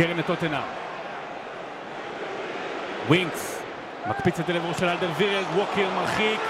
[0.00, 0.62] קרן לטוטנאם.
[3.08, 3.62] ווינקס,
[4.06, 6.40] מקפיץ את זה לעברו של אלדר וירלד, ווקר מרחיק,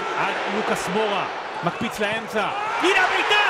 [0.55, 1.25] לוקאס מורה,
[1.63, 2.47] מקפיץ לאמצע,
[2.81, 3.40] הנה הבעיטה!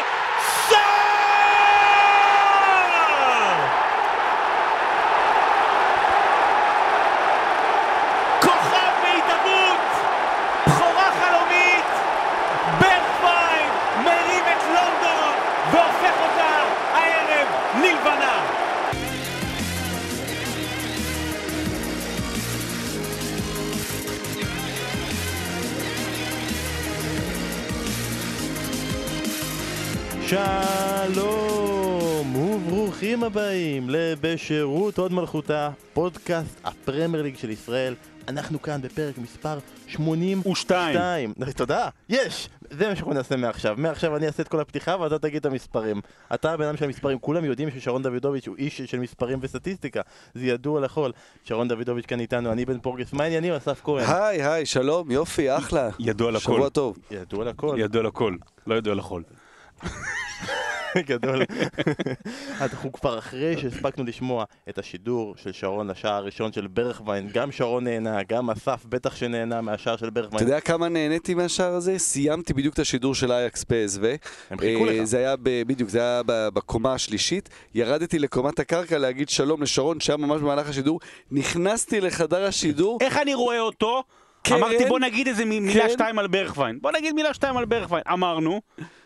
[30.31, 37.95] שלום וברוכים הבאים לבשירות הוד מלכותה, פודקאסט הפרמייר ליג של ישראל.
[38.27, 40.51] אנחנו כאן בפרק מספר 82.
[40.51, 41.33] ושתיים.
[41.55, 42.49] תודה, יש!
[42.69, 43.75] זה מה שאנחנו נעשה מעכשיו.
[43.77, 46.01] מעכשיו אני אעשה את כל הפתיחה ואתה תגיד את המספרים.
[46.33, 50.01] אתה הבן אדם של המספרים, כולם יודעים ששרון דוידוביץ' הוא איש של מספרים וסטטיסטיקה.
[50.33, 51.11] זה ידוע לכל.
[51.43, 53.13] שרון דוידוביץ' כאן איתנו, אני בן פורגס.
[53.13, 54.05] מה העניינים, אסף כהן?
[54.07, 55.89] היי, היי, שלום, יופי, אחלה.
[55.99, 56.39] ידוע לכל.
[56.39, 56.97] שבוע טוב.
[57.11, 57.75] ידוע לכל.
[57.79, 58.35] ידוע לכל,
[58.67, 59.21] לא ידוע לכל.
[60.97, 61.41] גדול.
[62.61, 67.83] אנחנו כבר אחרי שהספקנו לשמוע את השידור של שרון לשער הראשון של ברכווין, גם שרון
[67.83, 70.43] נהנה, גם אסף בטח שנהנה מהשער של אתה ברכווין.
[70.43, 71.97] יודע כמה נהניתי מהשער הזה?
[71.99, 74.01] סיימתי בדיוק את השידור של אייקס פסו.
[74.49, 75.03] הם חיכו לך.
[75.03, 77.49] זה היה, בדיוק, זה היה בקומה השלישית.
[77.75, 80.99] ירדתי לקומת הקרקע להגיד שלום לשרון, שהיה ממש במהלך השידור.
[81.31, 82.97] נכנסתי לחדר השידור.
[83.01, 84.03] איך אני רואה אותו?
[84.43, 84.57] קרן?
[84.57, 85.89] אמרתי בוא נגיד איזה מ- מילה כן.
[85.89, 86.79] שתיים על ברכווין.
[86.81, 88.03] בוא נגיד מילה שתיים על ברכווין.
[88.13, 88.61] אמרנו,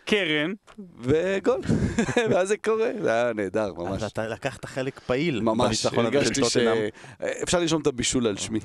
[0.06, 0.54] קרן,
[1.00, 1.60] וגול.
[2.30, 4.04] ואז זה קורה, זה היה נהדר, ממש.
[4.04, 6.78] אז אתה לקחת חלק פעיל ממש, הרגשתי טוטנאם.
[7.22, 8.60] שאפשר לרשום את הבישול על שמי.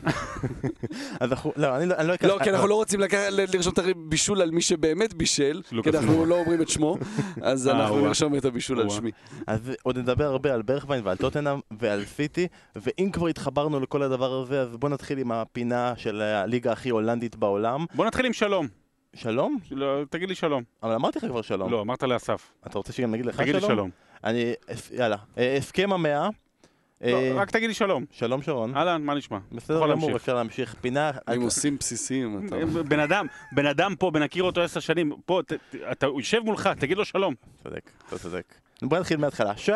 [1.21, 2.29] אז אנחנו, לא, אני לא אני לא אקח...
[2.29, 6.27] לא, כי אנחנו לא רוצים לקח- לרשום את הבישול על מי שבאמת בישל, כי אנחנו.
[6.27, 6.97] לא אומרים את שמו,
[7.43, 8.01] אז אה, אנחנו.
[8.07, 8.91] נרשום את הבישול על.
[8.91, 9.11] שמי.
[9.47, 14.33] אז עוד נדבר הרבה על ברכווין ועל טוטנאם ועל סיטי, ואם כבר התחברנו לכל הדבר
[14.43, 17.85] הזה, אז בוא נתחיל עם הפינה של הליגה הכי הולנדית בעולם.
[17.95, 18.69] בוא נתחיל עם שלום.
[19.17, 19.59] שלום?
[19.71, 20.63] לא, תגיד לי שלום.
[20.83, 21.71] אבל אמרתי לך כבר שלום.
[21.73, 22.53] לא, אמרת לאסף.
[22.67, 23.73] אתה רוצה שגם נגיד לך תגיד לי שלום?
[23.73, 23.91] שלום.
[24.25, 24.53] אני,
[24.93, 25.17] יאללה.
[25.39, 26.29] אה, הסכם המאה.
[27.01, 28.05] לא, אה, רק תגיד לי שלום.
[28.11, 28.77] שלום שרון.
[28.77, 29.39] אהלן, מה נשמע?
[29.53, 30.15] בסדר גמור, להמשיך.
[30.17, 30.75] אפשר להמשיך.
[30.81, 31.11] פינה...
[31.31, 32.57] נימוסים בסיסיים, אתה.
[32.83, 35.59] בן אדם, בן אדם פה, בנכיר אותו עשר שנים, פה, ת- ת-
[35.93, 37.35] אתה הוא יושב מולך, תגיד לו שלום.
[37.63, 38.55] צודק, אתה צודק.
[38.83, 39.57] בוא נתחיל מההתחלה.
[39.57, 39.73] של...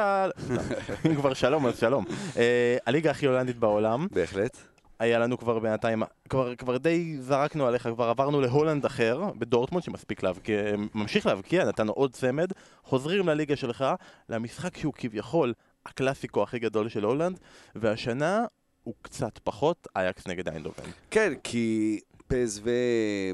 [1.06, 2.04] אם כבר שלום, אז שלום.
[2.36, 4.06] אה, הליגה הכי הולנדית בעולם.
[4.10, 4.56] בהחלט.
[4.98, 10.22] היה לנו כבר בינתיים, כבר, כבר די זרקנו עליך, כבר עברנו להולנד אחר, בדורטמונד שמספיק
[10.22, 10.58] להבקיע,
[10.94, 13.84] ממשיך להבקיע, נתנו עוד צמד, חוזרים לליגה שלך,
[14.28, 15.52] למשחק שהוא כביכול
[15.86, 17.40] הקלאסיקו הכי גדול של הולנד,
[17.74, 18.44] והשנה
[18.82, 20.84] הוא קצת פחות אייקס נגד איינדובן.
[21.10, 22.62] כן, כי פסו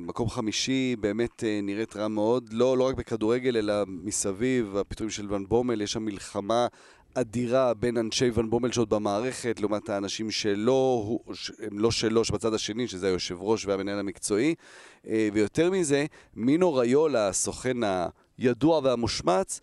[0.01, 5.33] מקום חמישי באמת אה, נראית רע מאוד, לא, לא רק בכדורגל, אלא מסביב, הפיתויים של
[5.33, 6.67] ון בומל, יש שם מלחמה
[7.15, 11.19] אדירה בין אנשי ון בומל שעוד במערכת, לעומת האנשים שלא,
[11.63, 14.55] הם לא שלו, שבצד השני, שזה היושב ראש והמנהל המקצועי.
[15.09, 17.77] אה, ויותר מזה, מינו ריולה, הסוכן
[18.39, 19.61] הידוע והמושמץ,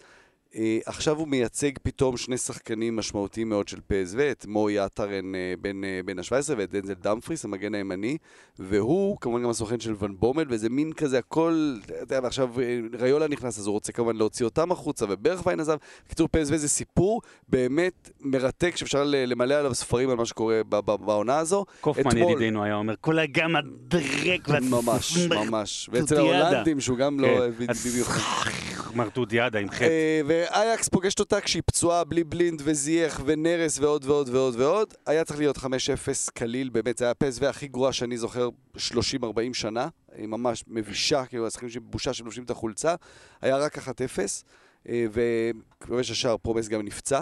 [0.85, 5.83] עכשיו הוא מייצג פתאום שני שחקנים משמעותיים מאוד של פסו, את מוי עטרן אה, בן,
[5.83, 8.17] אה, בן ה-17 ואת דנזל דמפריס, המגן הימני,
[8.59, 12.79] והוא כמובן גם הסוכן של ון בומל, וזה מין כזה הכל, אתה יודע, ועכשיו אה,
[12.99, 15.77] ריולה נכנס, אז הוא רוצה כמובן להוציא אותם החוצה, וברכווין עזב.
[16.05, 21.05] בקיצור, פסו זה סיפור באמת מרתק שאפשר למלא עליו ספרים על מה שקורה ב- ב-
[21.05, 21.65] בעונה הזו.
[21.81, 24.49] קופמן אתמול- ידידנו היה אומר, כל הגם הדרק.
[24.69, 25.89] ממש, ממש.
[25.93, 26.17] ואצל.
[26.17, 27.27] ההולנדים, שהוא גם לא
[27.59, 27.71] כן,
[28.97, 29.07] במיוחד.
[29.09, 29.83] מרטודיאדה עם חטא.
[29.83, 34.93] אה, ואייקס פוגשת אותה כשהיא פצועה בלי בלינד וזייח ונרס ועוד ועוד ועוד ועוד.
[35.05, 35.61] היה צריך להיות 5-0
[36.33, 38.79] קליל, באמת, זה היה הפסו הכי גרוע שאני זוכר 30-40
[39.53, 39.87] שנה.
[40.15, 42.95] היא ממש מבישה, כאילו, השחקנים שבושה שלובשים את החולצה.
[43.41, 43.81] היה רק 1-0,
[44.89, 47.21] אה, וכובש השער פרומס גם נפצע.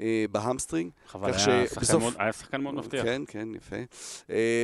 [0.00, 0.90] אה, בהמסטרינג.
[1.08, 3.02] חבל, היה מאוד- היה שחקן מאוד מבטיח.
[3.04, 3.76] כן, כן, יפה.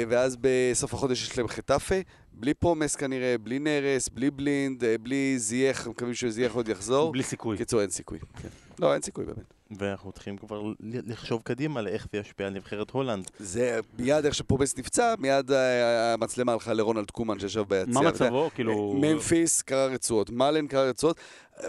[0.08, 1.94] ואז בסוף החודש יש להם חטאפה,
[2.36, 7.12] בלי פרומס כנראה, בלי נרס, בלי בלינד, אה, בלי זייח, מקווים שזייח עוד יחזור.
[7.12, 7.56] בלי סיכוי.
[7.56, 8.18] בקיצור, אין סיכוי.
[8.42, 8.48] כן.
[8.80, 9.54] לא, אין סיכוי באמת.
[9.70, 13.30] ואנחנו צריכים כבר לחשוב קדימה לאיך זה ישפיע על נבחרת הולנד.
[13.38, 17.94] זה מיד איך שפרומס נפצע, מיד אה, המצלמה הלכה לרונלד קומן שישב ביציע.
[17.94, 18.00] מה.
[18.00, 18.50] מצבו?
[18.54, 18.98] כאילו...
[19.00, 21.20] ממפיס קרע רצועות, מאלן קרע רצועות.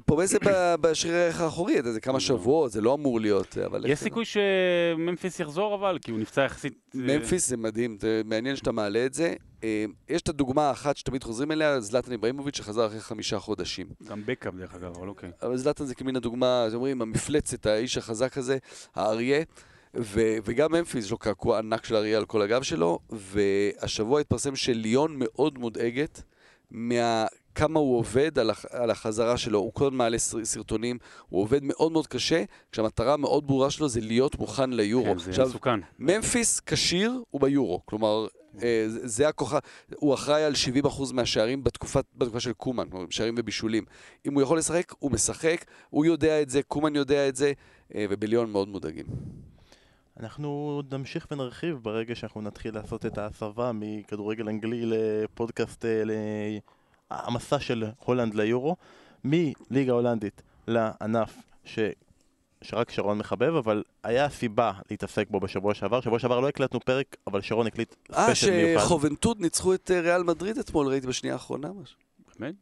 [0.06, 3.86] פרומס זה ב- בשריר הערך האחורי, זה כמה שבועות, זה לא אמור להיות, אבל...
[3.86, 6.00] יש סיכוי שממפיס יחזור אבל?
[6.02, 6.74] כי הוא נפצע יחסית...
[6.96, 9.34] אה, ממפיס זה מדהים, זה מעניין שאתה מעלה את זה.
[9.64, 13.88] אה, יש את הדוגמה האחת שתמיד חוזרים אליה, זלטן איברהימוביץ' שחזר אחרי חמישה חודשים.
[14.04, 15.32] גם בקאפ דרך אגב, אבל אוקיי.
[15.42, 18.58] אבל זלטן זה כמין הדוגמה, אז אומרים, המפלצת, האיש החזק הזה,
[18.96, 19.44] האריה.
[20.00, 24.56] ו- וגם ממפיס, יש לו קעקוע ענק של אריה על כל הגב שלו, והשבוע התפרסם
[24.56, 26.24] שליון מאוד מודאגת
[27.58, 29.60] כמה הוא עובד על, הח, על החזרה שלו.
[29.60, 30.98] הוא כל הזמן מעלה סרטונים,
[31.30, 35.06] הוא עובד מאוד מאוד קשה, כשהמטרה מאוד ברורה שלו זה להיות מוכן ליורו.
[35.06, 35.80] כן, זה עכשיו, מסוכן.
[36.00, 38.28] ממפיס כשיר הוא ביורו, כלומר,
[38.88, 39.60] זה הכוחה,
[39.96, 40.54] הוא אחראי על
[40.86, 43.84] 70% מהשערים בתקופה, בתקופה של קומן, שערים ובישולים.
[44.26, 47.52] אם הוא יכול לשחק, הוא משחק, הוא יודע את זה, קומן יודע את זה,
[47.96, 49.06] אה, ובליון מאוד מודאגים.
[50.20, 56.58] אנחנו נמשיך ונרחיב ברגע שאנחנו נתחיל לעשות את ההסבה מכדורגל אנגלי לפודקאסט, אה,
[57.12, 58.76] המסע של הולנד ליורו,
[59.24, 61.80] מליגה הולנדית לענף ש...
[62.62, 66.02] שרק שרון מחבב, אבל היה סיבה להתעסק בו בשבוע שעבר.
[66.02, 68.82] שבוע שעבר לא הקלטנו פרק, אבל שרון הקליט ספיישל מיוחד.
[68.82, 71.98] אה, שחובנטוד ניצחו את אה, ריאל מדריד אתמול, ראיתי בשנייה האחרונה משהו.
[72.40, 72.56] באמת?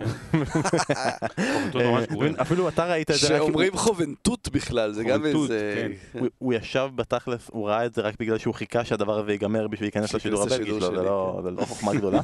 [2.42, 3.26] אפילו אתה ראית את זה.
[3.26, 5.88] שאומרים חובנטוד בכלל, זה גם איזה...
[6.12, 6.20] כן.
[6.38, 9.86] הוא ישב בתכלס, הוא ראה את זה רק בגלל שהוא חיכה שהדבר הזה ייגמר בשביל
[9.86, 12.20] להיכנס לשידור הבלגי שלו, זה לא, לא חוכמה גדולה.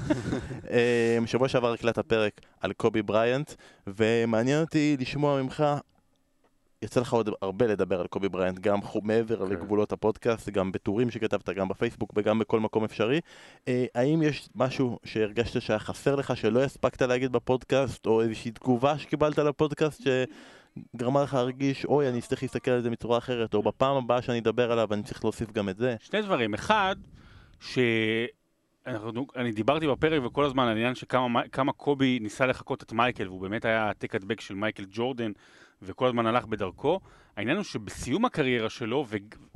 [1.26, 3.52] שבוע שעבר הקלטת פרק על קובי בריאנט,
[3.86, 5.64] ומעניין אותי לשמוע ממך
[6.82, 9.46] יצא לך עוד הרבה לדבר על קובי בריינט, גם מעבר okay.
[9.46, 9.52] כן.
[9.52, 13.20] לגבולות הפודקאסט, גם בטורים שכתבת, גם בפייסבוק וגם בכל מקום אפשרי.
[13.68, 18.98] אה, האם יש משהו שהרגשת שהיה חסר לך, שלא הספקת להגיד בפודקאסט, או איזושהי תגובה
[18.98, 23.96] שקיבלת לפודקאסט שגרמה לך להרגיש, אוי, אני אצטרך להסתכל על זה בצורה אחרת, או בפעם
[23.96, 25.96] הבאה שאני אדבר עליו אני צריך להוסיף גם את זה?
[26.00, 26.54] שני דברים.
[26.54, 26.96] אחד,
[27.60, 27.78] ש...
[28.86, 33.40] אנחנו, אני דיברתי בפרק וכל הזמן על העניין שכמה קובי ניסה לחקות את מייקל, והוא
[33.40, 35.32] באמת היה העתק הדבק של מייקל ג'ורדן.
[35.82, 37.00] וכל הזמן הלך בדרכו.
[37.36, 39.06] העניין הוא שבסיום הקריירה שלו,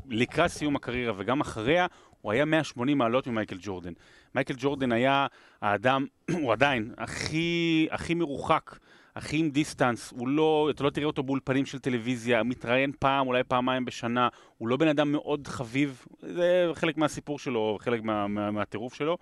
[0.08, 1.86] ולקראת סיום הקריירה וגם אחריה,
[2.20, 3.92] הוא היה 180 מעלות ממייקל ג'ורדן.
[4.34, 5.26] מייקל ג'ורדן היה
[5.62, 6.06] האדם,
[6.40, 8.78] הוא עדיין, הכי, הכי מרוחק,
[9.16, 13.44] הכי עם דיסטנס, הוא לא, אתה לא תראה אותו באולפנים של טלוויזיה, מתראיין פעם, אולי
[13.44, 14.28] פעמיים בשנה,
[14.58, 19.18] הוא לא בן אדם מאוד חביב, זה חלק מהסיפור שלו, חלק מה, מה, מהטירוף שלו.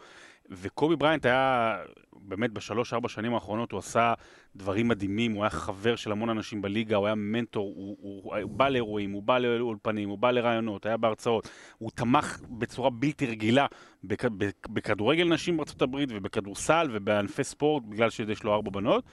[0.51, 1.77] וקובי בריינט היה,
[2.29, 4.15] באמת בשלוש-ארבע שנים האחרונות הוא עשה
[4.57, 8.51] דברים מדהימים, הוא היה חבר של המון אנשים בליגה, הוא היה מנטור, הוא, הוא, הוא,
[8.51, 11.49] בא לאירועים, הוא בא לאולפנים, הוא בא לרעיונות, היה בהרצאות,
[11.79, 13.67] הוא תמך בצורה בלתי רגילה
[14.05, 14.25] בכ,
[14.69, 19.05] בכדורגל נשים בארצות הברית ובכדורסל ובענפי ספורט, בגלל שיש לו ארבע בנות.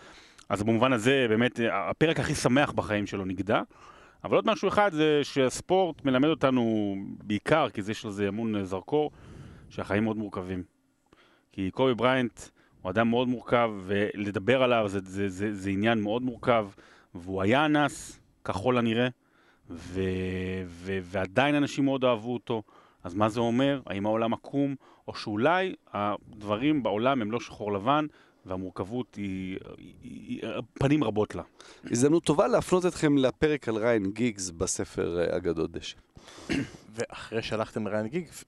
[0.49, 3.61] אז במובן הזה, באמת, הפרק הכי שמח בחיים שלו נגדע.
[4.23, 9.11] אבל עוד משהו אחד זה שהספורט מלמד אותנו בעיקר, כי יש לזה המון זרקור,
[9.69, 10.63] שהחיים מאוד מורכבים.
[11.51, 12.39] כי קובי בריינט
[12.85, 16.67] הוא אדם מאוד מורכב, ולדבר עליו זה, זה, זה, זה עניין מאוד מורכב,
[17.15, 19.07] והוא היה אנס, ככל הנראה,
[19.69, 20.01] ו,
[20.65, 22.63] ו, ועדיין אנשים מאוד אהבו אותו.
[23.03, 23.81] אז מה זה אומר?
[23.85, 24.75] האם העולם עקום,
[25.07, 28.05] או שאולי הדברים בעולם הם לא שחור לבן,
[28.45, 31.43] והמורכבות היא, היא, היא, היא פנים רבות לה.
[31.83, 35.97] הזדמנות טובה להפנות אתכם לפרק על ריאן גיגס בספר אה, אגדות דשא.
[36.95, 38.45] ואחרי שהלכתם לריאן גיגס,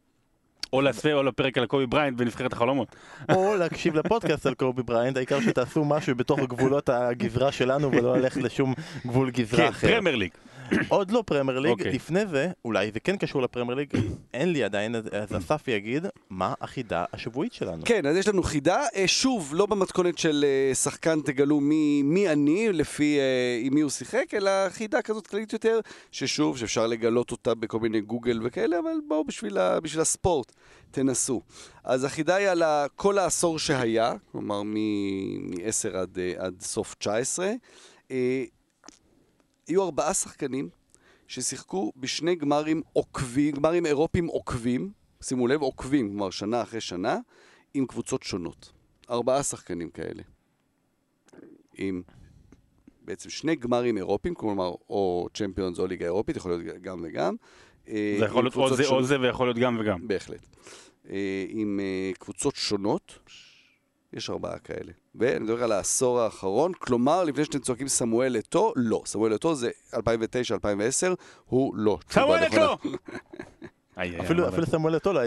[0.74, 2.96] או לספר או לפרק על קובי בריאנט בנבחרת החלומות.
[3.30, 8.42] או להקשיב לפודקאסט על קובי בריאנט, העיקר שתעשו משהו בתוך גבולות הגזרה שלנו ולא ללכת
[8.42, 8.74] לשום
[9.06, 9.88] גבול גזרה כן, אחר.
[9.88, 10.31] כן, פרמייר ליג.
[10.88, 11.88] עוד לא פרמייר ליג, okay.
[11.88, 13.90] לפני זה, אולי זה כן קשור לפרמייר ליג,
[14.34, 17.81] אין לי עדיין, אז אסף יגיד, מה החידה השבועית שלנו?
[17.86, 22.30] כן, אז יש לנו חידה, אה, שוב, לא במתכונת של אה, שחקן תגלו מי, מי
[22.30, 25.80] אני, לפי אה, עם מי הוא שיחק, אלא חידה כזאת כללית יותר,
[26.12, 30.52] ששוב, שאפשר לגלות אותה בכל מיני גוגל וכאלה, אבל בואו בשביל, בשביל הספורט,
[30.92, 31.42] תנסו.
[31.84, 32.64] אז החידה היא על
[32.96, 37.52] כל העשור שהיה, כלומר מ-10 עד, עד סוף 19.
[39.68, 40.69] יהיו ארבעה שחקנים
[41.28, 44.92] ששיחקו בשני גמרים עוקבים, גמרים אירופיים עוקבים,
[45.22, 47.18] שימו לב, עוקבים, כלומר שנה אחרי שנה,
[47.74, 48.71] עם קבוצות שונות.
[49.09, 50.24] ארבעה שחקנים כאלה.
[51.74, 52.02] עם
[53.02, 57.36] בעצם שני גמרים אירופיים, כלומר, או צ'מפיונס או ליגה אירופית, יכול להיות גם וגם.
[57.88, 60.07] אה, זה יכול להיות או זה או זה ויכול להיות גם וגם.
[60.07, 60.47] בהחלט.
[61.09, 63.19] אה, עם אה, קבוצות שונות.
[64.14, 64.92] יש ארבעה כאלה.
[65.16, 69.02] ואני מדבר על העשור האחרון, כלומר, לפני שאתם צועקים סמואל אתו, לא.
[69.06, 69.97] סמואל אתו זה 2009-2010,
[71.45, 71.97] הוא לא.
[72.09, 72.78] סמואל אתו!
[74.19, 75.21] אפילו סמואל אתו לא,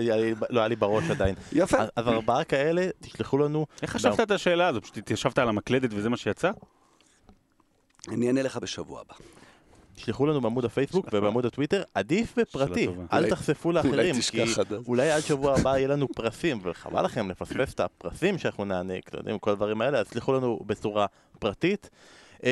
[0.51, 1.35] לא היה לי בראש עדיין.
[1.53, 1.79] יפה.
[1.97, 3.67] אז ארבעה כאלה, תשלחו לנו...
[3.83, 4.81] איך חשבת את השאלה הזו?
[4.81, 6.51] פשוט התיישבת על המקלדת וזה מה שיצא?
[8.09, 9.15] אני אענה לך בשבוע הבא.
[10.01, 14.45] תשלחו לנו בעמוד הפייסבוק ובעמוד הטוויטר, עדיף בפרטי, אל תחשפו לאחרים, כי
[14.87, 19.19] אולי עד שבוע הבא יהיה לנו פרסים, וחבל לכם לפספס את הפרסים שאנחנו נעניק, אתם
[19.19, 21.07] יודעים, כל הדברים האלה, אז תשלחו לנו בצורה
[21.39, 21.91] פרטית.
[22.43, 22.49] אמ,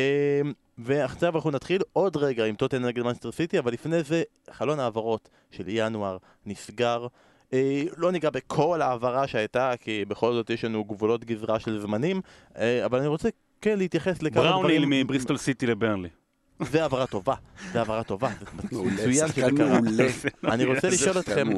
[0.78, 5.28] ועכשיו אנחנו נתחיל עוד רגע עם טוטן נגד מנסטר סיטי, אבל לפני זה חלון העברות
[5.50, 7.07] של ינואר נסגר.
[7.52, 12.21] אה, לא ניגע בכל העברה שהייתה, כי בכל זאת יש לנו גבולות גזרה של זמנים,
[12.59, 13.28] אה, אבל אני רוצה
[13.61, 14.55] כן להתייחס לכמה דברים...
[14.55, 16.09] בראוניל מבריסטול סיטי לברנלי.
[16.61, 17.35] זה העברה טובה,
[17.73, 18.31] זה העברה טובה,
[18.73, 19.79] מצוין שזה קרה.
[20.45, 21.49] אני רוצה לשאול אתכם,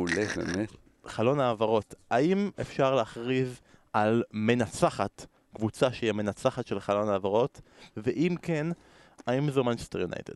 [1.07, 3.61] חלון העברות, האם אפשר להכריז
[3.93, 7.61] על מנצחת קבוצה שהיא המנצחת של חלון העברות?
[7.97, 8.67] ואם כן,
[9.27, 10.35] האם זו מנצ'סטר יונייטד?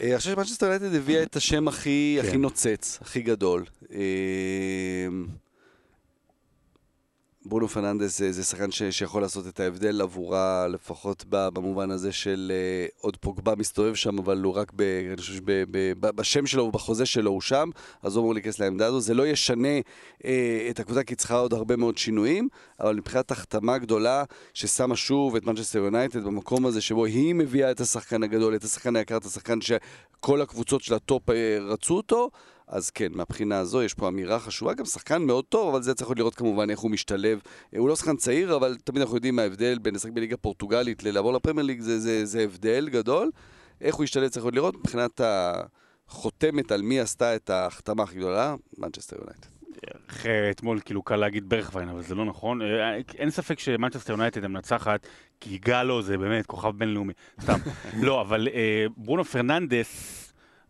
[0.00, 2.28] אה, אני חושב שמנצ'סטר יונייטד הביאה את השם הכי, כן.
[2.28, 3.64] הכי נוצץ, הכי גדול.
[7.48, 12.86] ברונו פרננדס זה, שחקן שיכול לעשות את ההבדל עבורה, לפחות ב, במובן הזה של אה,
[13.00, 16.64] עוד פוגבה מסתובב שם, אבל הוא רק ב, אני חושב שב, ב, ב, בשם שלו
[16.64, 17.70] ובחוזה שלו הוא שם,
[18.02, 19.00] אז הוא אמור להיכנס לעמדה הזו.
[19.00, 19.68] זה לא ישנה
[20.24, 22.48] אה, את הקבוצה, כי היא צריכה עוד הרבה מאוד שינויים,
[22.80, 24.24] אבל מבחינת החתמה גדולה,
[24.54, 28.96] ששמה שוב את מנצ'סטר יונייטד במקום הזה שבו היא מביאה את השחקן הגדול, את השחקן
[28.96, 32.30] היקר, את השחקן שכל הקבוצות של הטופ אה, רצו אותו,
[32.68, 36.10] אז כן, מהבחינה הזו יש פה אמירה חשובה, גם שחקן מאוד טוב, אבל זה צריך
[36.16, 37.40] לראות כמובן איך הוא משתלב.
[37.74, 41.04] אה, הוא לא שחקן צעיר, אבל תמיד אנחנו יודעים מה ההבדל בין לשחק בליגה פורטוגלית
[41.04, 43.30] ללעבור לפרמייר ליג, זה, זה, זה הבדל גדול.
[43.80, 45.20] איך הוא ישתלב צריך עוד לראות מבחינת
[46.08, 49.48] החותמת על מי עשתה את ההחתמה הכי גדולה, מנצ'סטר יונייטד.
[50.10, 52.62] אחרי אתמול כאילו קל להגיד ברחוויין, אבל זה לא נכון.
[52.62, 55.06] אה, אין ספק שמנצ'סטר יונייטד המנצחת,
[55.40, 57.12] איגאלו זה באמת כוכב בינלאומי.
[57.42, 57.58] סתם.
[58.06, 60.25] לא, אבל אה, ברונו פרננדס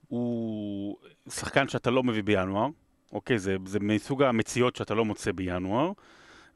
[0.08, 0.96] הוא
[1.28, 2.66] שחקן שאתה לא מביא בינואר.
[3.12, 5.92] אוקיי, זה, זה מסוג המציאות שאתה לא מוצא בינואר.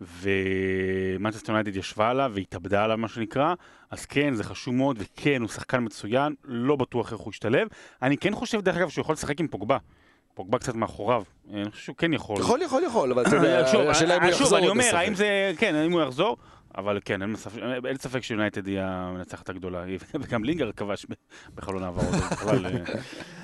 [0.00, 3.54] ומנצ'סטר יונייטד ישבה עליו והתאבדה עליו, מה שנקרא.
[3.90, 7.68] אז כן, זה חשוב מאוד, וכן, הוא שחקן מצוין, לא בטוח איך הוא ישתלב.
[8.02, 9.78] אני כן חושב, דרך אגב, שהוא יכול לשחק עם פוגבה.
[10.34, 11.22] פוגבה קצת מאחוריו.
[11.52, 12.40] אני חושב שהוא כן יכול.
[12.40, 14.96] יכול, יכול, יכול, אבל אתה יודע, השאלה אם הוא יחזור שוב, אני אומר.
[14.96, 16.36] האם זה, כן, האם הוא יחזור,
[16.78, 19.84] אבל כן, אין ספק- אין ספק שיונייטד היא המנצחת הגדולה,
[20.20, 21.06] וגם לינגארד כבש
[21.54, 22.80] בחלון העברות, אה,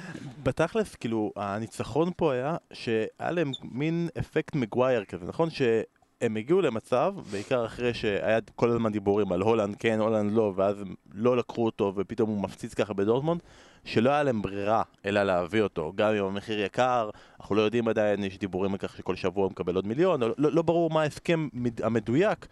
[0.46, 5.50] בתכלס, כאילו, הניצחון פה היה שהיה להם מין אפקט מגווייר כזה, נכון?
[5.50, 10.80] שהם הגיעו למצב, בעיקר אחרי שהיה כל הזמן דיבורים על הולנד כן, הולנד לא, ואז
[10.80, 13.40] הם לא לקחו אותו ופתאום הוא מפציץ ככה בדורטמונד,
[13.84, 17.10] שלא היה להם ברירה אלא להביא אותו, גם אם המחיר יקר,
[17.40, 20.34] אנחנו לא יודעים עדיין, יש דיבורים על כך שכל שבוע הוא מקבל עוד מיליון, לא,
[20.38, 22.46] לא ברור מה ההסכם מד- המדויק,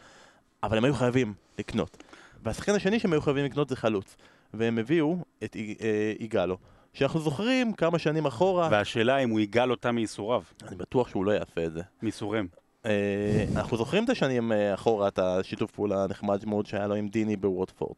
[0.63, 2.03] אבל הם היו חייבים לקנות.
[2.43, 4.17] והשחקן השני שהם היו חייבים לקנות זה חלוץ,
[4.55, 6.57] והם הביאו את איג- אה, איגלו.
[6.95, 11.31] שאנחנו זוכרים כמה שנים אחורה, והשאלה אם הוא יגאל אותה מייסוריו, אני בטוח שהוא לא
[11.31, 11.81] יעשה את זה.
[12.03, 12.47] מייסוריהם.
[12.87, 17.09] אה, אנחנו זוכרים את השנים אה, אחורה, את השיתוף פעולה הנחמד מאוד שהיה לו עם
[17.09, 17.95] דיני בווטפורד.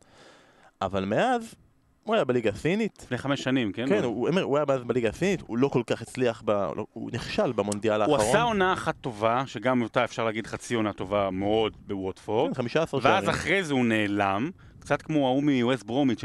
[0.83, 1.55] אבל מאז,
[2.05, 2.99] הוא היה בליגה הסינית.
[3.03, 3.89] לפני חמש שנים, כן?
[3.89, 6.87] כן, הוא, הוא, הוא היה מאז בליגה הסינית, הוא לא כל כך הצליח, ב, לא,
[6.93, 8.31] הוא נכשל במונדיאל הוא האחרון.
[8.31, 13.01] עשה עונה אחת טובה, שגם אותה אפשר להגיד חצי עונה טובה מאוד בווטפורד, כן, 15
[13.03, 13.31] ואז שערים.
[13.31, 14.51] אחרי זה הוא נעלם,
[14.87, 16.25] קצת כמו ההוא מווסט ברומיץ',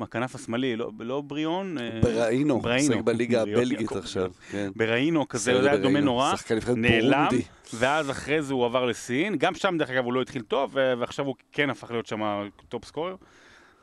[0.00, 1.78] הכנף השמאלי, לא- לא בריאון?
[1.78, 2.60] אה, ברהינו.
[2.64, 3.92] משחק בליגה הבלגית.
[3.92, 4.30] עכשיו.
[4.50, 4.70] כן.
[4.76, 6.00] ברהינו כזה, זה היה דומה.
[6.00, 6.34] נורא,
[6.76, 7.28] נעלם.
[7.74, 11.26] ואז אחרי זה הוא עבר לסין, גם שם דרך אגב הוא לא התחיל טוב, ועכשיו
[11.26, 12.20] הוא כן הפך להיות שם
[12.68, 13.16] top scorer.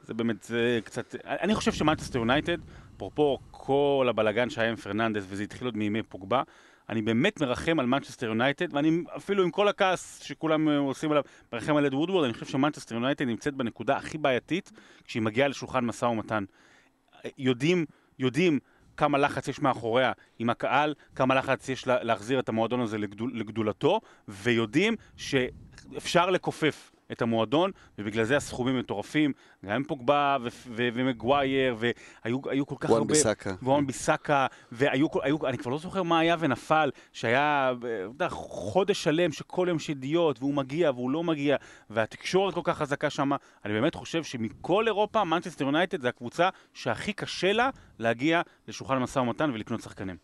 [0.03, 1.15] זה באמת, זה קצת...
[1.25, 2.57] אני חושב שמנצ'סטר יונייטד,
[2.97, 6.41] אפרופו כל הבלגן שהיה עם פרננדס, וזה התחיל עוד מימי פוגבה,
[6.89, 11.23] אני באמת מרחם על מנצ'סטר יונייטד, ואני אפילו עם כל הכעס שכולם אה, עושים עליו,
[11.53, 14.71] מרחם על אד וודוורד, אני חושב שמנצ'סטר יונייטד נמצאת בנקודה הכי בעייתית
[15.03, 16.43] כשהיא מגיעה לשולחן משא ומתן.
[17.37, 17.85] יודעים,
[18.19, 18.59] יודעים
[18.97, 23.31] כמה לחץ יש מאחוריה עם הקהל, כמה לחץ יש לה, להחזיר את המועדון הזה לגדול,
[23.33, 29.33] לגדולתו, ויודעים שאפשר לכופף את המועדון, ובגלל זה הסכומים מטורפים,
[29.65, 30.37] גם עם פוגבה
[30.75, 33.13] ומגווייר, והיו היו כל כך וואן הרבה...
[33.13, 33.55] ביסאקה.
[33.61, 38.29] וואן ביסאקה, והיו, כל- היו, אני כבר לא זוכר מה היה ונפל, שהיה, אה, יודע,
[38.29, 41.55] חודש שלם שכל יום יש ידיעות, והוא מגיע והוא לא מגיע,
[41.89, 43.31] והתקשורת כל כך חזקה שם,
[43.65, 47.69] אני באמת חושב שמכל אירופה, מנצ'סטר יונייטד זה הקבוצה שהכי קשה לה
[47.99, 50.15] להגיע לשולחן המשא ומתן ולקנות שחקנים.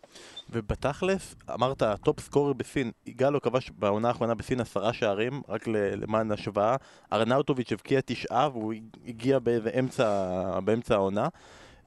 [0.50, 6.32] ובתכלס, אמרת, ה top scorer בסין, איגאלו כבש בעונה האחרונה בסין עשרה שערים, רק למען
[6.32, 6.76] השוואה.
[7.12, 8.74] ארנאוטוביץ' הבקיע תשעה והוא
[9.06, 11.28] הגיע באיזה אמצע, באמצע העונה.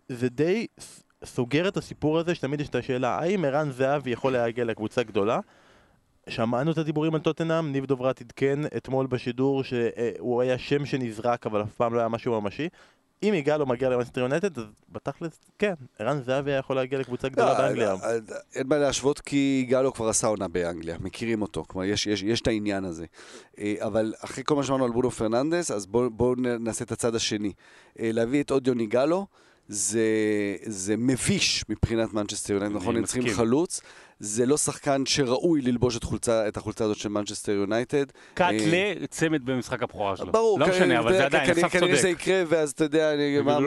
[0.09, 0.67] זה די
[1.23, 5.39] סוגר את הסיפור הזה, שתמיד יש את השאלה, האם ערן זהבי יכול להגיע לקבוצה גדולה?
[6.29, 11.63] שמענו את הדיבורים על טוטנאם, ניב דוברת עדכן אתמול בשידור שהוא היה שם שנזרק אבל
[11.63, 12.69] אף פעם לא היה משהו ממשי.
[13.23, 17.53] אם יגאלו מגיע למאנסטר יונטד, אז בתכלס, כן, ערן זהבי היה יכול להגיע לקבוצה גדולה
[17.53, 17.93] לא, באנגליה.
[17.93, 18.17] אה,
[18.55, 22.41] אין מה להשוות כי גלו כבר עשה עונה באנגליה, מכירים אותו, כלומר יש, יש, יש
[22.41, 23.05] את העניין הזה.
[23.59, 27.15] אה, אבל אחרי כל מה שאמרנו על ברונו פרננדס, אז בואו בוא נעשה את הצד
[27.15, 27.53] השני.
[27.99, 29.27] אה, להביא את אודיון איגאלו,
[29.67, 30.05] זה,
[30.65, 32.97] זה מביש מבחינת מנצ'סטר יונייטד, אני נכון?
[32.97, 33.33] הם צריכים.
[33.33, 33.81] חלוץ.
[34.19, 38.05] זה לא שחקן שראוי ללבוש את, חולצה, את החולצה הזאת של מנצ'סטר יונייטד.
[38.33, 40.31] קאטלה צמד במשחק הבכורה שלו.
[40.31, 42.11] ברור, לא כ- משנה, אבל זה עדיין, אסף כנראה זה צודק.
[42.21, 43.57] יקרה, ואז אתה יודע, אני- מה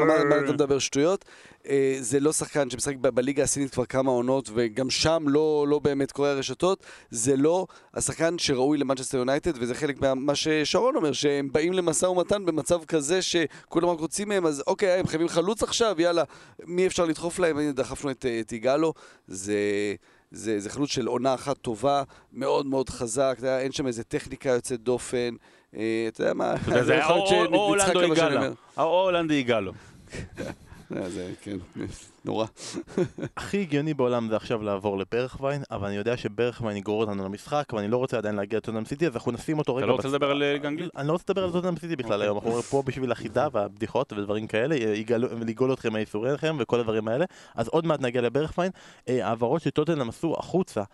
[0.45, 1.25] אתה מדבר שטויות?
[1.69, 6.12] אה, זה לא שחקן שמשחק בליגה הסינית כבר כמה עונות, וגם שם לא לא באמת
[6.12, 6.83] קורע הרשתות.
[7.11, 12.45] זה לא השחקן שראוי למנצ'סטר יונייטד, וזה חלק מה ששרון אומר, שהם באים למשא ומתן
[12.45, 16.23] במצב כזה שכולם רק רוצים מהם, אז אוקיי, הם חייבים חלוץ עכשיו, יאללה,
[16.67, 17.71] מי אפשר לדחוף להם?
[17.71, 18.95] דחפנו את את יגאלו.
[19.28, 19.55] זה...
[20.30, 24.04] זה, זה חלוץ של עונה אחת טובה, מאוד מאוד חזק, אתה יודע, אין שם איזה
[24.04, 25.35] טכניקה יוצאת דופן.
[25.76, 26.54] אה, אתה יודע מה,
[26.85, 28.37] זה יכול להיות שנצחק כמה.
[28.37, 28.52] אומר.
[28.76, 29.73] או הולנדו יגאלו.
[30.97, 31.57] אה, זה, כן,
[32.25, 32.47] נורא.
[33.37, 37.88] הכי הגיוני בעולם זה עכשיו לעבור לברחוויין, אבל אני יודע שברחוויין יגרור אותנו למשחק, ואני
[37.88, 39.85] לא רוצה עדיין להגיע לטוטנאם סיטי, אז אנחנו נשים אותו רגע...
[39.85, 40.90] אתה לא רוצה לדבר על אה, ליגה אנגלית?
[40.97, 44.47] אני לא רוצה לדבר על טוטנאם סיטי בכלל היום, אנחנו פה בשביל החידה והבדיחות ודברים
[44.47, 47.25] כאלה, יגאלו- לגאול אתכם מהייסוריכם וכל הדברים האלה.
[47.54, 48.70] אז עוד מעט נגיע לברחוויין.
[49.09, 50.85] אה, העברות שטוטנאם עשו החוצה, אה,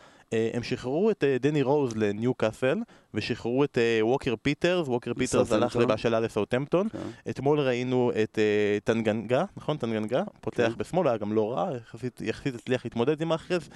[0.52, 2.78] הם שחררו את אה, דני רוז לניוקאסל,
[3.14, 5.76] ושחררו את אה, ווקר פיטרס, ווקר פיטרס הלך.
[5.76, 6.88] בהשאלה לסאוטמפטון.
[6.88, 6.98] כן.
[7.30, 9.76] אתמול ראינו את אה, טנגנגה, נכון?
[9.76, 10.78] טנגנגה, פותח כן.
[10.78, 13.68] בשמאל, היה גם לא רע, יחסית, יחסית הצליח להתמודד עם האחרז,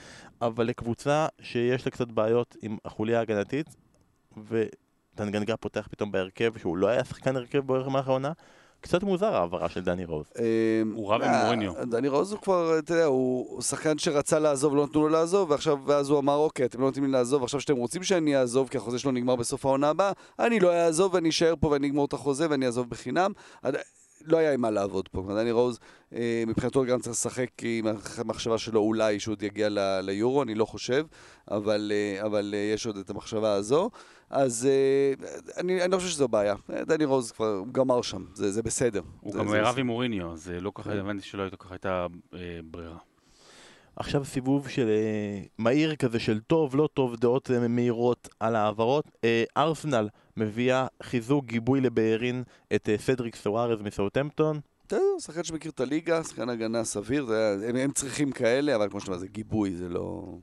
[0.43, 3.77] אבל לקבוצה שיש לה קצת בעיות עם החוליה ההגנתית,
[4.49, 8.33] וטנגנגה פותח פתאום בהרכב, שהוא לא היה שחקן הרכב במהלך העונה,
[8.81, 10.27] קצת מוזר ההעברה של דני רוז.
[10.39, 11.73] אמ, הוא רב עם אה, מוריניו.
[11.91, 15.79] דני רוז הוא כבר, אתה יודע, הוא שחקן שרצה לעזוב, לא נתנו לו לעזוב, ועכשיו,
[15.87, 18.77] ואז הוא אמר, אוקיי, אתם לא נותנים לי לעזוב, עכשיו שאתם רוצים שאני אעזוב, כי
[18.77, 22.13] החוזה שלו נגמר בסוף העונה הבאה, אני לא אעזוב ואני אשאר פה ואני אגמור את
[22.13, 23.33] החוזה ואני אעזוב בחינם.
[24.25, 25.25] לא היה עם מה לעבוד פה.
[25.29, 25.79] דני רוז,
[26.15, 27.87] אה, מבחינתו גם צריך לשחק עם
[28.19, 31.07] המחשבה שלו אולי שהוא עוד יגיע ל- ליורו, אני לא חושב,
[31.51, 33.91] אבל, אה, אבל אה, יש עוד את המחשבה הזו.
[34.31, 35.13] אז אה,
[35.57, 36.55] אני, אני לא חושב שזו בעיה.
[36.87, 39.03] דני רוז כבר גמר שם, זה, זה בסדר.
[39.21, 40.99] הוא זה, גם זה רב עם מוריניו, אז אה, לא ככה, כן.
[40.99, 42.99] הבנתי שלא הייתה ככה הייתה אה, ברירה.
[43.97, 49.05] עכשיו סיבוב של אה, מהיר כזה של טוב, לא טוב, דעות אה, מהירות על העברות.
[49.25, 52.43] אה, ארסנל מביאה חיזוק גיבוי לבארין
[52.75, 54.61] את אה, סדריק סוארז מסאוטמפטון.
[54.89, 57.31] בסדר, שחקן שמכיר את הליגה, שחקן הגנה סביר,
[57.75, 60.39] הם צריכים כאלה, אבל כמו שאתה אומר, זה גיבוי, זה לא...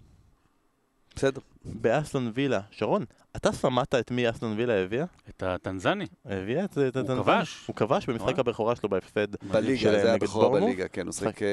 [1.16, 1.42] בסדר.
[1.66, 3.06] באסטון וילה, שרון,
[3.36, 5.06] אתה שמעת את מי אסטון וילה הביאה?
[5.30, 7.24] את הטנזני, הביאה את זה, את הוא?
[7.24, 7.64] כבש.
[7.68, 8.40] הוא כבש במשחק.
[8.40, 9.28] הבכורה שלו בהפסד.
[9.52, 10.60] בליגה, זה היה נגד בכורה?
[10.60, 11.48] בליגה, כן, הוא שיחק, אה,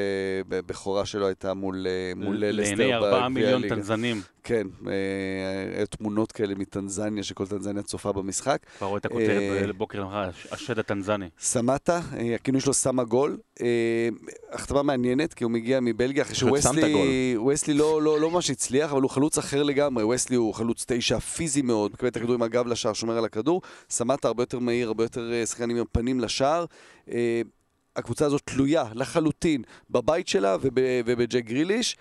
[0.49, 2.13] בכורה שלו הייתה מול אה,
[2.53, 3.69] לסטר לעיני ארבעה מיליון.
[3.69, 4.23] טנזנים.
[4.45, 4.93] כן, אה,
[5.77, 8.59] היו תמונות כאלה מטנזניה, שכל טנזניה צופה במשחק.
[8.79, 11.29] כבר רואה את הכותרת אה, בבוקר למחר, השד הטנזני.
[11.39, 13.39] סמטה, אה, הכינוי שלו סמה גול.
[13.61, 14.09] אה,
[14.53, 17.35] החתמה מעניינת, כי הוא מגיע מבלגיה, אחרי שווסלי
[17.75, 20.02] לא, לא, לא ממש הצליח, אבל הוא חלוץ אחר לגמרי.
[20.05, 23.63] וווסלי הוא חלוץ תשע פיזי מאוד, מקבל את הכדור עם הגב לשער, שומר על הכדור.
[23.91, 26.65] סמטה הרבה יותר מהיר, הרבה יותר אה, שחקן עם הפנים לשער.
[27.13, 27.43] אה,
[27.97, 31.97] הקבוצה הזאת תלויה לחלוטין בבית שלה וב, ובג'ק גריליש.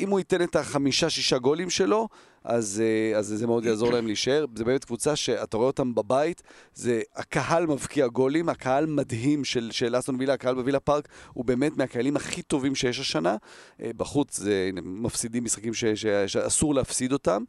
[0.00, 2.08] אם הוא ייתן את החמישה-שישה גולים שלו,
[2.44, 4.44] אז, אה, אז זה מאוד יעזור להם להישאר.
[4.54, 6.42] זה באמת קבוצה שאתה רואה אותם בבית,
[6.74, 11.76] זה הקהל מבקיע גולים, הקהל מדהים של, של אסטון וילה, הקהל בווילה פארק, הוא באמת
[11.76, 13.36] מהקהלים הכי טובים שיש השנה.
[13.82, 17.44] אה, בחוץ זה, מפסידים משחקים ש, ש, שאסור להפסיד אותם,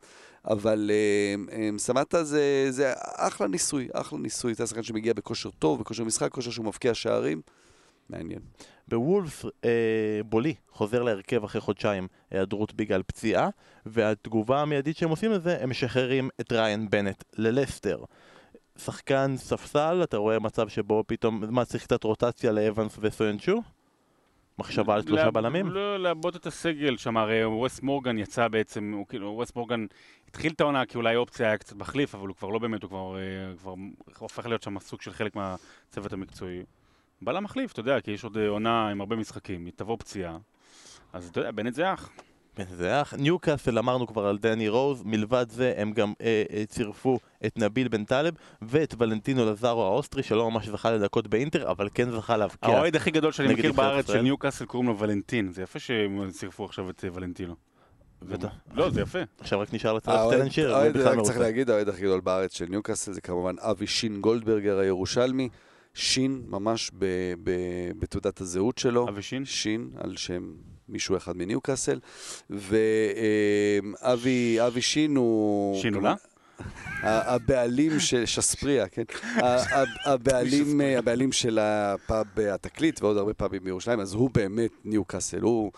[0.48, 4.54] אבל אה, אה, סמטה זה, זה אחלה ניסוי, אחלה ניסוי.
[4.54, 7.42] זה השחקן שמגיע בכושר טוב, בכושר משחק, כושר שהוא מבקיע שערים.
[8.10, 8.40] מעניין.
[8.88, 13.50] בוולף אה, בולי חוזר להרכב אחרי חודשיים היעדרות בגלל פציעה,
[13.86, 18.04] והתגובה המיידית שהם עושים לזה, הם משחררים את ריין בנט ללסטר.
[18.78, 23.62] שחקן ספסל, אתה רואה מצב שבו פתאום, מה צריך קצת רוטציה לאבנס וסוינצ'ו?
[24.60, 25.68] מחשבה על שלושה לא- בלמים?
[25.68, 29.86] לא, לעבות את הסגל שם, הרי ווסט מורגן יצא בעצם, הוא כאילו, ווסט מורגן
[30.28, 32.90] התחיל את העונה כי אולי אופציה היה קצת מחליף, אבל הוא כבר לא באמת, הוא
[32.90, 33.74] כבר, אה, כבר
[34.20, 36.64] הופך להיות שם סוג של חלק מהצוות המקצועי.
[37.26, 40.38] בלם מחליף, אתה יודע, כי יש עוד אה, עונה עם הרבה משחקים, תבוא פציעה.
[41.14, 42.10] אז אתה יודע, בנט זה אח.
[42.72, 43.14] זה אח.
[43.14, 47.88] ניוקאסל אמרנו כבר על דני רוז, מלבד זה הם גם אה, אה, צירפו את נביל
[47.88, 52.76] בן טלב ואת ולנטינו לזארו האוסטרי שלא ממש זכה לדקות באינטר, אבל כן זכה להבקיע.
[52.76, 54.22] האוהד הכי גדול שאני מכיר בארץ של.
[54.22, 55.54] ניוקאסל קוראים לו ולנטין.
[55.54, 57.56] זה יפה שהם צירפו עכשיו את אה, ולנטינו.
[58.74, 59.20] לא, זה יפה.
[59.40, 61.32] עכשיו רק נשאר לצרף את אלן שירר, הוא בכלל מרוצה.
[61.32, 65.50] צריך להגיד, האוהד הכי גדול בארץ של ניוקאסל זה כמובן אבי שין גולדברגר הירושלמי.
[65.96, 67.06] שין ממש ב-
[67.44, 69.10] ב- בתעודת הזהות שלו.
[69.10, 69.46] אבי שין?
[69.46, 70.54] שין, על שם
[70.90, 72.00] מישהו אחד מניוקאסל.
[72.50, 75.82] ואבי אבי שין הוא...
[75.82, 76.16] שין עולה?
[77.02, 79.04] הבעלים של שספריה, כן?
[80.06, 85.72] הבעלים, הבעלים של הפאב התקליט ועוד הרבה פאבים בירושלים, אז הוא באמת ניוקאסל, הוא...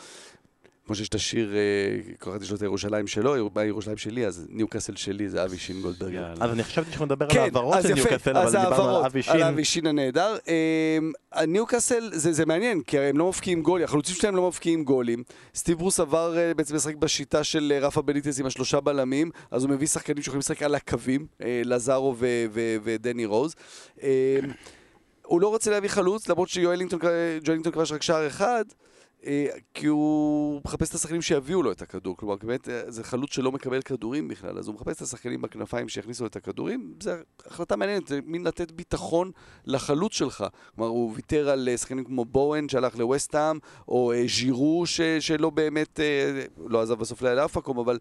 [0.88, 5.30] כמו שיש את השיר, אה, קראתי לו את הירושלים שלו, הירושלים שלי, אז ניוקאסל שלי
[5.30, 6.14] זה אבי שין גולדברגר.
[6.14, 6.46] יאללה.
[6.46, 9.20] אז אני חשבתי שאנחנו נדבר על כן, העברות אז של ניוקאסל, אבל דיברנו על אבי
[9.20, 9.42] על שין.
[9.42, 10.38] אבי שין הנהדר.
[10.48, 14.84] אה, ניוקאסל זה, זה מעניין, כי הרי הם לא מבקיעים גולים, החלוצים שלהם לא מבקיעים
[14.84, 15.24] גולים.
[15.56, 19.72] סטיב ברוס עבר אה, בעצם לשחק בשיטה של רפה בניטס עם השלושה בלמים, אז הוא
[19.72, 22.16] מביא שחקנים שיכולים לשחק על הקווים, לזארו
[22.84, 23.56] ודני רוז.
[25.26, 28.66] הוא לא רוצה להביא חלוץ, למרות שז'ואלינטון כבש רק שער אחד.
[29.28, 32.18] אה, כי הוא מחפש את השחקנים שיביאו לו את הכדור.
[32.18, 35.90] כלומר, באמת, אה, זה חלוץ שלא מקבל כדורים בכלל, אז הוא מחפש את השחקנים בכנפיים
[35.90, 36.94] שיכניסו לו את הכדורים.
[37.04, 37.12] זו
[37.46, 39.32] החלטה מעניינת, זה מין לתת ביטחון
[39.66, 40.46] לחלוץ שלך.
[40.76, 46.00] כלומר, הוא ויתר על אה, שחקנים כמו בואן שהלך לווסטהאם, או ז'ירו ש, שלא באמת,
[46.68, 48.00] לא עזב בסוף לאף מקום, אבל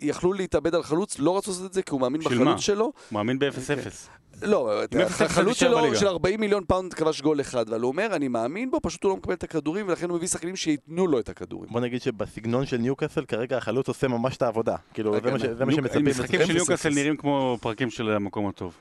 [0.00, 2.58] יכלו להתאבד על חלוץ, לא רצו לעשות את זה כי הוא מאמין בחלוץ מה?
[2.58, 2.92] שלו.
[3.12, 4.08] מאמין ב-0-0.
[4.42, 4.82] לא,
[5.20, 5.94] החלוץ שלו.
[5.94, 9.10] של 40 מיליון פאונד כבש גול אחד, אבל הוא אומר, אני מאמין בו, פשוט הוא
[9.10, 11.70] לא מקבל את הכדורים, ולכן הוא מביא שחקנים שייתנו לו את הכדורים.
[11.72, 14.76] בוא נגיד שבסגנון של ניוקאסל כרגע החלוץ עושה ממש את העבודה.
[14.94, 15.16] כאילו,
[15.58, 16.04] זה מה שמצפים.
[16.04, 16.46] משחקים.
[16.46, 18.74] של ניוקאסל נראים כמו פרקים של המקום הטוב.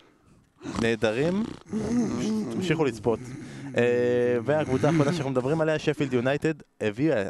[0.81, 1.43] נהדרים,
[2.51, 3.19] תמשיכו לצפות.
[3.77, 7.23] אה, והקבוצה האחרונה שאנחנו מדברים עליה, שפילד יונייטד, הביאה,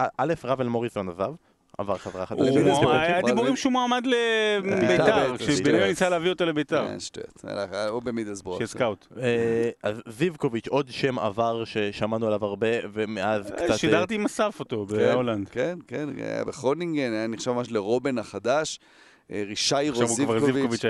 [0.00, 1.32] אה, א', רבל מוריסון עזב,
[1.80, 2.36] עבר חברה אחת.
[2.40, 5.82] היה דיבורים שהוא מועמד לביתר, ביתר, כשבנימין.
[5.82, 7.44] ניסה להביא אותו לביתר, כן, שטויות.
[7.88, 8.58] הוא במידלסבורג.
[8.58, 9.06] שיהיה סקאוט.
[9.22, 13.70] אה, אז זיבקוביץ', עוד שם עבר ששמענו עליו הרבה, ומאז קצת...
[13.70, 15.48] אה, שידרתי עם אסף אותו כן, בהולנד.
[15.48, 18.80] כן, כן, היה בכרונינגן, היה נחשב ממש לרובן החדש.
[19.32, 20.84] אה, רישיירו זיבקוביץ'.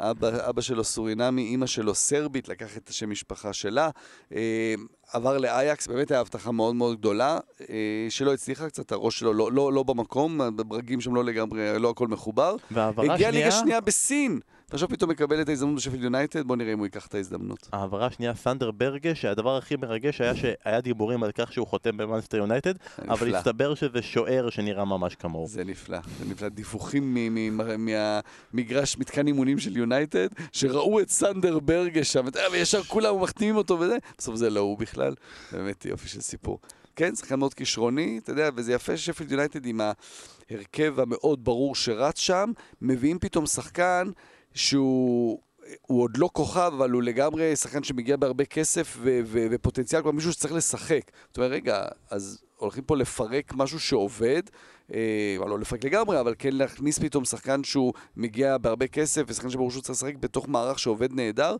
[0.00, 3.90] אבא, אבא שלו סורינמי, אימא שלו סרבית, לקח את השם משפחה שלה.
[4.34, 4.74] אה,
[5.12, 7.38] עבר לאייקס, באמת הייתה הבטחה מאוד מאוד גדולה,
[7.70, 11.90] אה, שלא הצליחה קצת, הראש שלו לא, לא, לא במקום, הברגים שם לא לגמרי, לא
[11.90, 12.56] הכל מחובר.
[12.70, 16.72] והעברה הגיע ליגה שנייה, שנייה בסין, ועכשיו פתאום מקבל את ההזדמנות בשפילד יונייטד, בוא נראה
[16.72, 17.68] אם הוא ייקח את ההזדמנות.
[17.72, 22.36] העברה השנייה, סנדר ברגה, שהדבר הכי מרגש היה שהיה דיבורים על כך שהוא חותם במאנסטר
[22.36, 22.74] יונייטד,
[23.08, 23.34] אבל.
[23.34, 25.46] הסתבר שזה שוער שנראה ממש כמוהו.
[25.46, 26.48] זה נפלא, זה נפלא.
[26.48, 27.16] דיווחים
[27.78, 33.96] מהמגרש, מתקן אימונים של יונייטד, שראו את סנדר ברגה שם, וישר כולם מחתימים אותו וזה,
[34.18, 35.14] בסוף זה לא הוא בכלל,
[35.52, 36.58] באמת יופי של סיפור.
[36.96, 39.80] כן, שחקן מאוד כישרוני, אתה יודע, וזה יפה ששפילד יונייטד עם
[40.50, 42.52] ההרכב המאוד ברור שרץ שם,
[42.82, 44.10] מביאים פתאום שחקן
[44.56, 45.40] שהוא...
[45.82, 50.10] הוא עוד לא כוכב, אבל הוא לגמרי שחקן שמגיע בהרבה כסף ו- ו- ופוטנציאל, כבר
[50.10, 51.10] מישהו שצריך לשחק.
[51.28, 54.42] זאת אומרת, רגע, אז הולכים פה לפרק משהו שעובד,
[54.94, 59.70] אה, לא לפרק לגמרי, אבל כן להכניס פתאום שחקן שהוא מגיע בהרבה כסף, ושחקן שברור
[59.70, 61.56] שהוא צריך לשחק בתוך מערך שעובד נהדר.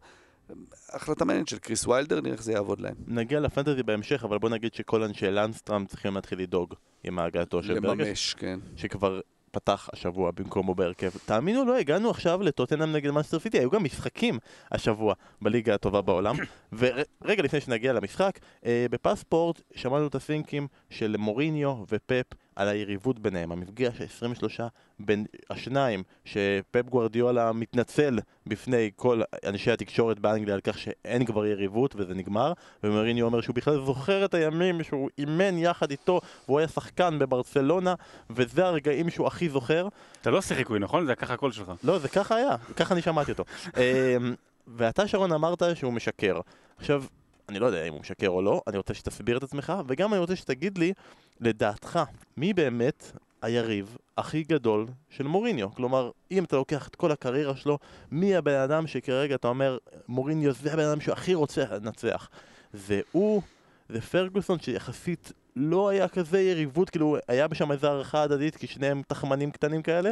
[0.89, 2.95] החלטה מעניינת של קריס ויילדר, נראה איך זה יעבוד להם.
[3.07, 7.81] נגיע לפנטזי בהמשך, אבל בוא נגיד שכל אנשי לנסטראם צריכים להתחיל לדאוג עם הגעתו של
[7.81, 8.61] ברגה, לממש, כן.
[8.77, 9.21] שכבר
[9.57, 11.11] פתח השבוע במקומו בהרכב.
[11.25, 14.39] תאמינו לא, הגענו עכשיו לטוטנאם נגד מנצ'סטר סיטי, היו גם משחקים
[14.71, 16.37] השבוע בליגה הטובה בעולם.
[16.79, 23.53] ורגע לפני שנגיע למשחק, אה, בפספורט שמענו את הסינקים של מוריניו ופפ על היריבות ביניהם,
[23.53, 24.61] המפגש ה-23
[24.99, 31.95] בין השניים, שפפ גוורדיולה מתנצל בפני כל אנשי התקשורת באנגליה על כך שאין כבר יריבות
[31.97, 36.69] וזה נגמר, ומוריניו אומר שהוא בכלל זוכר את הימים שהוא אימן יחד איתו והוא היה
[36.69, 37.95] שחקן בברצלונה,
[38.31, 39.89] וזה הרגעים שהוא הכי זוכר.
[40.23, 41.07] אתה לא עושה חיקוי, נכון?
[41.07, 41.73] זה ככה הקול שלך.
[41.85, 43.45] לא, זה ככה היה, ככה אני שמעתי אותו.
[43.77, 44.35] אמ,
[44.67, 46.41] ואתה, שרון, אמרת שהוא משקר.
[46.79, 47.05] עכשיו,
[47.49, 50.21] אני לא יודע אם הוא משקר או לא, אני רוצה שתסביר את עצמך, וגם אני
[50.21, 50.93] רוצה שתגיד לי,
[51.41, 52.01] לדעתך,
[52.37, 55.71] מי באמת היריב הכי גדול של מוריניו?
[55.71, 57.79] כלומר, אם אתה לוקח את כל הקריירה שלו,
[58.11, 62.29] מי הבן אדם שכרגע אתה אומר, מוריניו זה הבן אדם שהכי רוצה לנצח?
[62.73, 63.43] זה הוא,
[63.89, 69.03] זה פרגוסון שיחסית לא היה כזה יריבות, כאילו היה שם איזו הערכה הדדית, כי שניהם
[69.09, 70.11] תחמנים קטנים כאלה.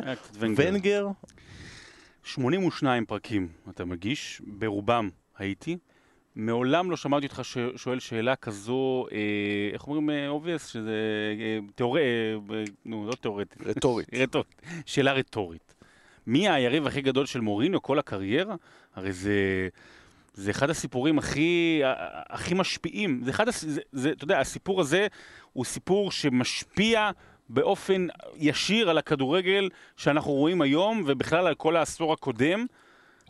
[0.56, 1.08] ונגר,
[2.24, 5.08] 82 פרקים אתה מגיש, ברובם
[5.38, 5.76] הייתי.
[6.36, 7.42] מעולם לא שמעתי אותך
[7.76, 9.18] שואל שאלה כזו, אה,
[9.72, 10.66] איך אומרים obvious?
[10.66, 10.90] שזה
[11.40, 12.00] אה, תיאורט...
[12.00, 13.66] אה, נו, לא תיאורטית.
[13.66, 14.08] רטורית.
[14.22, 14.62] רטורית.
[14.86, 15.74] שאלה רטורית.
[16.26, 18.54] מי היריב הכי גדול של מוריניו כל הקריירה?
[18.94, 19.68] הרי זה...
[20.34, 21.80] זה אחד הסיפורים הכי,
[22.28, 23.20] הכי משפיעים.
[23.24, 25.06] זה אחד, זה, זה, אתה יודע, הסיפור הזה
[25.52, 27.10] הוא סיפור שמשפיע
[27.48, 32.66] באופן ישיר על הכדורגל שאנחנו רואים היום, ובכלל על כל העשור הקודם.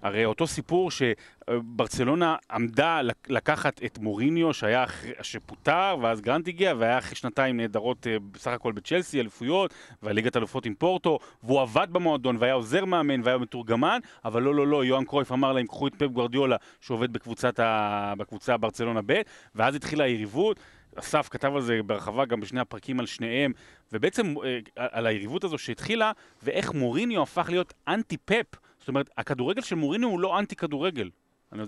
[0.04, 4.84] הרי אותו סיפור שברצלונה עמדה לק- לקחת את מוריניו, שהיה
[5.22, 10.66] שפוטר, ואז גרנט הגיע, והיה אחרי שנתיים נהדרות אה, בסך הכל בצ'לסי, אליפויות, והליגת אלופות
[10.66, 15.04] עם פורטו, והוא עבד במועדון, והיה עוזר מאמן, והיה מתורגמן, אבל לא, לא, לא, יוהאן
[15.04, 18.12] קרויף אמר להם, קחו את פפ גוורדיולה, שעובד בקבוצת ה...
[18.18, 19.20] בקבוצה ברצלונה ב',
[19.54, 20.60] ואז התחילה היריבות.
[20.96, 23.52] אסף כתב על זה בהרחבה גם בשני הפרקים על שניהם,
[23.92, 26.12] ובעצם אה, על היריבות הזו שהתחילה,
[26.42, 28.64] ואיך מוריניו הפך להיות אנטי פפ.
[28.84, 31.10] זאת אומרת, הכדורגל של מוריניו הוא לא אנטי כדורגל.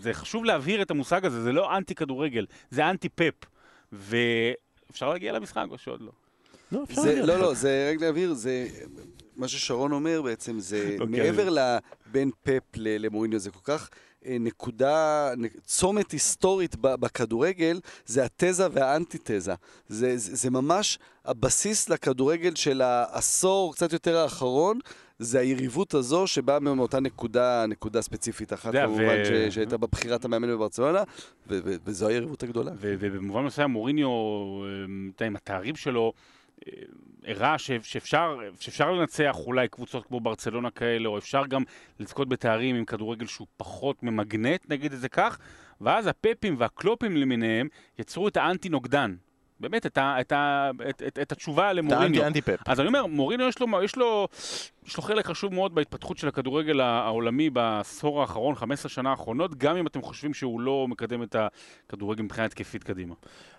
[0.00, 3.34] זה חשוב להבהיר את המושג הזה, זה לא אנטי כדורגל, זה אנטי פפ.
[3.92, 6.12] ואפשר להגיע למשחק או שעוד לא?
[6.72, 7.26] לא, אפשר זה, להגיע.
[7.26, 8.68] לא, לא, זה רק להבהיר, זה...
[9.36, 11.06] מה ששרון אומר בעצם, זה אוקיי.
[11.06, 13.90] מעבר לבין פפ ל- למוריניו, זה כל כך
[14.26, 15.32] אה, נקודה,
[15.64, 19.54] צומת היסטורית בכדורגל, זה התזה והאנטיתזה.
[19.88, 24.78] זה, זה, זה ממש הבסיס לכדורגל של העשור, קצת יותר האחרון,
[25.18, 31.02] זה היריבות הזו שבאה מאותה נקודה, נקודה ספציפית אחת, כמובן, ו- שהייתה בבחירת המאמן בברצלונה,
[31.48, 32.72] ו- ו- וזו היריבות הגדולה.
[32.80, 34.68] ובמובן מסוים מוריניו, אה,
[35.16, 36.12] אתה עם התארים שלו,
[36.66, 36.72] אה,
[37.26, 41.62] הראה שאפשר, שאפשר לנצח אולי קבוצות כמו ברצלונה כאלה, או אפשר גם
[42.00, 45.38] לזכות בתארים עם כדורגל שהוא פחות ממגנט, נגיד את זה כך,
[45.80, 49.14] ואז הפפים והקלופים למיניהם יצרו את האנטי-נוגדן.
[49.60, 52.26] באמת, את, ה, את, ה, את, את, את התשובה למוריניו.
[52.26, 52.56] אנטי פפ.
[52.66, 54.28] אז אני אומר, מוריניו יש לו, יש, לו,
[54.86, 59.76] יש לו חלק חשוב מאוד בהתפתחות של הכדורגל העולמי בעשור האחרון, 15 שנה האחרונות, גם
[59.76, 61.36] אם אתם חושבים שהוא לא מקדם את
[61.86, 63.14] הכדורגל מבחינה התקפית קדימה.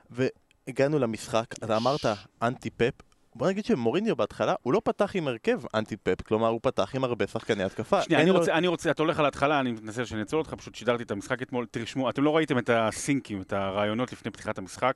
[0.10, 2.06] והגענו למשחק, אתה אמרת
[2.42, 3.07] אנטי פפ.
[3.38, 7.04] בוא נגיד שמוריניו בהתחלה, הוא לא פתח עם הרכב אנטי פפ, כלומר הוא פתח עם
[7.04, 8.02] הרבה שחקני התקפה.
[8.02, 10.54] שנייה, אני לו- רוצה, אני רוצה, אתה הולך על ההתחלה, אני מתנצל שאני אעצור אותך,
[10.54, 14.58] פשוט שידרתי את המשחק אתמול, תרשמו, אתם לא ראיתם את הסינקים, את הרעיונות לפני פתיחת
[14.58, 14.94] המשחק,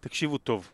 [0.00, 0.70] תקשיבו טוב.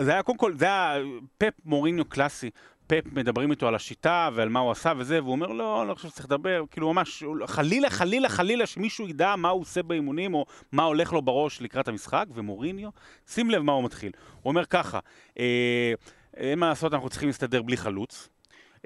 [0.00, 0.96] זה היה, קודם כל, זה היה
[1.38, 2.50] פפ מוריניו קלאסי.
[2.86, 5.94] פפ מדברים איתו על השיטה ועל מה הוא עשה וזה, והוא אומר, לא, אני לא
[5.94, 10.46] חושב שצריך לדבר, כאילו ממש, חלילה, חלילה, חלילה, שמישהו ידע מה הוא עושה באימונים, או
[10.72, 12.90] מה הולך לו בראש לקראת המשחק, ומוריניו,
[13.28, 14.12] שים לב מה הוא מתחיל.
[14.42, 14.98] הוא אומר ככה,
[15.38, 15.92] אה,
[16.36, 18.28] אין מה לעשות, אנחנו צריכים להסתדר בלי חלוץ.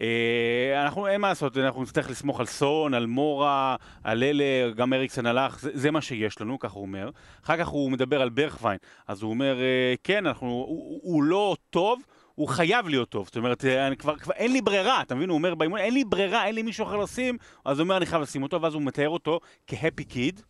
[0.00, 4.44] אה, אנחנו, אין מה לעשות, אנחנו נצטרך לסמוך על סון, על מורה, על אלה,
[4.76, 7.11] גם אריקסן הלך, זה, זה מה שיש לנו, ככה הוא אומר.
[7.44, 11.56] אחר כך הוא מדבר על ברכווין, אז הוא אומר, אה, כן, אנחנו, הוא, הוא לא
[11.70, 12.02] טוב,
[12.34, 13.26] הוא חייב להיות טוב.
[13.26, 15.28] זאת אומרת, אה, אני כבר, כבר אין לי ברירה, אתה מבין?
[15.28, 18.06] הוא אומר באימון, אין לי ברירה, אין לי מישהו אחר לשים, אז הוא אומר, אני
[18.06, 20.40] חייב לשים אותו, ואז הוא מתאר אותו כ happy kid.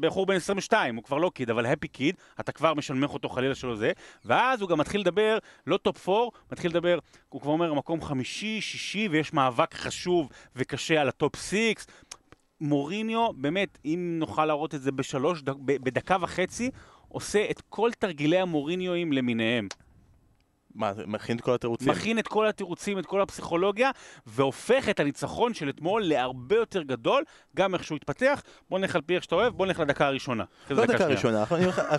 [0.00, 3.54] בחור בן 22, הוא כבר לא kid, אבל happy kid, אתה כבר משנמך אותו חלילה
[3.54, 3.92] שלו זה,
[4.24, 8.60] ואז הוא גם מתחיל לדבר, לא top 4, מתחיל לדבר, הוא כבר אומר מקום חמישי,
[8.60, 11.74] שישי, ויש מאבק חשוב וקשה על ה top 6.
[12.60, 16.70] מוריניו, באמת, אם נוכל להראות את זה בשלוש, בדקה וחצי,
[17.08, 19.68] עושה את כל תרגילי המוריניואים למיניהם.
[20.74, 21.88] מה, מכין את כל התירוצים?
[21.88, 23.90] מכין את כל התירוצים, את כל הפסיכולוגיה,
[24.26, 27.24] והופך את הניצחון של אתמול להרבה יותר גדול,
[27.56, 28.42] גם איך שהוא התפתח.
[28.70, 30.44] בוא נלך על פי איך שאתה אוהב, בוא נלך לדקה הראשונה.
[30.70, 31.06] לא דקה.
[31.06, 31.44] ראשונה,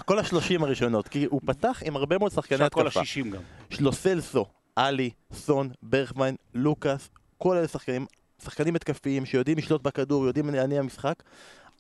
[0.06, 3.00] כל השלושים הראשונות, כי הוא פתח עם הרבה מאוד שחקני עכשיו כל התקפה.
[3.00, 3.42] השישים גם.
[3.70, 8.06] שלו סלסו, עלי, סון, ברכווין, לוקאס, כל אלה שחקנים,
[8.44, 11.24] שחקנים התקפיים שיודעים לשלוט בכדור, יודעים להניע משחק.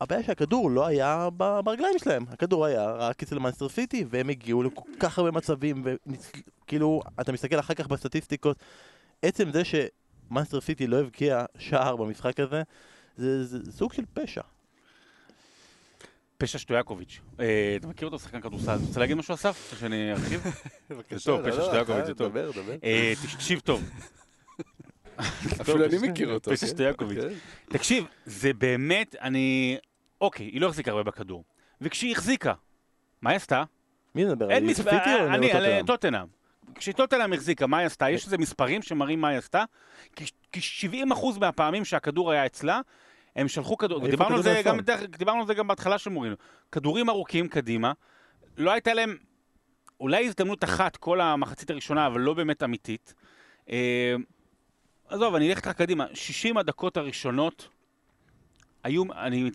[0.01, 1.29] הבעיה שהכדור לא היה
[1.63, 7.01] ברגליים שלהם, הכדור היה רק אצל מנסטר סיטי, והם הגיעו לכל כך הרבה מצבים, וכאילו,
[7.21, 8.58] אתה מסתכל אחר כך בסטטיסטיקות,
[9.21, 12.63] עצם זה שמנסטר סיטי לא הבקיע שער במשחק הזה,
[13.17, 14.41] זה, זה, זה סוג של פשע.
[16.38, 17.19] פשע שטויאקוביץ'.
[17.39, 18.75] אה, אתה מכיר אותו, שחקן כדורסל?
[18.75, 19.73] אתה רוצה להגיד משהו, אסף?
[19.79, 20.43] שאני ארחיב?
[20.89, 22.32] זה טוב, פשע שטויאקוביץ', זה טוב.
[22.32, 22.75] דבר, דבר.
[22.84, 23.84] אה, תקשיב טוב.
[25.62, 26.52] אפילו אני מכיר אותו.
[26.52, 26.71] פשע כן?
[26.71, 27.19] שטויאקוביץ'.
[27.21, 27.34] כן.
[27.69, 29.78] תקשיב, זה באמת, אני...
[30.21, 31.43] אוקיי, היא לא החזיקה הרבה בכדור.
[31.82, 32.54] וכשהיא החזיקה,
[33.21, 33.63] מה היא עשתה?
[34.15, 34.49] מי מדבר?
[34.52, 34.91] אין מספר...
[35.19, 35.86] או אני, על טוטנהאם?
[35.86, 36.26] טוטנאם.
[36.76, 38.10] כשטוטנאם החזיקה, מה היא עשתה?
[38.10, 39.63] יש איזה מספרים שמראים מה היא עשתה?
[40.15, 42.82] כי- כי 70% מהפעמים שהכדור היה אצלה,
[43.36, 44.86] הם שלחו כדור, דיברנו על זה גם, לאסון.
[44.86, 46.36] דרך- דיברנו על זה גם בהתחלה של מורינו.
[46.71, 47.91] כדורים ארוכים קדימה,
[48.58, 49.17] לא הייתה להם
[49.99, 53.13] אולי הזדמנות אחת כל המחצית הראשונה, אבל לא באמת אמיתית.
[55.08, 56.06] עזוב, אני אלך איתך קדימה.
[56.13, 57.68] 60 הדקות הראשונות
[58.84, 59.52] היו, אני,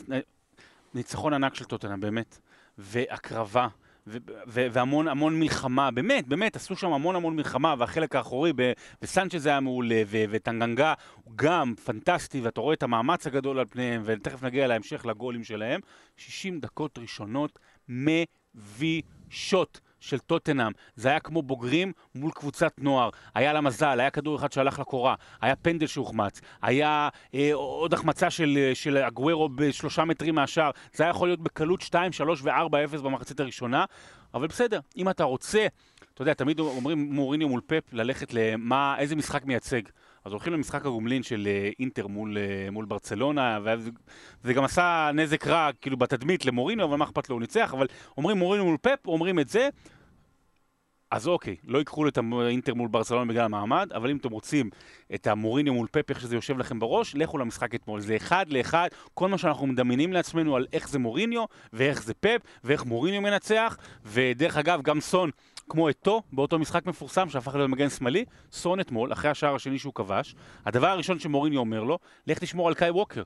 [0.95, 2.39] ניצחון ענק של טוטנאם, באמת.
[2.79, 3.69] והקרבה.
[4.07, 8.73] ו- ו- והמון המון מלחמה, באמת, באמת, עשו שם המון המון מלחמה, והחלק האחורי, ב-
[9.03, 14.03] וסנצ'ז היה מעולה, ו- וטנגנגה הוא גם פנטסטי, ואתה רואה את המאמץ הגדול על פניהם,
[14.05, 15.81] ותכף נגיע להמשך לגולים שלהם.
[16.17, 17.59] 60 דקות ראשונות
[17.89, 19.81] מבישות.
[20.01, 24.53] של טוטנאם, זה היה כמו בוגרים מול קבוצת נוער, היה לה מזל, היה כדור אחד
[24.53, 30.35] שהלך לקורה, היה פנדל שהוחמץ, היה אה, עוד החמצה של, אה, של אגוורו בשלושה מטרים
[30.35, 33.85] מהשאר, זה היה יכול להיות בקלות 2, 3 ו-4-0 במחצית הראשונה,
[34.35, 35.67] אבל בסדר, אם אתה רוצה,
[36.15, 39.83] אתה יודע, תמיד אומרים מוריניו מול פפ ללכת למה, איזה משחק מייצג.
[40.29, 43.91] אז הולכים למשחק הגומלין של אה, אינטר מול, אה, מול ברצלונה, ואז
[44.45, 47.87] זה גם עשה נזק רע, כאילו, בתדמית למוריניו, אבל מה אכפת לו, הוא ניצח, אבל
[48.17, 49.69] אומרים מוריניו מול פפ, אומרים את זה,
[51.11, 54.71] אז אוקיי, לא ייקחו את האינטר מול ברצלונה בגלל המעמד, אבל אם אתם רוצים
[55.15, 58.01] את המוריניו מול פפ, איך שזה יושב לכם בראש, לכו למשחק אתמול.
[58.01, 62.41] זה אחד לאחד, כל מה שאנחנו מדמיינים לעצמנו על איך זה מוריניו, ואיך זה פפ,
[62.65, 65.31] ואיך מוריניו מנצח, ודרך אגב, גם סון,
[65.69, 69.95] כמו אתו, באותו משחק מפורסם שהפך להיות מגן שמאלי, סון אתמול, אחרי השער השני שהוא
[69.95, 70.35] כבש,
[70.67, 73.23] הדבר הראשון שמוריניו אומר לו, לך תשמור על קאי ווקר.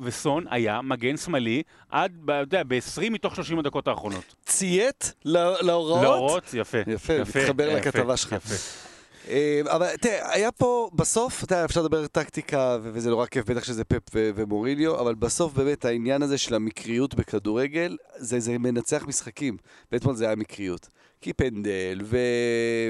[0.00, 4.34] וסון היה מגן שמאלי עד, אתה יודע, ב-20 מתוך 30 הדקות האחרונות.
[4.46, 6.02] ציית להוראות?
[6.02, 6.78] להוראות, יפה.
[6.86, 8.32] יפה, מתחבר יפה, לכתבה שלך.
[8.32, 8.93] יפה.
[9.28, 13.64] אה, אבל תראה, היה פה, בסוף, אתה יודע, אפשר לדבר טקטיקה, וזה נורא כיף, בטח
[13.64, 19.04] שזה פפ ו- ומוריניו, אבל בסוף באמת העניין הזה של המקריות בכדורגל, זה, זה מנצח
[19.06, 19.56] משחקים.
[19.92, 20.88] ואתמול זה היה מקריות.
[21.20, 22.18] כי פנדל, ו-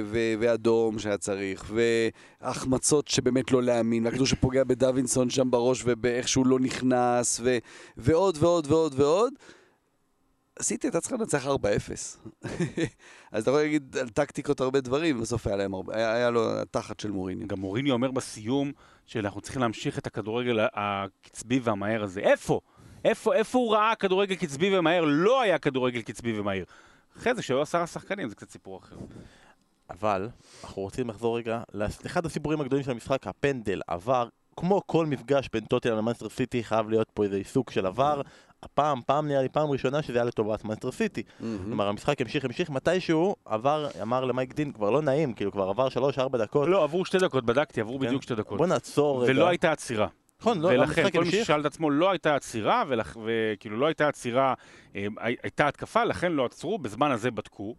[0.05, 1.73] ו- ואדום שהיה צריך,
[2.42, 7.59] והחמצות שבאמת לא להאמין, והכדור שפוגע בדווינסון שם בראש ובאיך שהוא לא נכנס, ו-
[7.97, 9.33] ועוד ועוד ועוד ועוד.
[10.62, 11.49] סיטי הייתה צריכה לנצח 4-0.
[13.33, 16.61] אז אתה יכול להגיד על טקטיקות הרבה דברים, בסוף היה, להם הרבה, היה, היה לו
[16.61, 17.49] התחת של מוריניו.
[17.49, 18.73] גם מוריני אומר בסיום
[19.07, 22.21] שאנחנו צריכים להמשיך את הכדורגל הקצבי והמהר הזה.
[22.21, 22.61] איפה?
[23.05, 25.05] איפה, איפה הוא ראה כדורגל קצבי ומהר?
[25.05, 26.64] לא היה כדורגל קצבי ומהר.
[27.17, 28.97] אחרי זה, שהיו עשרה שחקנים, זה קצת סיפור אחר.
[29.90, 30.29] אבל
[30.64, 35.64] אנחנו רוצים לחזור רגע לאחד הסיפורים הגדולים של המשחק, הפנדל עבר, כמו כל מפגש בין
[35.64, 38.21] טוטנאם למאנסטר סיטי חייב להיות פה איזה עיסוק של עבר.
[38.64, 41.22] הפעם, פעם נראה לי פעם ראשונה שזה היה לטובת מאנסטר סיטי.
[41.38, 45.88] כלומר המשחק המשיך המשיך מתישהו עבר, אמר למייק דין כבר לא נעים, כאילו כבר עבר
[45.88, 46.68] 3-4 דקות.
[46.68, 48.07] לא, עברו שתי דקות, בדקתי, עברו כן.
[48.07, 48.59] בדיוק שתי דקות.
[48.59, 49.33] בוא נעצור רגע.
[49.33, 50.07] ולא הייתה עצירה.
[50.40, 51.44] נכון, לא, ולכן, המשחק כל מי המשיך.
[51.44, 54.55] ששאל את עצמו, לא הייתה עצירה, ולכ- וכאילו לא הייתה עצירה,
[54.94, 55.09] הי-
[55.42, 57.74] הייתה התקפה, לכן לא עצרו, בזמן הזה בדקו.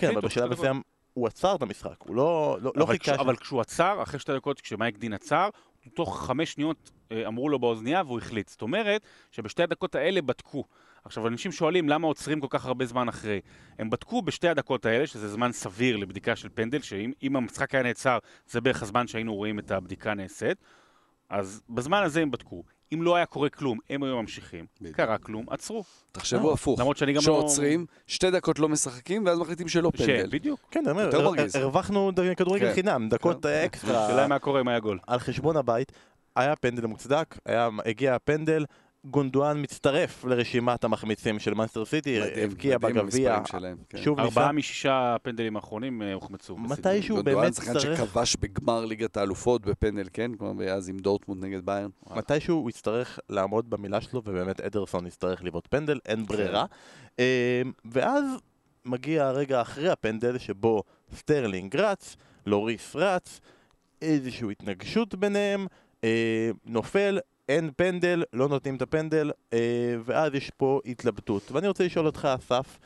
[0.00, 0.50] כן, אבל בשלב.
[0.52, 0.82] מסוים
[1.14, 3.12] הוא עצר את המשחק, הוא לא לא- לא חיכה.
[3.12, 5.48] כש, אבל כשהוא עצר, אחרי שתי דקות, כשמייק דין עצר,
[5.94, 8.48] תוך חמש שניות אה, אמרו לו באוזנייה והוא החליט.
[8.48, 10.64] זאת אומרת שבשתי הדקות האלה בדקו.
[11.04, 13.40] עכשיו, אנשים שואלים למה עוצרים כל כך הרבה זמן אחרי.
[13.78, 17.82] הם בדקו בשתי הדקות האלה, שזה זמן סביר לבדיקה של פנדל, שאם אם המשחק היה
[17.82, 20.58] נעצר, זה בערך הזמן שהיינו רואים את הבדיקה נעשית.
[21.28, 22.62] אז בזמן הזה הם בדקו.
[22.94, 24.66] אם לא היה קורה כלום, הם היו ממשיכים.
[24.80, 24.96] בדיוק.
[24.96, 25.84] קרה כלום, עצרו.
[26.12, 26.80] תחשבו לא, הפוך.
[26.80, 27.22] למרות שאני גם לא...
[27.22, 30.26] שעוצרים, שתי דקות לא משחקים, ואז מחליטים שלא פנדל.
[30.30, 30.60] בדיוק.
[30.70, 31.10] כן, אני אומר.
[31.54, 32.74] הרווחנו כדורגל כן.
[32.74, 33.48] חינם, דקות כן.
[33.48, 34.06] אה, אקסטרה.
[34.06, 34.98] השאלה מה קורה אם היה גול.
[35.06, 35.92] על חשבון הבית,
[36.36, 38.64] היה פנדל מוצדק, היה, הגיע הפנדל,
[39.04, 43.40] גונדואן מצטרף לרשימת המחמיצים של מאנסטר סיטי, הבקיע בגביע,
[43.88, 43.98] כן.
[43.98, 46.56] שוב ארבעה ניסה, משישה פנדלים האחרונים אה, הוחמצו.
[46.56, 50.34] מתישהו גונדואן באמת שחקן צריך, שכבש בגמר ליגת האלופות בפנדל, כן?
[50.34, 51.90] כמו אז עם דורטמונד נגד ביירן.
[52.16, 56.64] מתישהו הוא יצטרך לעמוד במילה שלו, ובאמת אדרסון יצטרך לבעוט פנדל, אין ברירה.
[57.18, 58.24] אה, ואז
[58.84, 60.82] מגיע הרגע אחרי הפנדל, שבו
[61.16, 63.40] סטרלינג רץ, לוריס רץ,
[64.02, 65.66] איזושהי התנגשות ביניהם,
[66.04, 69.58] אה, נופל, אין פנדל, לא נותנים את הפנדל, אה,
[70.04, 71.52] ואז יש פה התלבטות.
[71.52, 72.78] ואני רוצה לשאול אותך, אסף,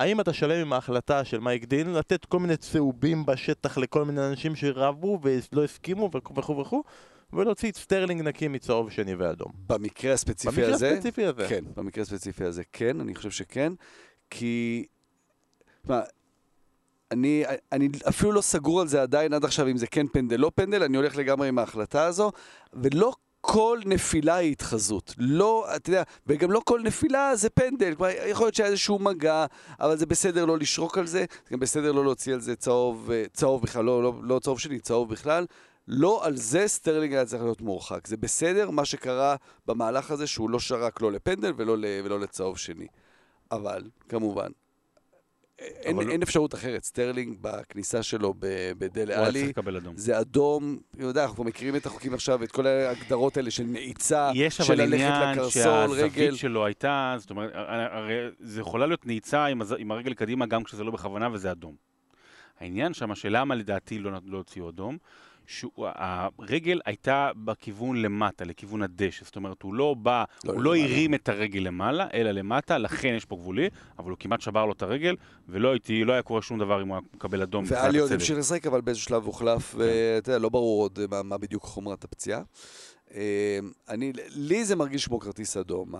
[0.00, 4.26] האם אתה שלם עם ההחלטה של מייק דין לתת כל מיני צהובים בשטח לכל מיני
[4.26, 6.82] אנשים שרבו ולא הסכימו וכו' וכו',
[7.32, 9.52] ולהוציא את סטרלינג נקי מצהוב שני ואדום?
[9.66, 11.46] במקרה הספציפי במקרה הזה, הספציפי הזה.
[11.48, 13.72] כן, במקרה הספציפי הזה כן, אני חושב שכן,
[14.30, 14.84] כי...
[15.84, 16.00] מה,
[17.10, 20.50] אני, אני אפילו לא סגור על זה עדיין עד עכשיו אם זה כן פנדל לא
[20.54, 22.32] פנדל, אני הולך לגמרי עם ההחלטה הזו,
[22.72, 23.12] ולא
[23.46, 25.14] כל נפילה היא התחזות.
[25.18, 27.94] לא, אתה יודע, וגם לא כל נפילה זה פנדל.
[27.94, 29.46] כלומר, יכול להיות שהיה איזשהו מגע,
[29.80, 33.10] אבל זה בסדר לא לשרוק על זה, זה גם בסדר לא להוציא על זה צהוב,
[33.10, 35.46] אה, צהוב בכלל, לא, לא, לא צהוב שלי, צהוב בכלל.
[35.88, 38.06] לא על זה סטרלינג היה צריך להיות מורחק.
[38.06, 42.86] זה בסדר מה שקרה במהלך הזה, שהוא לא שרק לא לפנדל ולא, ולא לצהוב שני.
[43.52, 44.48] אבל, כמובן,
[45.58, 46.84] אין, אבל- אין אפשרות אחרת.
[46.84, 48.34] סטרלינג בכניסה שלו
[48.78, 49.52] בדלה אלי.
[49.94, 54.56] זה אדום, יודע, אנחנו מכירים את החוקים עכשיו, את כל ההגדרות האלה של נעיצה, יש
[54.56, 56.34] של אבל ללכת עניין לקרסול, שהזווית רגל.
[56.34, 57.50] שלו הייתה, זאת אומרת,
[57.92, 59.62] הרי זה יכולה להיות נעיצה עם.
[59.78, 61.74] עם הרגל קדימה גם כשזה לא בכוונה וזה אדום.
[62.60, 64.98] העניין שם, שלמה לדעתי לא, לא הוציאו אדום,
[65.46, 69.24] שהרגל הייתה בכיוון למטה, לכיוון הדשא.
[69.24, 70.76] זאת אומרת, הוא לא בא, לא הוא לא.
[70.76, 74.72] הרים את הרגל למעלה, אלא למטה, לכן יש פה גבולי, אבל הוא כמעט שבר לו
[74.72, 75.16] את הרגל,
[75.48, 77.64] ולא הייתי, לא היה קורה שום דבר אם הוא היה מקבל אדום.
[77.68, 78.12] ואלי עוד.
[78.12, 82.04] המשיך לשחק, אבל באיזשהו שלב הוחלף, ואתה יודע, לא ברור עוד מה, מה בדיוק חומרת
[82.04, 82.42] הפציעה.
[83.14, 85.94] אה, אני, לי זה מרגיש כמו כרטיס אדום,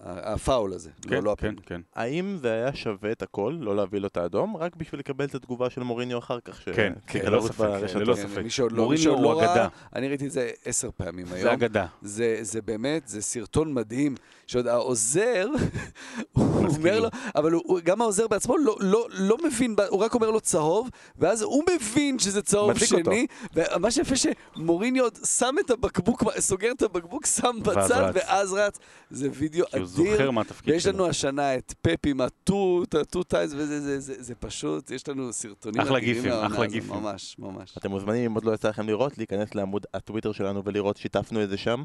[0.00, 1.62] הפאול הזה, כן, לא, לא כן, הפנדל.
[1.66, 1.80] כן.
[1.94, 5.34] האם זה היה שווה את הכל, לא להביא לו את האדום, רק בשביל לקבל את
[5.34, 6.60] התגובה של מוריניו אחר כך?
[6.62, 8.02] ש- כן, שהתחיל ללא לרוץ ספק, ברשתות?
[8.02, 8.42] ללא כן, ספק.
[8.42, 9.68] מי שעוד לא, מי מוריניו שעוד הוא לא ראה, אגדה.
[9.96, 11.42] אני ראיתי את זה עשר פעמים היום.
[11.42, 11.86] זה אגדה.
[12.02, 14.14] זה, זה באמת, זה סרטון מדהים,
[14.46, 15.48] שעוד העוזר,
[16.32, 17.08] הוא אומר לו.
[17.36, 21.42] אבל הוא, גם העוזר בעצמו לא, לא, לא מבין, הוא רק אומר לו צהוב, ואז
[21.42, 27.26] הוא מבין שזה צהוב שני, ומה שיפה שמוריניו עוד שם את הבקבוק, סוגר את הבקבוק,
[27.26, 28.12] שם בצד.
[28.14, 28.78] ואז רץ.
[29.10, 30.12] זה וידאו כי הוא אדיר.
[30.12, 30.92] זוכר מה התפקיד ויש שלו.
[30.92, 34.34] לנו השנה את פפ עם ה two, את ה two times, וזה זה, זה, זה
[34.34, 36.94] פשוט, יש לנו סרטונים אחלה גיפים, אחלה גיפים.
[36.94, 37.74] ממש, ממש.
[37.78, 41.48] אתם מוזמנים, אם עוד לא יצא לכם לראות, להיכנס לעמוד הטוויטר שלנו ולראות, שיתפנו את
[41.50, 41.82] זה שם.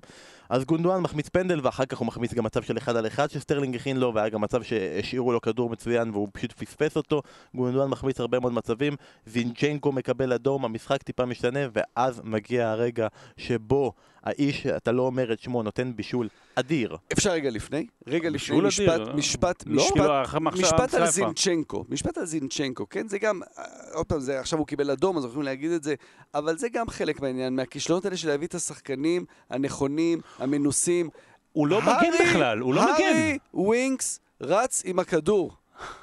[0.50, 3.76] אז גונדואן מחמיץ פנדל, ואחר כך הוא מחמיץ גם מצב של אחד על אחד שסטרלינג
[3.76, 7.22] הכין לו, והיה גם מצב שהשאירו לו כדור מצוין והוא פשוט פספס אותו.
[7.56, 13.94] גונדואן מחמיץ הרבה מאוד מצבים, זינצ'נקו מקבל אדום, המשחק טיפה משתנה, ואז מגיע הרגע שבו
[14.24, 16.98] האיש, אתה לא אומר את שמו, נותן בישול אדיר.
[17.14, 17.86] אפשר רגע לפני?
[18.08, 19.14] רגע לפני, בישול משפט, אדיר.
[19.16, 21.08] משפט, לא, משפט, כאילו, אחרי מחשבה- משפט על.
[21.08, 21.86] זינצ'נקו.
[21.90, 23.08] משפט על זינצ'נקו, כן?
[23.08, 25.96] זה גם, אה, עוד פעם, זה, עכשיו הוא קיבל אדום, אז יכולים להגיד את זה,
[26.34, 31.10] אבל זה גם חלק מהעניין, מהכישלונות האלה של להביא את השחקנים הנכונים, המנוסים.
[31.52, 32.92] הוא לא מגן בכלל, הוא לא מגן.
[33.04, 35.56] הארי ווינקס רץ עם הכדור.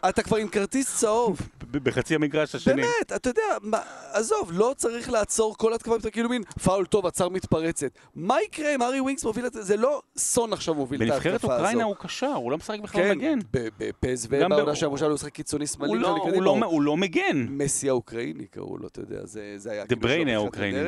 [0.08, 1.40] אתה כבר עם כרטיס צהוב.
[1.72, 2.74] בחצי המגרש השני.
[2.82, 3.78] באמת, אתה יודע, מה,
[4.12, 7.90] עזוב, לא צריך לעצור כל התקפה, אתה כאילו מין פאול טוב, עצר מתפרצת.
[8.14, 9.62] מה יקרה אם הארי ווינקס מוביל את זה?
[9.62, 11.40] זה לא סון עכשיו מוביל את ההתקפה הזאת.
[11.42, 13.38] בנבחרת אוקראינה הוא קשר, הוא לא משחק בכלל כן, מגן.
[13.78, 15.92] בפסו גם בעונה שעברה הוא משחק קיצוני שמאלי.
[15.92, 17.46] הוא לא- הוא לא- הוא לא מגן.
[17.50, 20.78] מסי האוקראיני קראו לו, אתה יודע, זה זה היה דה כאילו בריינה האוקראיני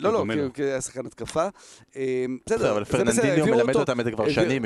[0.00, 0.52] לא, לא, לו.
[0.54, 1.48] כי- היה שחקן התקפה.
[1.96, 3.76] אה, בסדר, אבל פרננדיניו מלמד.
[3.76, 4.62] אותם את זה כבר שנים.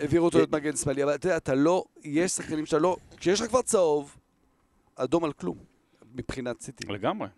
[0.00, 3.40] העבירו אותו להיות מגן שמאלי, אבל אתה יודע, אתה לא, יש שחקנים שאתה לא, כשיש
[3.40, 4.16] לך כבר צהוב,
[4.96, 5.56] אדום על כלום,
[6.14, 6.86] מבחינת סיטי.
[6.92, 7.28] לגמרי.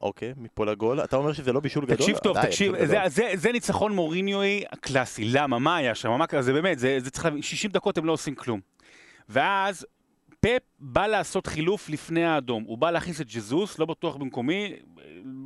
[0.00, 1.04] אוקיי, מפה לגול.
[1.04, 1.96] אתה אומר שזה לא בישול גדול?
[1.96, 3.08] תקשיב טוב, די, תקשיב, זה- גדול.
[3.08, 5.24] זה- זה ניצחון מוריניואי הקלאסי.
[5.24, 5.58] למה?
[5.58, 6.10] מה היה שם?
[6.10, 6.42] מה קרה?
[6.42, 8.60] זה באמת, זה זה צריך להבין, 60 דקות הם לא עושים כלום.
[9.28, 9.86] ואז
[10.40, 12.62] פפ בא לעשות חילוף לפני האדום.
[12.66, 14.72] הוא בא להכניס את ג'זוס, לא בטוח במקומי,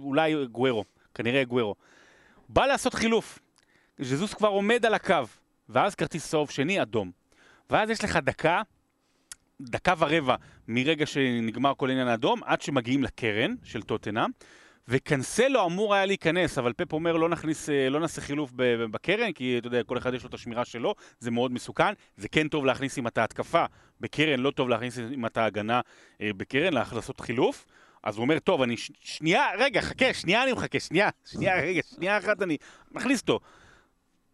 [0.01, 1.75] אולי גוורו, כנראה גוורו.
[2.49, 3.39] בא לעשות חילוף.
[4.01, 5.27] ג'זוס כבר עומד על הקו,
[5.69, 7.11] ואז כרטיס צהוב שני, אדום.
[7.71, 8.63] ואז יש לך דקה,
[9.61, 10.35] דקה ורבע
[10.69, 14.31] מרגע שנגמר כל עניין האדום, עד שמגיעים לקרן של טוטנאם,
[14.89, 18.53] וקנסלו אמור היה להיכנס, אבל פפ אומר לא נכניס, אה, לא נעשה חילוף
[18.91, 21.93] בקרן, כי אתה יודע, כל אחד יש לו את השמירה שלו, זה מאוד מסוכן.
[22.17, 23.65] זה כן טוב להכניס אם אתה התקפה
[24.01, 25.81] בקרן, לא טוב להכניס אם אתה הגנה
[26.21, 27.67] אה, בקרן, לעשות חילוף.
[28.03, 28.91] אז הוא אומר, טוב, אני ש...
[29.01, 32.57] שנייה, רגע, חכה, שנייה אני מחכה, שנייה, שנייה, רגע, שנייה אחת אני
[32.91, 33.41] מכניס אותו.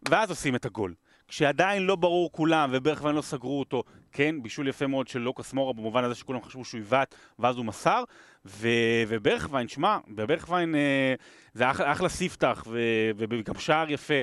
[0.09, 0.93] ואז עושים את הגול.
[1.27, 5.73] כשעדיין לא ברור כולם, וברכוון לא סגרו אותו, כן, בישול יפה מאוד של לוקאס מורה,
[5.73, 8.03] במובן הזה שכולם חשבו שהוא עיוות, ואז הוא מסר,
[8.45, 8.67] ו...
[9.07, 11.13] וברכוון, שמע, בברכוון אה,
[11.53, 12.79] זה אחלה, אחלה ספתח, ו...
[13.17, 14.21] וגם שער יפה.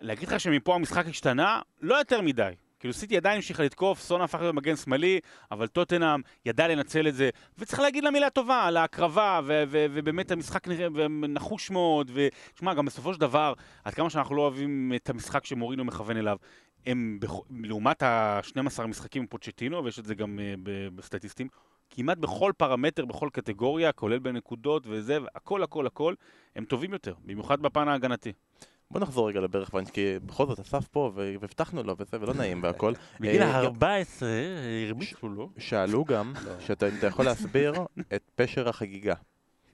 [0.00, 1.60] להגיד לך שמפה המשחק השתנה?
[1.80, 2.52] לא יותר מדי.
[2.80, 5.20] כאילו סיטי עדיין המשיכה לתקוף, סונה הפך להיות מגן שמאלי,
[5.50, 10.68] אבל טוטנאם ידע לנצל את זה, וצריך להגיד לה מילה טובה על ההקרבה, ובאמת המשחק
[10.68, 13.52] נראה נחוש מאוד, ותשמע, גם בסופו של דבר,
[13.84, 16.36] עד כמה שאנחנו לא אוהבים את המשחק שמורינו מכוון אליו,
[16.86, 17.18] הם,
[17.50, 21.48] לעומת ה-12 המשחקים עם פוצ'טינו, ויש את זה גם ב- בסטטיסטים,
[21.90, 26.14] כמעט בכל פרמטר, בכל קטגוריה, כולל בנקודות וזה, הכל הכל הכל,
[26.56, 28.32] הם טובים יותר, במיוחד בפן ההגנתי.
[28.90, 32.92] בוא נחזור רגע לברכוון, כי בכל זאת אסף פה והבטחנו לו וזה, ולא נעים והכל.
[33.20, 34.24] בגיל אה, ה-14
[34.88, 35.50] הרביצו לו.
[35.58, 37.74] שאלו גם, שאתה אם אתה יכול להסביר
[38.14, 39.14] את פשר החגיגה.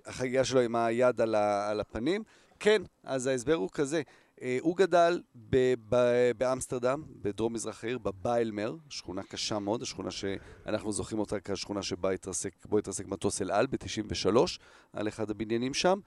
[0.06, 2.22] החגיגה שלו עם היד על, הפנים.
[2.60, 4.02] כן, אז ההסבר הוא כזה.
[4.42, 5.96] אה, הוא גדל ב, ב,
[6.38, 12.66] באמסטרדם, בדרום מזרח העיר, בביילמר, שכונה קשה מאוד, השכונה שאנחנו זוכרים אותה כשכונה שבה התרסק,
[12.66, 14.36] בו התרסק מטוס אל על ב-93,
[14.92, 15.98] על אחד הבניינים שם.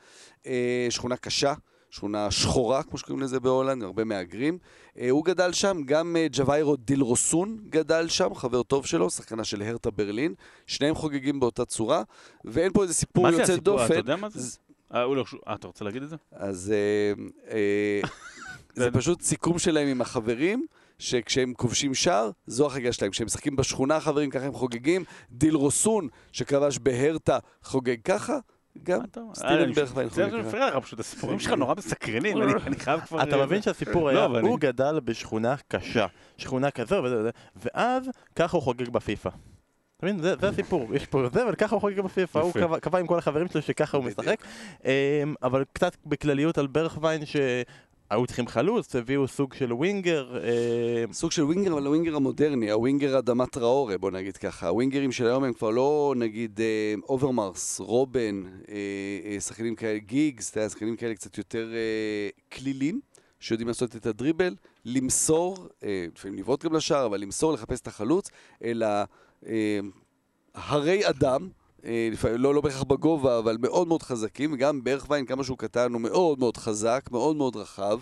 [0.46, 1.54] אה, שכונה קשה.
[1.98, 4.58] שכונה שחורה, כמו שקוראים לזה בהולנד, הרבה מהגרים.
[5.00, 9.62] אה, הוא גדל שם, גם אה, ג'וויירו דילרוסון גדל שם, חבר טוב שלו, שחקנה של
[9.62, 10.34] הרטה ברלין.
[10.68, 12.04] שניהם חוגגים באותה צורה,
[12.46, 13.78] ואין פה איזה סיפור מה זה יוצא הסיפור?
[13.78, 13.86] דופן.
[13.86, 14.58] אתה יודע מה זה?
[14.94, 15.24] אה, לא...
[15.48, 16.16] אה, אתה רוצה להגיד את זה?
[16.32, 18.02] אז אה, אה,
[18.84, 20.66] זה פשוט סיכום שלהם עם החברים,
[21.00, 23.12] שכשהם כובשים שער, זו החגיגה שלהם.
[23.12, 25.04] כשהם משחקים בשכונה, חברים, ככה הם חוגגים.
[25.32, 28.40] דילרוסון, שכבש בהרטה, חוגג ככה.
[28.84, 29.00] גם?
[29.34, 30.32] סטיבן אה, ברכווין זה ככה.
[30.44, 33.24] שמפריע לך פשוט, הסיפורים שלך נורא מסקרנים, אני חייב כבר...
[33.24, 36.06] אתה אה, מבין שהסיפור לא, היה, הוא גדל בשכונה קשה,
[36.38, 39.30] שכונה כזו וזה וזה, ואז ככה הוא חוגג בפיפא.
[39.98, 40.20] אתה מבין?
[40.20, 42.54] זה זה הסיפור, יש פה זה, אבל ככה הוא חוגג בפיפא, הוא.
[42.54, 44.06] קבע- קבע עם כל החברים שלו שככה הוא.
[44.06, 44.38] משחק.
[44.86, 44.90] אמ,
[45.44, 47.22] אבל קצת בכלליות על ברכווין
[48.10, 52.72] שהיו צריכים חלוץ, הביאו סוג של winger, אמ, סוג של winger, אבל ה winger המודרני,
[52.72, 54.68] ה winger אדמה טראורה, בוא נגיד ככה.
[54.68, 58.76] הווינגרים של היום הם כבר לא, נגיד, אה, אוברמרס, רובן, אה,
[59.26, 63.00] אה, שחקנים כאלה, גיגס, שחקנים כאלה קצת יותר אה, כלילים,
[63.40, 64.56] שיודעים לעשות את הדריבל,
[64.86, 68.30] למסור, אה, לפעמים לבעוט גם לשער, אבל למסור, לחפש את החלוץ,
[68.64, 68.88] אלא
[69.48, 69.80] אה,
[70.54, 71.50] הרי אדם.
[71.86, 76.02] אה, לא, לא בהכרח בגובה, אבל מאוד מאוד חזקים, וגם ברכווין, כמה שהוא קטן, הוא
[76.02, 78.00] מאוד מאוד חזק, מאוד מאוד רחב.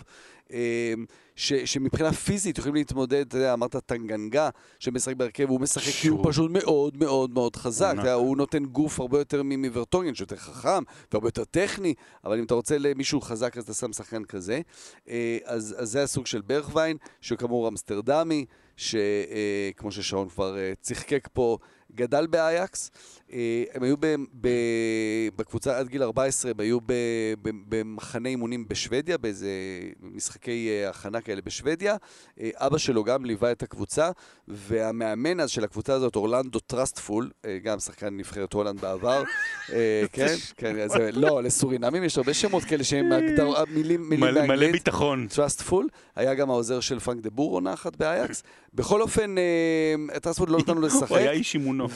[0.52, 0.94] אה,
[1.36, 6.18] ש, שמבחינה פיזית יכולים להתמודד, אתה יודע, אמרת טנגנגה, שמשחק בהרכב, הוא משחק כי הוא
[6.18, 7.90] שהוא- פשוט מאוד מאוד מאוד חזק.
[7.92, 12.44] אתה יודע, הוא נותן גוף הרבה יותר מוורטונגן, שיותר חכם והרבה יותר טכני, אבל אם
[12.44, 14.60] אתה רוצה למישהו חזק, אז אתה שם שחקן כזה.
[15.08, 18.44] אה, אז, אז זה הסוג של ברכווין, שכאמור אמסטרדמי,
[18.76, 21.58] שכמו ששעון כבר צחקק פה,
[21.94, 22.90] גדל באייקס.
[23.32, 24.48] אה, הם היו ב, ב,
[25.36, 26.92] בקבוצה עד גיל 14, הם היו ב,
[27.42, 29.48] ב, במחנה אימונים בשוודיה, באיזה
[30.00, 31.96] משחקי אה, הכנה כאלה בשוודיה.
[32.40, 34.10] אה, אבא שלו גם ליווה את הקבוצה,
[34.48, 37.30] והמאמן אז של הקבוצה הזאת, אורלנדו טרסטפול,
[37.62, 39.22] גם שחקן נבחרת הולנד בעבר,
[40.12, 44.72] כן, כן, זה, לא, לסורינמים יש הרבה שמות כאלה שהם הגדר, מילים, מילים מלא מלא.
[44.72, 45.26] ביטחון.
[45.34, 48.42] טרסטפול, היה גם העוזר של פרנק דה בור עונה אחת באייקס.
[48.74, 49.34] בכל אופן,
[50.22, 51.10] טרסטפול לא נתן לו לשחק.
[51.10, 51.88] הוא היה איש אימונו.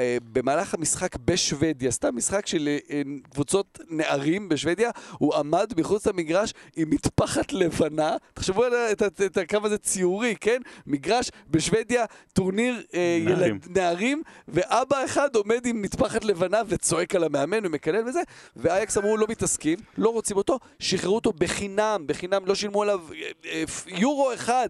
[0.00, 6.90] ובמהלך המשחק בשוודיה, סתם משחק של אה, קבוצות נערים בשוודיה, הוא עמד מחוץ למגרש עם
[6.90, 8.16] מטפחת לבנה.
[8.34, 10.60] תחשבו על את את ה- כמה זה ציורי, כן?
[10.86, 13.54] מגרש בשוודיה, טורניר אה, נערים.
[13.54, 18.20] ילד, נערים, ואבא אחד עומד עם מטפחת לבנה וצועק על המאמן ומקלל וזה,
[18.56, 23.30] ואייקס אמרו לא מתעסקים, לא רוצים אותו, שחררו אותו בחינם, בחינם, לא שילמו עליו אה,
[23.52, 24.68] אה, יורו אחד.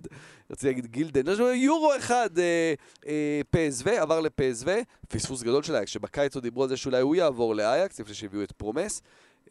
[0.51, 2.74] רציתי להגיד גילדן, שילמו יורו אחד אה,
[3.07, 4.68] אה, PSV, עבר ל-PSV,
[5.09, 8.42] פספוס גדול של אייקס, שבקיץ עוד דיברו על זה שאולי הוא יעבור לאייקס, לפני שהביאו
[8.42, 9.03] את פרומס.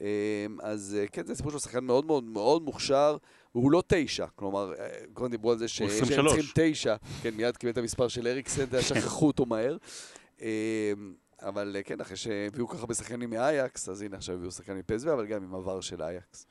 [0.02, 0.08] אה,
[0.62, 3.18] אז אה, כן, זה סיפור של שחקן מאוד מאוד מאוד מוכשר,
[3.52, 6.34] הוא לא תשע, כלומר, אה, קודם דיברו על זה ש- שהם 23.
[6.34, 9.78] צריכים תשע, כן, מיד קיבל את המספר של אריקסן, יודע, שכחו אותו מהר.
[11.46, 14.74] אבל אה, כן, אחרי שהביאו כל כך הרבה שחקנים מאייקס, אז הנה עכשיו הביאו שחקן
[14.74, 16.46] מפסו, אבל גם עם עבר של אייקס.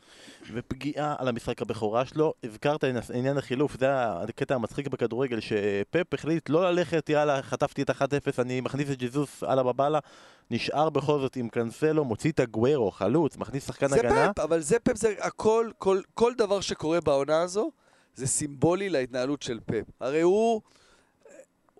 [0.53, 6.49] ופגיעה על המשחק הבכורה שלו, הזכרת את עניין החילוף, זה הקטע המצחיק בכדורגל, שפפ החליט
[6.49, 7.95] לא ללכת, יאללה, חטפתי את 1-0,
[8.39, 9.99] אני מכניס את ג'זוס אללה בבאללה,
[10.51, 14.33] נשאר בכל זאת עם קנסלו, מוציא את הגוורו, חלוץ, מכניס שחקן זה הגנה.
[14.33, 17.71] פפ, אבל זה פפ, זה הכל, כל, כל דבר שקורה בעונה הזו,
[18.15, 19.85] זה סימבולי להתנהלות של פפ.
[20.01, 20.61] הרי הוא,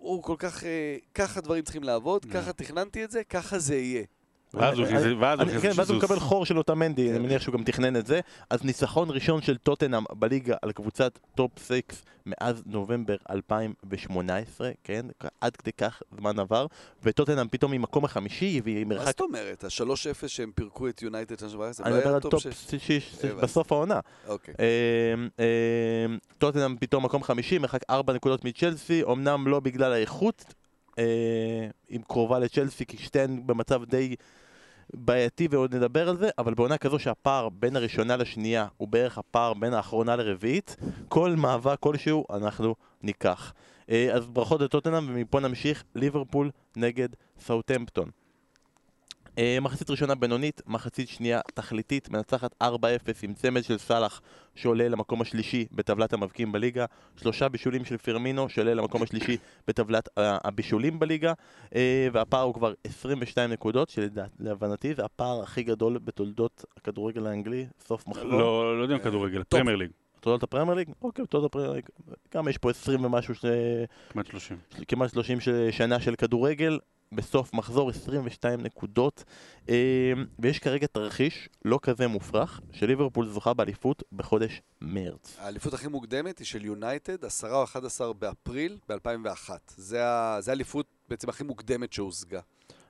[0.05, 4.03] הוא כל כך, אה, ככה דברים צריכים לעבוד, ככה תכננתי את זה, ככה זה יהיה.
[4.55, 5.95] ואז הוא כן.
[5.97, 7.15] מקבל חור של אותה מנדי, כן.
[7.15, 8.19] אני מניח שהוא גם תכנן את זה.
[8.49, 11.81] אז ניצחון ראשון של טוטנאם בליגה על קבוצת top 6
[12.25, 15.05] מאז נובמבר 2018, כן?
[15.41, 16.65] עד כדי כך זמן עבר,
[17.03, 19.07] וטוטנאם פתאום ממקום החמישי, והיא מה מרחק...
[19.07, 19.63] זאת אומרת?
[19.63, 22.41] ה-3-0 שהם פירקו את יונייטד שנה שעברה, זה לא אני מדבר היה על top top
[22.41, 22.87] 6?
[22.87, 23.41] 6 הבנתי.
[23.41, 23.99] בסוף העונה.
[24.27, 24.53] אוקיי.
[24.59, 30.45] אמ, אמ, טוטנאם פתאום מקום חמישי, מרחק ארבע נקודות מצ'לסי, אמנם לא בגלל האיכות,
[30.99, 31.03] אה,
[31.89, 34.15] היא קרובה לצ'לסי כי שתיהן במצב די
[34.93, 39.53] בעייתי ועוד נדבר על זה, אבל בעונה כזו שהפער בין הראשונה לשנייה הוא בערך הפער
[39.53, 40.75] בין האחרונה לרביעית,
[41.07, 43.53] כל מאבק כלשהו אנחנו ניקח.
[43.89, 47.09] אה, אז ברכות לטוטנאם ומפה נמשיך, ליברפול נגד
[47.39, 48.09] סאוטהמפטון.
[49.37, 52.65] אה, מחצית ראשונה בינונית, מחצית שנייה תכליתית, מנצחת 4-0
[53.23, 54.21] עם צמד של סאלח
[54.55, 56.85] שעולה למקום השלישי בטבלת המבקיעים בליגה,
[57.17, 61.33] שלושה בישולים של פירמינו שעולה למקום השלישי בטבלת אה, הבישולים בליגה,
[61.75, 68.07] אה, והפער הוא כבר 22 נקודות, שלהבנתי זה הפער הכי גדול בתולדות הכדורגל האנגלי, סוף
[68.07, 68.31] מחזור.
[68.31, 70.89] לא, לא יודע אם כדורגל, פרמייר ליג, תולדות הפרמייר ליג?
[71.01, 71.85] אוקיי, תולדות הפרמייר ליג.
[72.33, 73.45] גם יש פה 20 ומשהו, ש...
[74.09, 74.57] כמעט 30.
[74.87, 75.49] כמעט 30 ש...
[75.71, 76.79] שנה של כדורגל,
[77.15, 79.23] בסוף מחזור 22 נקודות,
[79.69, 79.75] אה,
[80.39, 85.37] ויש כרגע תרחיש לא כזה מופרך, שליברפול זוכה באליפות בחודש מרץ.
[85.39, 89.49] האליפות הכי מוקדמת היא של יונייטד, 10 או 11 באפריל ב-2001.
[89.77, 92.39] זה האליפות בעצם הכי מוקדמת שהושגה.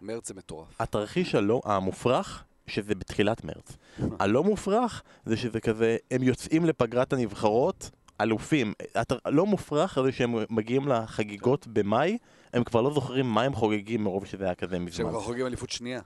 [0.02, 0.82] מרץ זה מטורף.
[0.82, 3.78] התרחיש הלא, המופרך, שזה בתחילת מרץ.
[4.20, 7.90] הלא מופרך, זה שזה כזה, הם יוצאים לפגרת הנבחרות,
[8.22, 8.74] אלופים.
[8.96, 12.18] הת- לא מופרך זה שהם מגיעים לחגיגות במאי,
[12.54, 15.10] הם כבר לא זוכרים מה הם חוגגים מרוב שזה היה כזה שהם מזמן.
[15.10, 16.02] כבר חוגגים אליפות שנייה.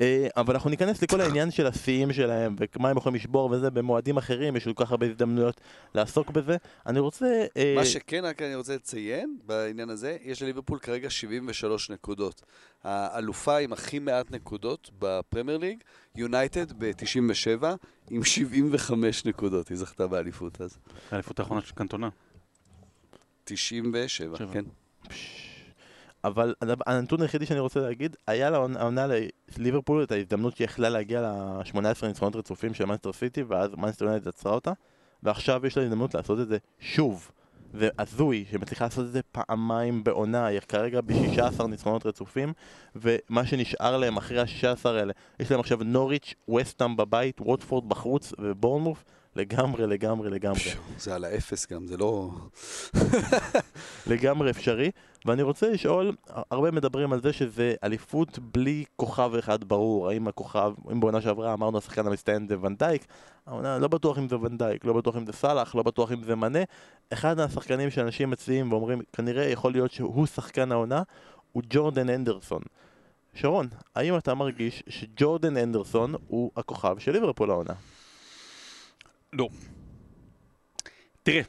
[0.00, 4.16] אה, אבל אנחנו ניכנס לכל העניין של השיאים שלהם ומה הם יכולים לשבור וזה במועדים
[4.16, 5.60] אחרים, יש כל כך הרבה הזדמנויות
[5.94, 6.56] לעסוק בזה.
[6.86, 7.44] אני רוצה...
[7.56, 12.42] אה, מה שכן, רק אני רוצה לציין בעניין הזה, יש לליברפול כרגע 73 נקודות.
[12.84, 15.78] האלופה עם הכי מעט נקודות בפרמייר ליג,
[16.16, 17.64] יונייטד ב-97
[18.10, 19.68] עם 75 נקודות.
[19.68, 20.78] היא זכתה באליפות אז.
[21.10, 22.08] האליפות האחרונה של קנטונה.
[23.44, 24.52] 97, שבע.
[24.52, 24.64] כן.
[26.24, 26.54] אבל
[26.86, 29.06] הנתון היחידי שאני רוצה להגיד, היה לעונה
[29.58, 34.52] לליברפול את ההזדמנות שיכלה להגיע ל-18 ניצחונות רצופים של מנסטר סיטי, ואז מנסטר יונייטד עצרה
[34.52, 34.72] אותה,
[35.22, 37.30] ועכשיו יש לה הזדמנות לעשות את זה שוב.
[37.74, 42.52] זה הזוי שמצליחה לעשות את זה פעמיים בעונה, היא כרגע ב-16 ניצחונות רצופים,
[42.96, 49.04] ומה שנשאר להם אחרי ה-16 האלה, יש להם עכשיו נוריץ', וסטאם בבית, ווטפורד בחוץ ובורנמוף,
[49.36, 50.60] לגמרי, לגמרי, לגמרי.
[50.98, 52.30] זה על האפס גם, זה לא...
[54.12, 54.90] לגמרי אפשרי,
[55.26, 56.16] ואני רוצה לשאול,
[56.50, 61.52] הרבה מדברים על זה שזה אליפות בלי כוכב אחד ברור, האם הכוכב, אם בעונה שעברה
[61.52, 63.06] אמרנו השחקן המצטיין זה ונדייק,
[63.46, 66.34] העונה לא בטוח אם זה ונדייק, לא בטוח אם זה סאלח, לא בטוח אם זה
[66.34, 66.62] מנה,
[67.12, 71.02] אחד השחקנים שאנשים מציעים ואומרים, כנראה יכול להיות שהוא שחקן העונה,
[71.52, 72.62] הוא ג'ורדן אנדרסון.
[73.34, 77.72] שרון, האם אתה מרגיש שג'ורדן אנדרסון הוא הכוכב של ליברפול העונה?
[79.32, 79.48] לא.
[81.22, 81.42] תראה,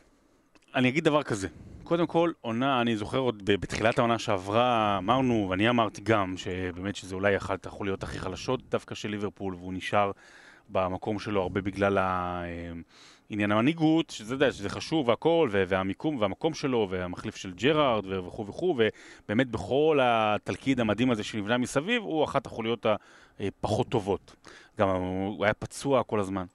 [0.76, 1.48] אני אגיד דבר כזה.
[1.84, 7.16] קודם כל, עונה, אני זוכר עוד בתחילת העונה שעברה, אמרנו, ואני אמרתי גם, שבאמת שזה
[7.16, 10.12] אולי אחת החוליות הכי חלשות דווקא של ליברפול, והוא נשאר
[10.70, 12.44] במקום שלו הרבה בגלל אה,
[13.30, 18.76] עניין המנהיגות, שזה, שזה חשוב והכל, והמיקום והמקום שלו, והמחליף של ג'רארד וכו' וכו',
[19.26, 22.86] ובאמת בכל התלכיד המדהים הזה שנבנה מסביב, הוא אחת החוליות
[23.40, 24.36] הפחות טובות.
[24.80, 26.46] גם הוא היה פצוע כל הזמן.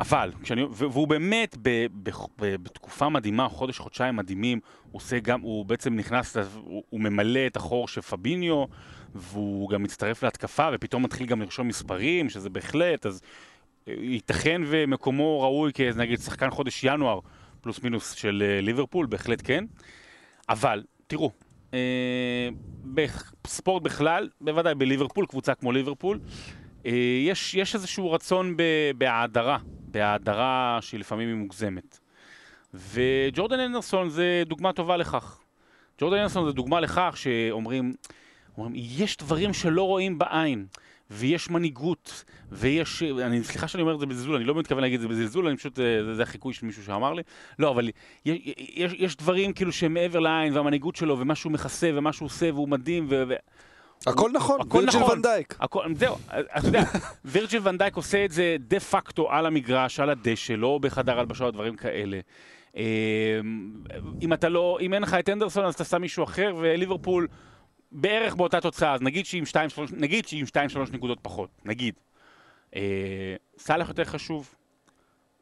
[0.00, 5.40] אבל, כשאני, והוא באמת ב, ב, ב, בתקופה מדהימה, חודש, חודשיים מדהימים, הוא עושה גם,
[5.40, 8.64] הוא בעצם נכנס, הוא, הוא ממלא את החור של פביניו,
[9.14, 13.20] והוא גם מצטרף להתקפה, ופתאום מתחיל גם לרשום מספרים, שזה בהחלט, אז
[13.88, 17.20] אה, ייתכן ומקומו ראוי כנגיד שחקן חודש ינואר,
[17.60, 19.64] פלוס מינוס של אה, ליברפול, בהחלט כן.
[20.48, 21.30] אבל, תראו,
[21.74, 22.48] אה,
[23.44, 26.20] בספורט בכלל, בוודאי בליברפול, קבוצה כמו ליברפול,
[27.26, 28.56] יש, יש איזשהו רצון
[28.98, 31.98] בהאדרה, בהאדרה שהיא לפעמים היא מוגזמת.
[32.74, 35.38] וג'ורדן אנדרסון זה דוגמה טובה לכך.
[36.00, 37.94] ג'ורדן אנדרסון זה דוגמה לכך שאומרים,
[38.58, 40.66] אומרים, יש דברים שלא רואים בעין,
[41.10, 45.00] ויש מנהיגות, ויש, אני, סליחה שאני אומר את זה בזלזול, אני לא מתכוון להגיד את
[45.00, 47.22] זה בזלזול, אני פשוט, אה, זה, זה החיקוי של מישהו שאמר לי,
[47.58, 47.90] לא, אבל
[48.24, 48.38] יש,
[48.74, 52.68] יש, יש דברים כאילו שמעבר לעין, והמנהיגות שלו, ומה שהוא מכסה, ומה שהוא עושה, והוא
[52.68, 53.24] מדהים, ו...
[53.28, 53.34] ו...
[54.06, 55.16] הכל נכון, הכל וירג'יל נכון.
[55.16, 55.56] ונדייק.
[55.60, 56.82] הכל, זהו, אתה יודע,
[57.24, 61.50] וירג'יל ונדייק עושה את זה דה פקטו על המגרש, על הדשא, לא בחדר הלבשה או
[61.50, 62.20] דברים כאלה.
[62.76, 63.40] אה,
[64.22, 67.28] אם אתה לא, אם אין לך את אנדרסון אז אתה שם מישהו אחר, וליברפול
[67.92, 71.94] בערך באותה תוצאה, אז נגיד שהיא עם 2-3 נגיד שהיא עם 2-3 נקודות פחות, נגיד.
[72.76, 74.54] אה, סאלח יותר חשוב,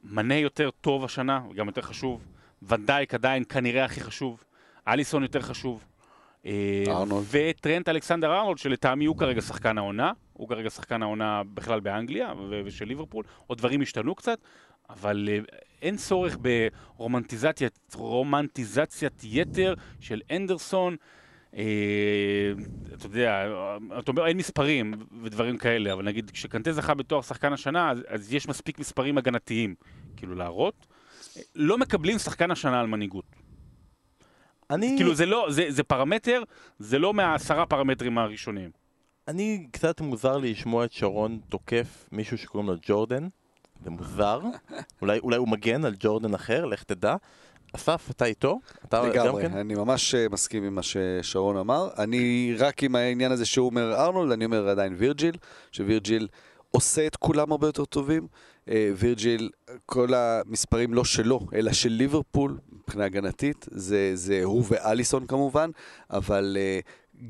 [0.04, 2.24] מנה יותר טוב השנה, גם יותר חשוב,
[2.62, 4.44] ונדייק עדיין כנראה הכי חשוב,
[4.88, 5.84] אליסון יותר חשוב.
[6.46, 7.24] אה, ארנולד.
[7.30, 12.32] וטרנט אלכסנדר ארנולד, שלטעמי הוא כרגע שחקן העונה, הוא כרגע שחקן העונה בכלל באנגליה
[12.64, 14.38] ושל ליברפול, עוד דברים השתנו קצת,
[14.90, 15.38] אבל אה,
[15.82, 20.96] אין צורך ברומנטיזציית רומנטיזציית יתר של אנדרסון.
[21.56, 21.62] אה,
[22.94, 23.46] אתה יודע,
[23.98, 28.34] אתה אומר אין מספרים ודברים כאלה, אבל נגיד כשקנטה זכה בתואר שחקן השנה, אז, אז
[28.34, 29.74] יש מספיק מספרים הגנתיים,
[30.16, 30.86] כאילו להראות.
[31.54, 33.24] לא מקבלים שחקן השנה על מנהיגות.
[34.70, 36.42] אני, כאילו זה לא, זה, זה פרמטר,
[36.78, 38.70] זה לא מהעשרה פרמטרים הראשונים.
[39.28, 43.28] אני קצת מוזר לי לשמוע את שרון תוקף מישהו שקוראים לו ג'ורדן.
[43.84, 44.40] זה מוזר.
[45.02, 47.16] אולי, אולי הוא מגן על ג'ורדן אחר, לך תדע.
[47.76, 48.60] אסף, אתה איתו?
[48.84, 49.56] אתה גם לגמרי, כן?
[49.56, 51.88] אני ממש אה, מסכים עם מה ששרון אמר.
[51.98, 55.36] אני רק עם העניין הזה שהוא אומר ארנולד, אני אומר עדיין וירג'יל,
[55.72, 56.28] שווירג'יל
[56.70, 58.26] עושה את כולם הרבה יותר טובים.
[58.68, 59.50] אה, וירג'יל,
[59.86, 65.70] כל המספרים לא שלו, אלא של ליברפול, מבחינה הגנתית, זה, זה הוא ואליסון כמובן,
[66.10, 66.80] אבל אה,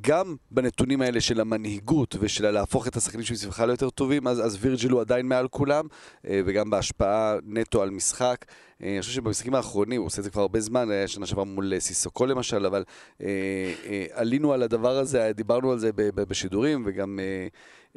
[0.01, 4.91] גם בנתונים האלה של המנהיגות ושל להפוך את השחקנים שמסביבך ליותר טובים, אז, אז וירג'יל
[4.91, 5.87] הוא עדיין מעל כולם,
[6.27, 8.45] אה, וגם בהשפעה נטו על משחק.
[8.85, 11.45] אה, אני חושב שבמשחקים האחרונים, הוא עושה את זה כבר הרבה זמן, היה שנה שעברה
[11.45, 12.85] מול אה, סיסוקו למשל, אבל
[13.23, 13.27] אה,
[13.87, 17.47] אה, עלינו על הדבר הזה, דיברנו על זה ב- ב- בשידורים, וגם אה,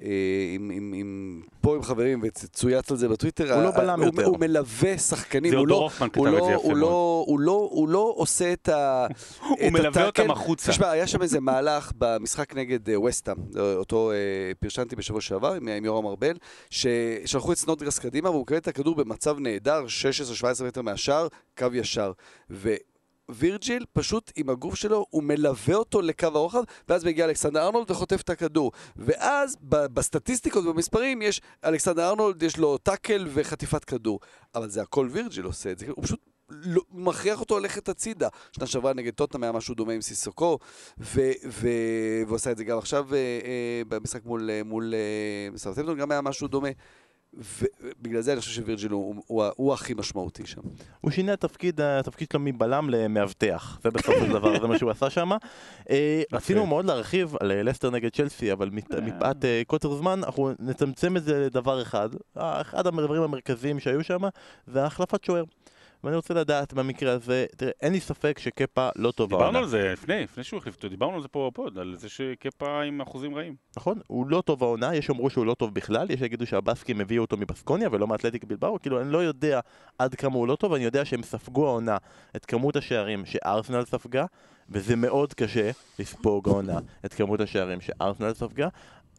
[0.01, 0.07] אה,
[0.55, 3.53] עם, עם, עם, פה עם חברים, וצויץ על זה בטוויטר.
[3.53, 4.25] הוא לא בלם יותר.
[4.25, 5.83] הוא מלווה שחקנים, זה הוא אותו לא...
[5.83, 6.81] הופמן כתב הוא את זה לא, יפה הוא, מאוד.
[6.81, 9.07] לא, הוא, לא, הוא לא עושה את ה...
[9.49, 10.05] הוא את מלווה.
[10.05, 10.71] אותם החוצה.
[10.71, 13.35] תשמע, היה שם איזה מהלך במשחק נגד אה, וסטאם,
[13.75, 14.11] אותו
[14.59, 16.37] פרשנתי בשבוע שעבר עם, עם יורם ארבל,
[16.69, 19.85] ששלחו את סנודגרס קדימה והוא מקבל את הכדור במצב נהדר,
[20.61, 22.11] 16-17 מטר מהשער, קו ישר.
[23.31, 28.21] ווירג'יל פשוט עם הגוף שלו, הוא מלווה אותו לקו הרוחב, ואז מגיע אלכסנדר ארנולד וחוטף
[28.21, 28.71] את הכדור.
[28.95, 34.19] ואז בסטטיסטיקות ובמספרים יש, אלכסנדר ארנולד יש לו טאקל וחטיפת כדור.
[34.55, 36.19] אבל זה הכל וירג'יל עושה את זה, הוא פשוט
[36.49, 38.27] לא, מכריח אותו ללכת הצידה.
[38.51, 40.59] שנה שעברה נגד טוטנאם היה משהו דומה עם סיסוקו,
[40.99, 45.97] ו- ו- ועושה את זה גם עכשיו אה, אה, במשחק מול, אה, מול אה, סאוטהמפטון,
[45.97, 46.69] גם היה משהו דומה.
[47.33, 50.61] ובגלל זה אני חושב שווירג'יל הוא, הוא, הוא, הוא הכי משמעותי שם.
[51.01, 54.91] הוא שינה את התפקיד, התפקיד שלו מבלם למאבטח, זה בסופו של דבר, זה מה שהוא
[54.91, 55.31] עשה שם.
[55.89, 60.19] אה, רצינו מאוד להרחיב על אה, לסטר נגד צ'לסי, אבל מת- מפאת אה, קוצר זמן,
[60.23, 62.09] אנחנו נצמצם את זה לדבר אחד.
[62.37, 64.21] אה, אחד הדברים המרכזיים שהיו שם,
[64.67, 65.43] זה החלפת שוער.
[66.07, 69.59] ואני רוצה לדעת במקרה הזה, תראה, אין לי ספק שקפה לא טוב דיברנו העונה.
[69.59, 72.81] על זה לפני, לפני שהוא החליף אותו, דיברנו על זה פה בפוד, על זה שקפה
[72.81, 73.55] עם אחוזים רעים.
[73.77, 73.99] נכון?
[74.07, 77.37] הוא לא טוב העונה, יש שאומרו שהוא לא טוב בכלל, יש שיגידו שהבסקים הביאו אותו
[77.37, 79.59] מבסקוניה ולא מאתלטיק בלבאו, כאילו אני לא יודע
[79.99, 81.97] עד כמה הוא לא טוב, אני יודע שהם ספגו העונה
[82.35, 84.25] את כמות השערים שארסנל ספגה,
[84.69, 88.67] וזה מאוד קשה לספוג העונה את כמות השערים שארסנל ספגה.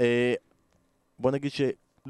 [0.00, 0.34] אה,
[1.18, 1.52] בוא נגיד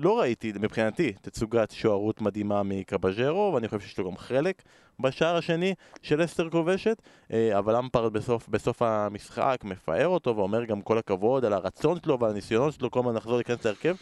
[0.01, 4.63] שלא ראיתי מבחינתי תצוגת שוערות מדהימה מקבז'רו, ואני חושב שיש לו גם חלק
[5.01, 10.81] בשער השני של אסטר כובשת, אה, אבל אמפרד בסוף, בסוף המשחק מפאר אותו ואומר גם
[10.83, 13.95] כל הכבוד על הרצון שלו ועל הניסיונות שלו כל הזמן לחזור להיכנס להרכב.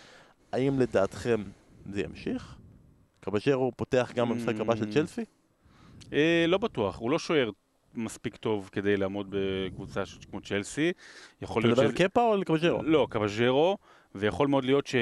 [0.52, 1.42] האם לדעתכם
[1.92, 2.54] זה ימשיך?
[3.20, 4.94] קבז'רו פותח גם במשחק הבא של Mm.
[4.94, 5.24] צ'לסי?
[6.12, 7.50] אה, לא בטוח, הוא לא שוער
[7.94, 10.92] מספיק טוב כדי לעמוד בקבוצה ש- כמו צ'לסי.
[11.42, 12.08] יכול אתה להיות מדבר על.
[12.08, 12.82] קפה או על קבז'רו?
[12.82, 13.76] לא, קבז'רו,
[14.16, 14.94] ויכול מאוד להיות ש...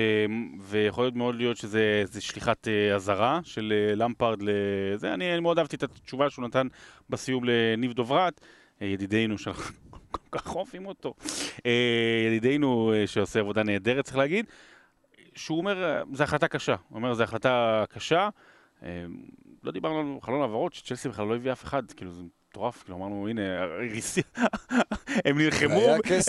[0.61, 5.15] ויכול מאוד להיות שזה זה שליחת אה, אזהרה של אה, למפרד לזה.
[5.15, 6.67] אני, מאוד אהבתי את התשובה שהוא נתן
[7.11, 8.41] בסיום לניב דוברת,
[8.83, 9.75] אה, ידידנו שאנחנו
[10.11, 11.15] כל כך אוהבים אותו.
[12.27, 14.47] ידידנו שעושה עבודה נהדרת, צריך להגיד.
[15.35, 16.77] שהוא אומר, זו החלטה קשה.
[16.89, 18.29] הוא אומר, זו החלטה קשה.
[19.63, 22.13] לא דיברנו על חלון העברות, שצ'לסי בכלל לא הביא אף אחד, כאילו
[22.55, 23.43] מטורף, כאילו אמרנו, הנה,
[25.25, 25.81] הם נלחמו,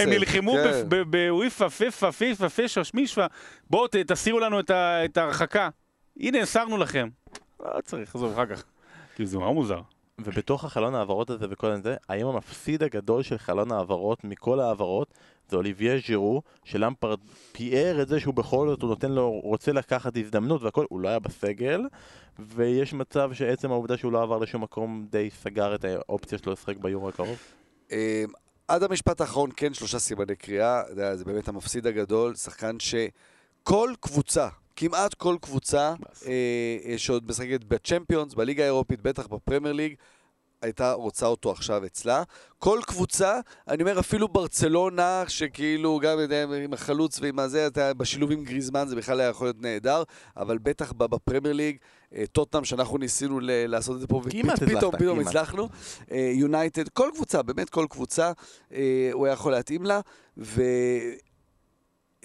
[0.04, 0.90] הם נלחמו כן.
[1.10, 3.28] בוויפה, פיפה, פיפה, פישה, שמישווה,
[3.70, 5.70] בואו תסירו לנו את ההרחקה.
[6.20, 7.10] הנה, הסרנו לכם.
[7.60, 8.64] לא צריך, עזוב, אחר כך.
[9.16, 9.82] כאילו זה נורא מוזר.
[10.20, 15.14] ובתוך החלון העברות הזה וכל זה, האם המפסיד הגדול של חלון העברות מכל העברות
[15.50, 17.20] זה אוליביה ז'ירו, שלמפרד
[17.52, 21.10] פיאר את זה שהוא בכל זאת, הוא נותן לו, רוצה לקחת הזדמנות והכל, הוא לא
[21.10, 21.82] היה בסגל,
[22.40, 26.78] ויש מצב שעצם העובדה שהוא לא עבר לשום מקום די סגר את האופציה שלו לשחק
[26.78, 27.38] ביורו הקרוב.
[27.92, 28.24] אה,
[28.68, 30.82] עד המשפט האחרון, כן, שלושה סימני קריאה,
[31.16, 35.94] זה באמת המפסיד הגדול, שחקן שכל קבוצה, כמעט כל קבוצה.
[36.28, 36.32] אה,
[36.86, 39.96] אה, שעוד משחקת בצ'מפיונס, בליגה האירופית, בטח בפרמייר ליג,
[40.62, 42.24] הייתה רוצה אותו עכשיו אצלה.
[42.60, 46.18] כל קבוצה, אני אומר אפילו ברצלונה, שכאילו גם
[46.64, 50.04] עם החלוץ ועם הזה, אתה בשילוב עם גריזמן זה בכלל היה יכול להיות נהדר,
[50.38, 51.78] אבל בטח בפרמייר ליג,
[52.16, 55.20] אה, טוטנאם שאנחנו ניסינו ל- לעשות את זה פה, ופתאום פתאום.
[55.20, 55.70] הצלחנו.
[56.12, 58.32] יונייטד, כל קבוצה, באמת כל קבוצה,
[58.74, 60.00] אה, הוא היה יכול להתאים לה,
[60.38, 60.62] ו...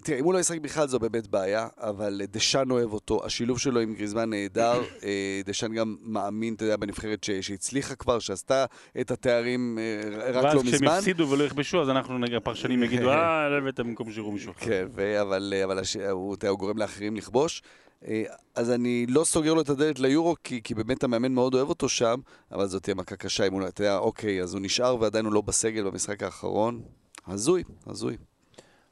[0.03, 3.81] תראה, אם הוא לא ישחק בכלל זו באמת בעיה, אבל דשאן אוהב אותו, השילוב שלו
[3.81, 8.65] עם גריזמן נהדר, אה, דשאן גם מאמין, אתה יודע, בנבחרת ש- שהצליחה כבר, שעשתה
[9.01, 10.97] את התארים אה, רק ואז לא כשהם מזמן.
[10.99, 14.67] יפסידו ולא יכבשו, אז אנחנו, נגיד, הפרשנים יגידו, אה, לא הבאת במקום שירו מישהו אחר.
[14.67, 14.87] כן,
[15.21, 15.97] אבל, אבל הש...
[15.97, 17.63] הוא, גורם לאחרים לכבוש.
[18.09, 18.23] אה,
[18.55, 21.89] אז אני לא סוגר לו את הדלת ליורו, כי, כי באמת המאמן מאוד אוהב אותו
[21.89, 22.21] שם,
[22.53, 25.25] אבל זאת תהיה מכה קשה אם הוא, לא- אתה יודע, אוקיי, אז הוא נשאר ועדיין
[25.25, 26.81] הוא לא בסגל במשחק האחרון.
[27.27, 28.17] הזוי, הזוי.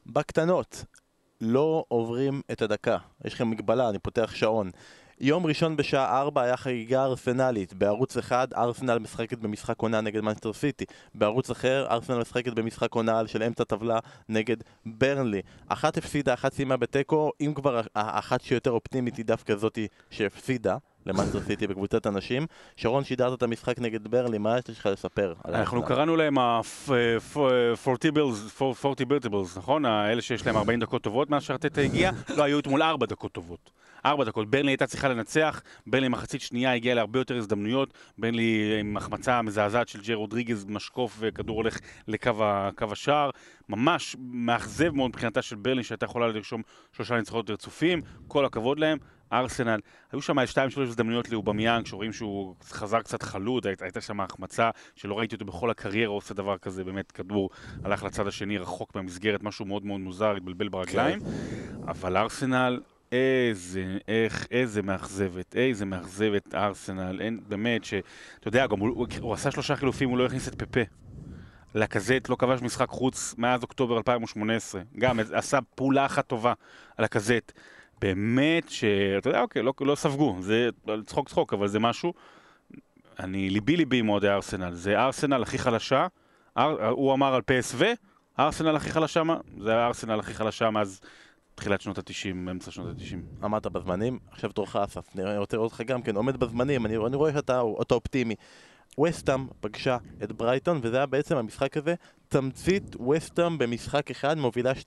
[0.07, 0.85] בקטנות,
[1.41, 2.97] לא עוברים את הדקה.
[3.25, 4.71] יש לכם מגבלה, אני פותח שעון.
[5.21, 7.75] יום ראשון בשעה 4 היה חגיגה ארסנלית.
[7.75, 10.85] בערוץ אחד ארסנל משחקת במשחק עונה נגד מנסטר סיטי.
[11.15, 15.41] בערוץ אחר ארסנל משחקת במשחק עונה של אמצע טבלה נגד ברנלי.
[15.69, 17.31] אחת הפסידה, אחת סיימה בתיקו.
[17.41, 20.77] אם כבר האחת שיותר אופטימית היא דווקא זאתי שהפסידה
[21.09, 22.47] למנסטר סיטי בקבוצת הנשים.
[22.77, 25.35] שרון, שידרת את המשחק נגד ברנלי, מה יש לך לספר?
[25.45, 25.83] אנחנו?
[25.83, 26.63] קראנו להם ה-40
[29.57, 29.85] נכון?
[29.85, 33.71] האלה שיש להם 40 דקות טובות מאז שארטטה הגיע, לא היו אתמול 4 דקות טובות.
[34.07, 34.51] 4 דקות.
[34.51, 39.89] ברנלי הייתה צריכה לנצח, ברנלי מחצית שנייה הגיעה להרבה יותר הזדמנויות, ברנלי עם החמצה מזעזעת
[39.89, 41.79] של ג'י רודריגז, משקוף וכדור הולך
[42.09, 42.33] לקו
[42.93, 43.31] השער.
[43.69, 48.99] ממש מאכזב מאוד מבחינתה של ברנלי שהייתה יכולה לרשום שלושה ניצחונות רצופים, כל הכבוד להם.
[49.33, 49.81] ארסנל,
[50.13, 54.71] היו שם שתיים שלוש הזדמנויות לאובמיאנג, שרואים שהוא חזר קצת חלוד, היית- הייתה שם החמצה
[54.97, 57.51] שלא ראיתי אותו בכל הקריירה עושה דבר כזה, באמת כדור
[57.85, 61.19] הלך לצד השני רחוק מהמסגרת, משהו מאוד מאוד מוזר, התבלבל ברגליים,
[61.89, 62.81] אבל ארסנל,
[63.13, 67.95] איזה, איך, איזה מאכזבת, איזה מאכזבת ארסנל, אין, באמת, ש...
[68.41, 70.81] אתה יודע, גם הוא, הוא, הוא עשה שלושה חילופים, הוא לא הכניס את פפה.
[71.75, 74.81] לקזט לא כבש משחק חוץ מאז אוקטובר 2018.
[74.99, 76.53] גם עשה פעולה אחת טובה
[76.97, 77.53] על הקזט.
[78.01, 80.69] באמת שאתה יודע, אוקיי, לא, לא ספגו, זה
[81.07, 82.13] צחוק צחוק, אבל זה משהו.
[83.19, 84.75] אני, ליבי ליבי עם אוהדי ארסנל.
[84.75, 86.07] זה ארסנל הכי חלשה,
[86.59, 87.83] אר, הוא אמר על PSV,
[88.39, 89.37] ארסנל הכי חלשה, מה?
[89.61, 91.01] זה הארסנל הכי חלשה מאז
[91.55, 93.45] תחילת שנות ה-90, אמצע שנות ה-90.
[93.45, 97.17] עמדת בזמנים, עכשיו תורך אסף, אני רוצה לראות אותך גם כן, עומד בזמנים, אני, אני
[97.17, 98.35] רואה שאתה אתה אופטימי.
[99.05, 101.95] וסטאם פגשה את ברייטון, וזה היה בעצם המשחק הזה,
[102.29, 104.85] תמצית וסטאם במשחק אחד, מובילה 2-0,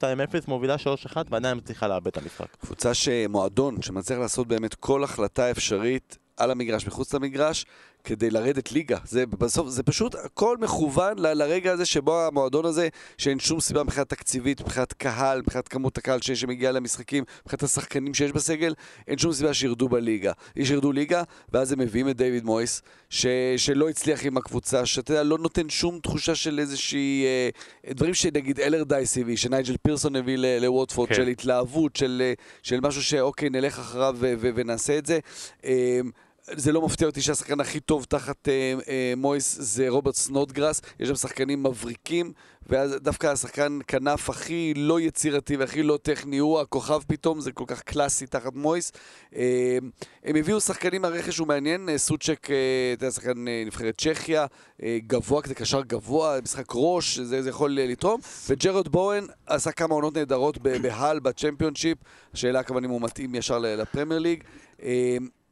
[0.48, 0.76] מובילה
[1.14, 2.56] 3-1, ועדיין מצליחה לאבד את המשחק.
[2.62, 7.66] קבוצה שמועדון שמצליח לעשות באמת כל החלטה אפשרית על המגרש, מחוץ למגרש,
[8.04, 8.98] כדי לרדת ליגה.
[9.06, 12.88] זה בסוף, זה פשוט הכל מכוון ל- לרגע הזה שבו המועדון הזה,
[13.18, 18.14] שאין שום סיבה מבחינת תקציבית, מבחינת קהל, מבחינת כמות הקהל ש- שמגיע למשחקים, מבחינת השחקנים
[18.14, 18.74] שיש בסגל,
[19.08, 20.32] אין שום סיבה שירדו בליגה.
[20.64, 21.24] שירדו ליגה,
[21.54, 23.26] ואז הם מביאים את דיוויד מויס, ש-
[23.58, 27.26] שלא הצליח עם הקבוצה, שאתה יודע, לא נותן שום תחושה של איזושהי...
[27.26, 27.50] אה,
[27.94, 31.16] דברים שנגיד אלרדייס הביא, שנייג'ל פירסון הביא ל- לווטפורד, כן.
[31.16, 32.34] של התלהבות, של, אה,
[32.64, 35.20] של משהו שאוקיי, נלך אחריו ו- ו- ונעשה את זה.
[35.66, 36.00] אה,
[36.48, 41.10] זה לא מפתיע אותי שהשחקן הכי טוב תחת אה, אה, מויס זה רוברט סנודגרס, יש
[41.10, 42.34] שם שחקנים מבריקים,
[42.70, 47.64] ואז דווקא השחקן כנף הכי לא יצירתי והכי לא טכני הוא הכוכב פתאום, זה כל
[47.68, 48.92] כך קלאסי תחת מויס.
[49.36, 49.78] אה,
[50.24, 52.56] הם הביאו שחקנים מהרכש הוא מעניין, אה, סוצ'ק, אה,
[52.94, 54.46] אתה יודע, שחקן אה, נבחרת צ'כיה,
[54.84, 59.72] אה, גבוה כזה, קשר גבוה, משחק ראש, זה, זה יכול אה, לתרום, וג'רד בואן עשה
[59.72, 61.98] כמה עונות נהדרות בהל, בצ'מפיונשיפ,
[62.34, 64.44] השאלה כמובן אם הוא מתאים ישר לפרמייר ליג.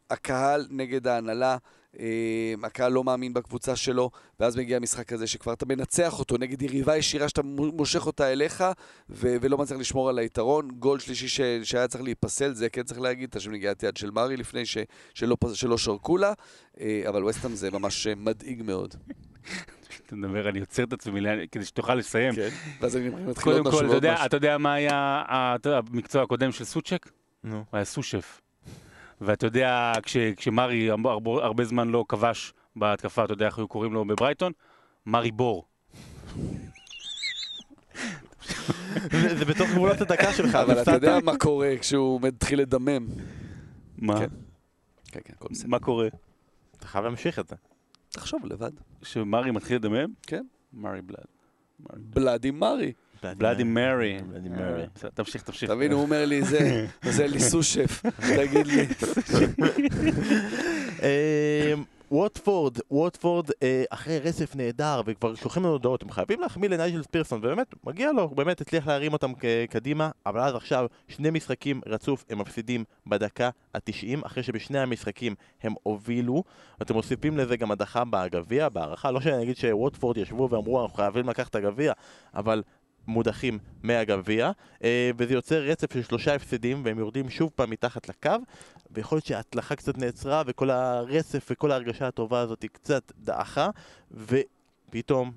[0.09, 1.57] הקהל נגד ההנהלה,
[1.99, 2.05] אה,
[2.63, 6.97] הקהל לא מאמין בקבוצה שלו, ואז מגיע המשחק הזה שכבר אתה מנצח אותו נגד יריבה
[6.97, 8.63] ישירה שאתה מושך אותה אליך,
[9.09, 10.69] ו- ולא מצליח לשמור על היתרון.
[10.71, 14.11] גול שלישי ש- שהיה צריך להיפסל, זה כן צריך להגיד, הייתה שם נגיעת יד של
[14.11, 14.77] מארי לפני ש-
[15.13, 16.33] שלא, פס- שלא שרקו לה,
[16.79, 18.95] אה, אבל וסטאם זה ממש אה, מדאיג מאוד.
[20.05, 21.19] אתה מדבר, אני עוצר את עצמי
[21.51, 22.35] כדי שתוכל לסיים.
[22.35, 22.49] כן.
[22.81, 25.23] ואז אני מתחיל קודם עוד משהו כל, אתה יודע- מה היה
[25.65, 27.09] המקצוע הקודם של סוצ'ק?
[27.43, 27.55] נו.
[27.55, 28.41] הוא היה סושף.
[29.21, 33.67] ואתה יודע, כש- כשמרי הרבה- הרבה- הרבה זמן לא כבש בהתקפה, אתה יודע איך היו
[33.67, 34.51] קוראים לו בברייטון?
[35.05, 35.65] מרי בור.
[39.11, 40.91] זה בתוך גבולות הדקה שלך, אבל אתה.
[40.91, 43.07] יודע מה קורה כשהוא מתחיל לדמם.
[43.97, 44.19] מה?
[44.19, 44.27] כן.
[45.11, 45.69] כן, כן, הכל בסדר.
[45.69, 46.07] מה קורה?
[46.77, 47.55] אתה חייב להמשיך את זה.
[48.09, 48.71] תחשוב לבד.
[49.03, 50.13] שמרי מתחיל לדמם?
[50.27, 50.45] כן.
[50.73, 51.25] מרי בלאד.
[51.97, 52.91] בלאדי מרי.
[53.37, 54.17] בלאדי מרי.
[54.95, 55.71] בסדר, תמשיך, תמשיך.
[55.71, 58.01] תבין, הוא אומר לי, זה, זה לי סושף.
[58.37, 58.85] תגיד לי.
[61.03, 61.73] אה,
[62.11, 67.39] ווטפורד, ווטפורד אה, אחרי רצף נהדר וכבר שולחים לנו הודעות, הם חייבים להחמיא לנייג'ל ספירסון
[67.39, 69.31] ובאמת, מגיע לו, הוא באמת הצליח להרים אותם
[69.69, 75.73] קדימה, אבל אז עכשיו שני משחקים רצוף הם מפסידים בדקה ה-90, אחרי שבשני המשחקים הם
[75.83, 76.43] הובילו,
[76.79, 81.29] ואתם מוסיפים לזה גם הדחה בגביע, בהערכה, לא שאני אגיד שווטפורד ישבו ואמרו אנחנו חייבים
[81.29, 81.93] לקחת את הגביע,
[82.35, 82.63] אבל
[83.07, 84.51] מודחים מהגביע,
[84.83, 88.31] אה, וזה יוצר רצף של שלושה הפסדים והם יורדים שוב פעם מתחת לקו
[88.91, 93.69] ויכול להיות שההצלחה קצת נעצרה וכל הרצף וכל ההרגשה הטובה הזאת היא קצת דעכה
[94.11, 95.31] ופתאום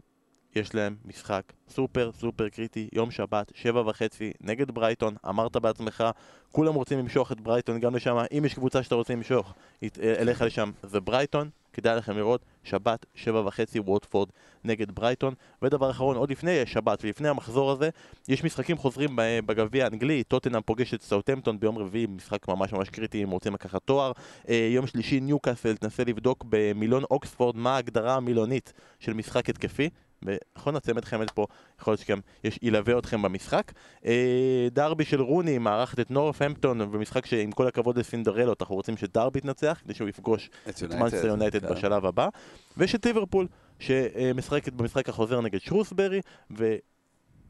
[0.57, 6.05] יש להם משחק סופר סופר קריטי, יום שבת, שבע וחצי, נגד ברייטון, אמרת בעצמך,
[6.53, 9.55] כולם רוצים למשוך את ברייטון גם לשם, אם יש קבוצה שאתה רוצה למשוך
[10.03, 14.29] אליך לשם זה ברייטון, כדאי לכם לראות, שבת, שבע וחצי, ווטפורד
[14.65, 17.91] נגד ברייטון, ודבר אחרון, עוד לפני שבת ולפני המחזור הזה,
[18.29, 19.11] יש משחקים חוזרים
[19.47, 23.83] בגביע האנגלי, טוטנאם פוגש את סאוטהמפטון ביום רביעי, משחק ממש ממש קריטי אם רוצים לקחת
[23.85, 24.13] תואר.
[24.49, 29.89] אה, יום שלישי ניוקאסל תנסה לבדוק במילון אוקספורד מה ההגדרה המילונית של משחק התקפי.
[30.27, 31.47] ונכון הצמד חמד פה,
[31.81, 33.73] יכול להיות שגם יש, ילווה אתכם במשחק.
[34.07, 39.39] אה, דרבי של רוני מארחת את נורת'המפטון במשחק שעם כל הכבוד לסינדרלות אנחנו רוצים שדרבי
[39.39, 41.75] יתנצח כדי שהוא יפגוש את מנסטר יונייטד כן.
[41.75, 42.29] בשלב הבא
[42.77, 43.47] ויש את ליברפול
[43.79, 46.21] שמשחקת במשחק החוזר נגד שרוסברי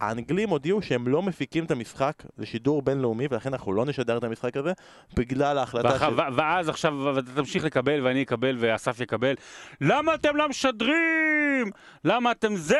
[0.00, 4.56] והאנגלים הודיעו שהם לא מפיקים את המשחק לשידור בינלאומי ולכן אנחנו לא נשדר את המשחק
[4.56, 4.72] הזה
[5.14, 6.14] בגלל ההחלטה ואח- של...
[6.36, 9.34] ואז עכשיו, ואתה תמשיך לקבל, ואני אקבל, ואסף יקבל.
[9.80, 11.70] למה אתם לא משדרים?
[12.04, 12.76] למה אתם זה?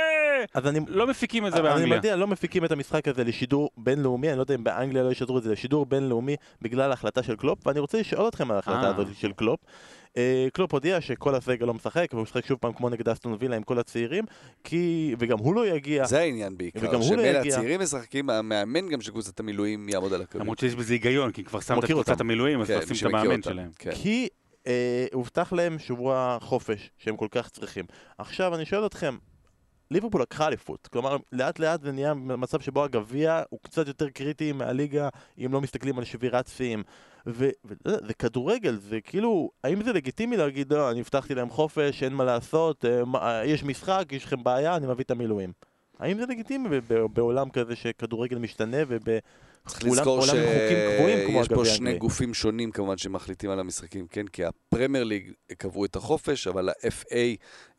[0.54, 0.80] אז אני...
[0.88, 1.96] לא מפיקים את זה אני באנגליה.
[1.96, 5.38] מודיע, לא מפיקים את המשחק הזה לשידור בינלאומי, אני לא יודע אם באנגליה לא ישדרו
[5.38, 8.88] את זה לשידור בינלאומי בגלל ההחלטה של קלופ, ואני רוצה לשאול אתכם על ההחלטה אה.
[8.88, 9.60] הזאת של קלופ.
[10.16, 13.56] אה, קלופ הודיע שכל הסגל לא משחק, והוא משחק שוב פעם כמו נגד אסטון וילה
[13.56, 14.24] עם כל הצעירים,
[14.64, 15.14] כי...
[15.18, 16.06] וגם הוא לא יגיע.
[16.06, 17.38] זה העניין בעיקר, לא שמילא.
[17.38, 20.42] הצעירים משחקים, המאמן גם של קבוצת המילואים יעמוד על הקווים.
[20.42, 22.20] למרות שיש בזה היגיון, כי כבר שמת את קבוצת.
[22.20, 23.70] המילואים, אז כן, תשים מי את המאמן שלהם.
[23.78, 23.90] כן.
[23.94, 24.28] כי
[24.66, 27.84] אה, הובטח להם שבוע חופש שהם כל כך צריכים.
[28.18, 29.16] עכשיו אני שואל אתכם,
[29.92, 34.52] ליברפול לקחה אליפות, כלומר לאט לאט זה נהיה מצב שבו הגביע הוא קצת יותר קריטי
[34.52, 36.82] מהליגה אם לא מסתכלים על שבירת שיאים.
[37.26, 37.50] וזה
[38.06, 42.24] זה כדורגל, זה כאילו, האם זה לגיטימי להגיד, לא, אני הבטחתי להם חופש, אין מה
[42.24, 45.52] לעשות, אה, אה, יש משחק, יש לכם בעיה, אני מביא את המילואים.
[45.98, 46.80] האם זה לגיטימי
[47.12, 48.76] בעולם כזה שכדורגל משתנה
[49.66, 51.98] צריך לזכור שיש פה שני?
[51.98, 54.26] גופים שונים כמובן שמחליטים על המשחקים, כן?
[54.26, 57.16] כי הפרמייר ליג קבעו את החופש, אבל ה-FA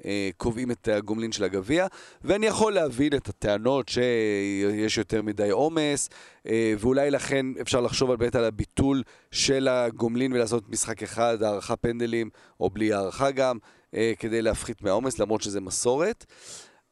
[0.05, 1.87] אה, קובעים את הגומלין של הגביע,
[2.21, 6.09] ואני יכול להבין את הטענות שיש יותר מדי עומס,
[6.47, 11.75] אה, ואולי לכן אפשר לחשוב על באמת על הביטול של הגומלין ולעשות משחק אחד, הערכה
[11.75, 12.29] פנדלים,
[12.59, 13.57] או בלי הערכה גם,
[13.95, 16.25] אה, כדי להפחית מהעומס, למרות שזה מסורת.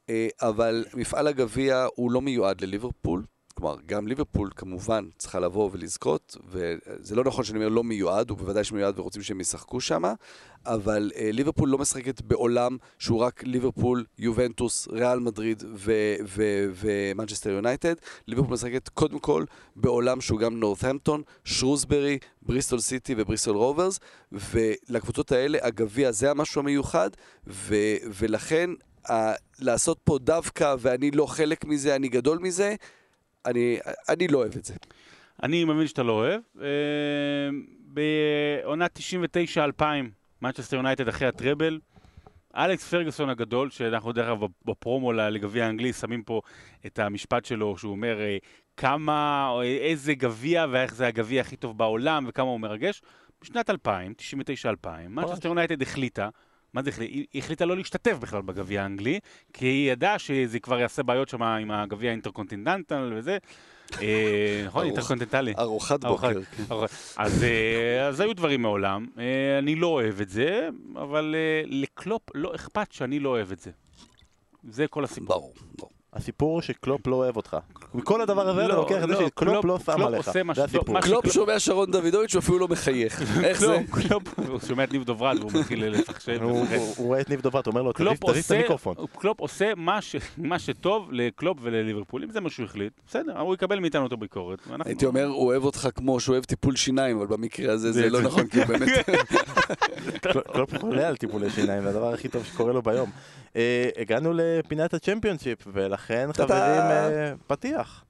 [0.09, 3.23] אה, אבל מפעל הגביע הוא לא מיועד לליברפול.
[3.61, 8.37] כלומר, גם ליברפול כמובן צריכה לבוא ולזכות, וזה לא נכון שאני אומר לא מיועד, הוא
[8.37, 10.03] בוודאי שמיועד ורוצים שהם ישחקו שם,
[10.65, 15.63] אבל אה, ליברפול לא משחקת בעולם שהוא רק ליברפול, יובנטוס, ריאל מדריד
[16.75, 17.95] ומנצ'סטר יונייטד.
[18.27, 19.45] ליברפול משחקת קודם כל
[19.75, 23.99] בעולם שהוא גם נורת'המפטון, שרוסברי, בריסטול סיטי ובריסטול רוברס,
[24.31, 27.09] ולקבוצות האלה הגביע זה המשהו המיוחד,
[27.47, 28.69] ו- ולכן
[29.59, 32.75] לעשות פה דווקא ואני לא חלק מזה, אני גדול מזה,
[33.45, 33.79] אני,
[34.09, 34.73] אני לא אוהב את זה.
[35.43, 36.41] אני מבין שאתה לא אוהב.
[36.61, 36.67] אה,
[37.79, 38.99] בעונת
[39.79, 39.83] 99-2000,
[40.41, 41.79] מנצ'סטר יונייטד אחרי הטראבל,
[42.55, 46.41] אלכס פרגוסון הגדול, שאנחנו דרך אגב בפרומו לגביע האנגלי שמים פה
[46.85, 48.37] את המשפט שלו, שהוא אומר אה,
[48.77, 53.01] כמה, או איזה גביע ואיך זה הגביע הכי טוב בעולם וכמה הוא מרגש.
[53.41, 54.13] בשנת 2000,
[54.83, 56.29] 99-2000, מנצ'סטר יונייטד החליטה,
[56.73, 57.13] מה זה החליטה?
[57.13, 59.19] היא החליטה לא להשתתף בכלל בגביע האנגלי,
[59.53, 63.37] כי היא ידעה שזה כבר יעשה בעיות שם עם הגביע האינטרקונטיננטל וזה.
[64.01, 65.53] אה, נכון, אינטרקונטיננטלי.
[65.59, 66.43] ארוחת בוקר.
[66.43, 66.63] כן.
[67.17, 69.05] אז אה, אז היו דברים מעולם.
[69.19, 73.71] אה, אני לא אוהב את זה, אבל לקלופ לא אכפת שאני לא אוהב את זה.
[74.69, 75.27] זה כל הסיפור.
[75.27, 75.91] ברור, ברור.
[76.13, 77.57] הסיפור הוא שקלופ לא אוהב אותך.
[77.93, 80.31] מכל הדבר הזה אתה לא, לוקח את זה לא, שקלופ קלופ- לא שם עליך.
[80.55, 80.99] זה הסיפור.
[81.01, 83.21] קלופ שומע שרון דוידוביץ' ואפילו לא מחייך.
[83.45, 83.77] איך זה?
[83.91, 86.37] קלופ, הוא שומע את ניב דוברת והוא מתחיל לפחשב.
[86.41, 86.51] הוא-.
[86.51, 86.65] הוא
[86.97, 88.95] הוא רואה את ניב דוברת, הוא אומר לו, תזיז את המיקרופון.
[89.19, 89.71] קלופ עושה
[90.37, 94.59] מה, שטוב לקלופ ולליברפול, אם זה מה שהוא החליט, בסדר, הוא יקבל מאיתנו את הביקורת.
[94.85, 98.21] הייתי אומר, הוא אוהב אותך כמו שהוא אוהב טיפול שיניים, אבל במקרה הזה זה- לא
[98.21, 98.89] נכון, כי הוא באמת...
[100.25, 103.09] קלופ- קלופ חולה על טיפולי שיניים, זה הדבר הכי טוב שקורה לו ביום.
[103.55, 106.29] אה, הגענו לפינת הצ'מפיונשיפ, ולכן.
[106.33, 108.03] חברים, אה, פתיח.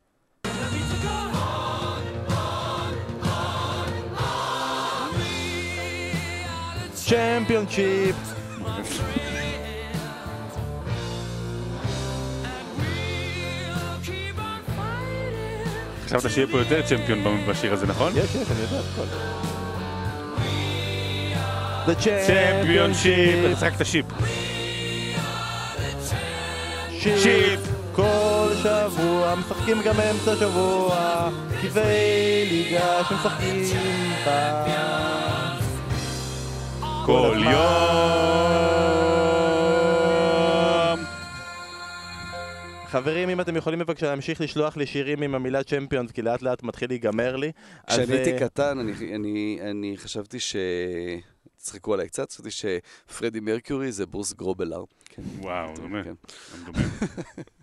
[6.94, 8.16] צ'מפיונשיפ!
[16.06, 18.14] חשבת שיהיה פה יותר צ'מפיון בשיר הזה, נכון?
[18.16, 19.06] יש, יש, אני יודע את הכל.
[21.92, 23.46] The צ'מפיונשיפ!
[23.46, 23.56] Championship!
[23.56, 24.06] תשחק את השיפ.
[27.02, 27.60] שיפ!
[27.96, 31.30] כל שבוע משחקים גם באמצע שבוע
[31.62, 31.84] כי זה
[32.52, 33.64] ליגה שמשחקים
[34.26, 34.66] בה
[37.06, 37.38] כל.
[40.92, 41.00] יום!
[42.88, 46.64] חברים, אם אתם יכולים בבקשה להמשיך לשלוח לי שירים עם המילה צ'מפיונס כי לאט לאט
[46.64, 47.52] מתחיל להיגמר לי
[47.88, 50.56] אז, כשאני הייתי אה, קטן, אני- אני- אני חשבתי ש...
[51.62, 54.84] צחקו עליי קצת, חשבתי שפרדי מרקיורי זה ברוס גרובלר.
[55.06, 55.22] כן.
[55.40, 56.02] וואו, דומה.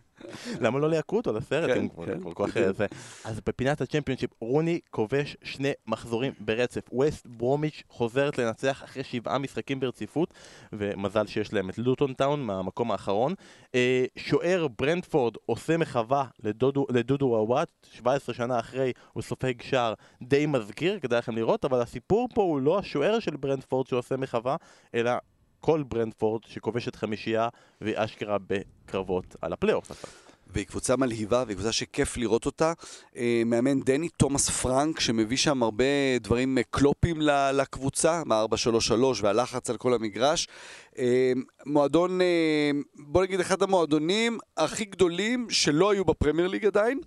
[0.61, 1.71] למה לא ליעקו אותו לסרט?
[1.71, 2.77] כן, כן, כל כך בדיוק.
[2.77, 2.87] זה.
[3.25, 6.81] אז בפינת הצ'מפיונשיפ, רוני כובש שני מחזורים ברצף.
[6.93, 10.35] ווסט ברומיץ' חוזרת לנצח אחרי שבעה משחקים ברציפות,
[10.73, 13.35] ומזל שיש להם את לוטון טאון מהמקום האחרון.
[13.75, 20.47] אה, שוער ברנדפורד עושה מחווה לדודו, לדודו וואט, 17 שנה אחרי הוא סופג שער די
[20.47, 24.57] מזכיר, כדאי לכם לראות, אבל הסיפור פה הוא לא השוער של ברנדפורד שעושה מחווה,
[24.95, 25.13] אלא
[25.61, 27.49] כל ברנדפורד שכובשת חמישייה
[27.81, 29.93] והיא אשכרה בקרבות על הפלייאוף.
[30.51, 32.73] והיא קבוצה מלהיבה, והיא קבוצה שכיף לראות אותה.
[33.17, 35.85] אה, מאמן דני תומאס פרנק, שמביא שם הרבה
[36.21, 37.21] דברים אה, קלופים
[37.53, 38.93] לקבוצה, מה-4-3-3
[39.23, 40.49] והלחץ על כל המגרש.
[40.99, 41.33] אה,
[41.67, 42.21] מועדון,
[42.95, 47.01] בוא נגיד, אחד המועדונים הכי גדולים שלא היו בפרמייר ליג עדיין.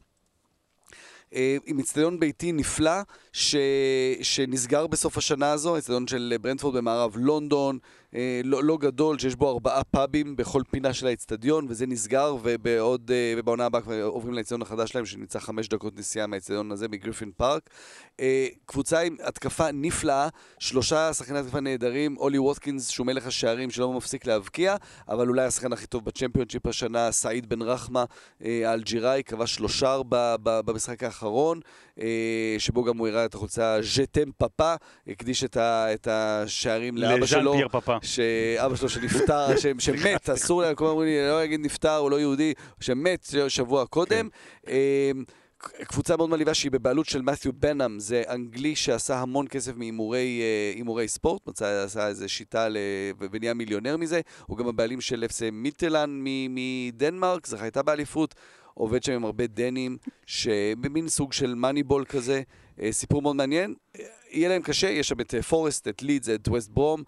[1.65, 3.01] עם אצטדיון ביתי נפלא,
[3.33, 3.55] ש...
[4.21, 7.77] שנסגר בסוף השנה הזו, אצטדיון של ברנדפורד במערב לונדון,
[8.15, 13.11] אה, לא, לא גדול, שיש בו ארבעה פאבים בכל פינה של האצטדיון, וזה נסגר, ובעוד,
[13.11, 17.31] אה, ובעונה הבאה כבר עוברים לאצטדיון החדש שלהם, שנמצא חמש דקות נסיעה מהאצטדיון הזה, מגריפין
[17.37, 17.69] פארק.
[18.19, 20.27] אה, קבוצה עם התקפה נפלאה,
[20.59, 24.75] שלושה שחקני התקפה נהדרים, אולי ווטקינס, שהוא מלך השערים שלא מפסיק להבקיע,
[25.09, 28.05] אבל אולי השחקן הכי טוב בצ'מפיונשיפ השנה, סעיד בן רחמה,
[28.43, 29.97] אה, האלג'יראי, כבש שלושה
[30.41, 31.59] במשחק האחרון,
[31.99, 34.75] אה, שבו גם הוא הראה את החולצה ז'טם פאפה,
[35.07, 37.53] הקדיש את, ה, את השערים לאבא לז'אן שלו.
[37.53, 37.97] פייר פאפה.
[38.01, 42.11] שאבא שלו שנפטר, ש- שמת, אסור להם, כל הזמן אומרים לי, לא להגיד נפטר, הוא
[42.11, 44.29] לא יהודי, שמת שבוע קודם.
[44.67, 45.11] אה,
[45.83, 50.41] קבוצה מאוד מלהיבה שהיא בבעלות של מת'יו בנאם, זה אנגלי שעשה המון כסף מהימורי
[51.01, 52.67] אה, ספורט, מצא, עשה איזה שיטה.
[53.31, 58.35] ונהיה מיליונר מזה, הוא גם הבעלים של אפסי מיטלן מדנמרק, זכה הייתה באליפות,
[58.73, 62.41] עובד שם עם הרבה דנים, שבמין סוג של מאניבול כזה,
[62.91, 63.73] סיפור מאוד מעניין.
[63.99, 67.03] אה, יהיה להם קשה, יש שם את אה, פורסט, את לידס, את ווסט ברום,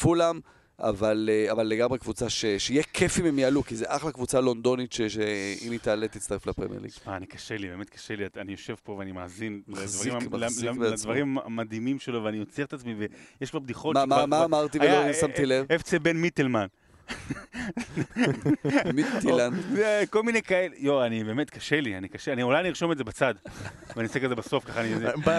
[0.00, 0.40] פולאם.
[0.80, 4.40] אבל, אה, אבל לגמרי קבוצה ש, שיהיה כיף אם הם יעלו, כי זה אחלה קבוצה
[4.40, 6.90] לונדונית ש- שאם היא תעלה תצטרף לפרמייר ליג.
[7.08, 8.24] אה, אני קשה לי, באמת קשה לי.
[8.36, 10.70] אני יושב פה ואני מאזין מחזיק- לדברים- מחזיק.
[10.80, 12.94] לדברים המדהימים שלו, ואני עוצר את עצמי,
[13.40, 15.66] ויש לו בדיחות מה, שכבר- מה, מה אמרתי היה, ולא שמתי אה, לב?
[15.74, 16.66] אפצה בן מיטלמן.
[18.94, 19.50] מיטילן.
[20.10, 22.98] כל מיני כאלה, יואו, אני באמת קשה לי, אני קשה, אני אולי אני ארשום את
[22.98, 23.34] זה בצד,
[23.96, 24.94] ואני אעשה כזה בסוף, ככה אני...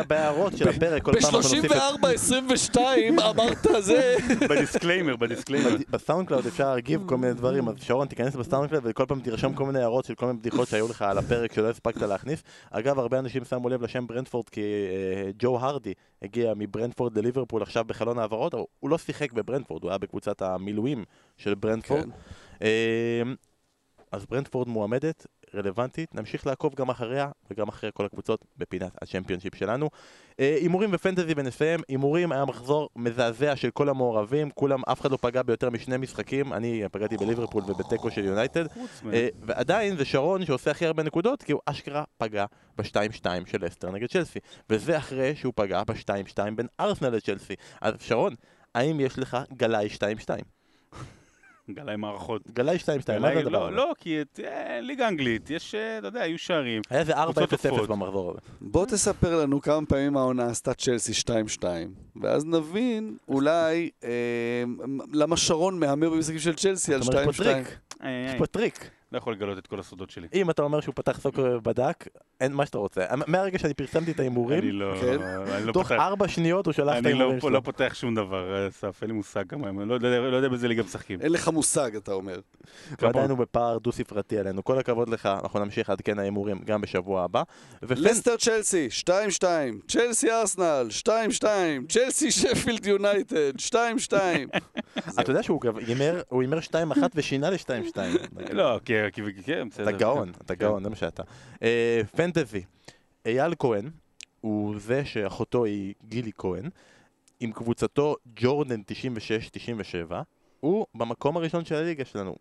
[0.08, 1.72] בהערות של הפרק כל פעם אנחנו נוסיף את...
[2.02, 2.80] ב-34-22
[3.24, 4.16] אמרת זה.
[4.50, 5.70] בדיסקליימר, בדיסקליימר.
[5.76, 9.66] בד- בסאונדקלאוד אפשר להגיב כל מיני דברים, אז שרון תיכנס בסאונדקלאוד וכל פעם תרשום כל
[9.66, 12.44] מיני הערות של כל מיני בדיחות שהיו לך על הפרק שלא הספקת להכניס.
[12.72, 17.86] אגב, הרבה אנשים שמו לב לשם ברנדפורד כי אה, ג'ו הרדי הגיע מברנדפורד לליברפול עכשיו
[17.86, 21.04] בחלון העברות, הוא לא שיחק בברנדפורד, הוא היה בקבוצת המילואים
[21.38, 22.04] של ברנדפורד.
[22.04, 22.10] כן.
[22.62, 23.22] אה,
[24.12, 29.90] אז ברנדפורד מועמדת, רלוונטית, נמשיך לעקוב גם אחריה וגם אחרי כל הקבוצות בפינת הצ'מפיונשיפ שלנו.
[30.40, 35.18] אה, הימורים ופנטזי ונסיים, הימורים היה מחזור מזעזע של כל המעורבים, כולם, אף אחד לא
[35.22, 38.66] פגע ביותר משני משחקים, אני פגעתי בליברפול ובתיקו של יונייטד,
[39.14, 42.46] אה, ועדיין זה שרון שעושה הכי הרבה נקודות, כי הוא אשכרה פגע
[42.78, 44.40] ב-2-2 של לסטר נגד צ'לסי,
[44.70, 47.54] וזה אחרי שהוא פגע ב-2-2 בין ארסנל לצ'לסי.
[47.82, 48.36] אז שרון,
[48.76, 50.30] האם יש לך גלאי 2-2?
[51.74, 52.42] גלאי מערכות.
[52.54, 52.88] גלאי 2-2,
[53.20, 53.76] מה זה הדבר לא, הזה?
[53.76, 56.82] לא, כי אה, ליגה אנגלית, יש, אה, אתה יודע, היו שערים.
[56.90, 57.90] היה איזה 4-0-0 קבוצות עפות.
[57.90, 58.40] במחזור הזה.
[58.62, 61.12] בוא תספר לנו כמה פעמים העונה עשתה צ'לסי
[61.60, 61.64] 2-2,
[62.22, 64.10] ואז נבין אולי אה,
[65.14, 67.46] למה שרון מהמר במשחקים של צ'לסי על זאת אומרת, יש פה 2-2.
[67.46, 68.90] טריק, אה, יש פה טריק.
[69.12, 70.28] לא יכול לגלות את כל הסודות שלי.
[70.34, 72.08] אם אתה אומר שהוא פתח סוקר ובדק,
[72.42, 73.02] אין מה שאתה רוצה.
[73.28, 75.22] מהרגע שאני פרסמתי את אני ההימורים, לא, כן.
[75.24, 77.50] אני לא תוך ארבע שניות הוא שלח את אני ההימורים לא, שלו.
[77.50, 80.68] לא פותח שום דבר, אסף, אין לי מושג כמה הם, לא יודע- לא יודע באיזה
[80.68, 81.22] ליגה משחקים.
[81.22, 82.40] אין לך מושג, אתה אומר.
[83.02, 84.64] ועדיין הוא בפער דו-ספרתי עלינו.
[84.64, 87.44] כל הכבוד לך, אנחנו נמשיך לעדכן ההימורים גם בשבוע הבא.
[87.82, 88.88] לסטר צ'לסי,
[89.40, 89.44] 2-2,
[89.88, 90.88] צ'לסי ארסנל,
[91.40, 91.44] 2-2,
[91.90, 93.74] צ'לסי שפילד יונייטד, 2-2.
[95.20, 96.72] אתה יודע שהוא הימר, הוא הימר 2-1
[97.16, 97.98] ושינה ל-2-2.
[98.54, 98.94] לא, כי,
[99.46, 99.90] כן, בסדר.
[99.90, 100.60] אתה גאון, אתה כן.
[100.66, 101.24] גאון, זה מה שאתה.
[101.64, 102.64] אה, פנטזי,
[103.26, 103.90] אייל כהן,
[104.42, 106.70] הוא זה שאחותו היא גילי כהן,
[107.40, 108.82] עם קבוצתו ג'ורדן
[110.10, 110.14] 96-97,
[110.60, 112.36] הוא במקום הראשון של הליגה שלנו,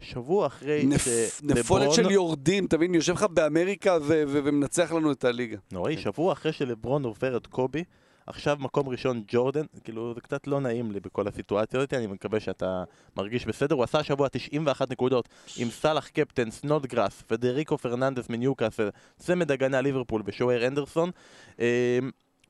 [0.00, 2.94] ושבוע אחרי נפ- שלברון- נפולת של יורדים, אתה מבין?
[2.94, 5.56] יושב לך באמריקה ו- ו- ומנצח לנו את הליגה.
[5.72, 7.84] נוראי, שבוע אחרי שלברון עובר את קובי,
[8.26, 12.40] עכשיו מקום ראשון ג'ורדן, כאילו זה קצת לא נעים לי בכל הסיטואציה הזאת, אני מקווה
[12.40, 12.84] שאתה
[13.16, 13.74] מרגיש בסדר.
[13.74, 20.22] הוא עשה השבוע 91 נקודות עם סאלח קפטן, סנודגרס, פדריקו פרננדס מניוקאסל, צמד הגנה ליברפול
[20.24, 21.10] ושוער אנדרסון,
[21.58, 21.64] אמ,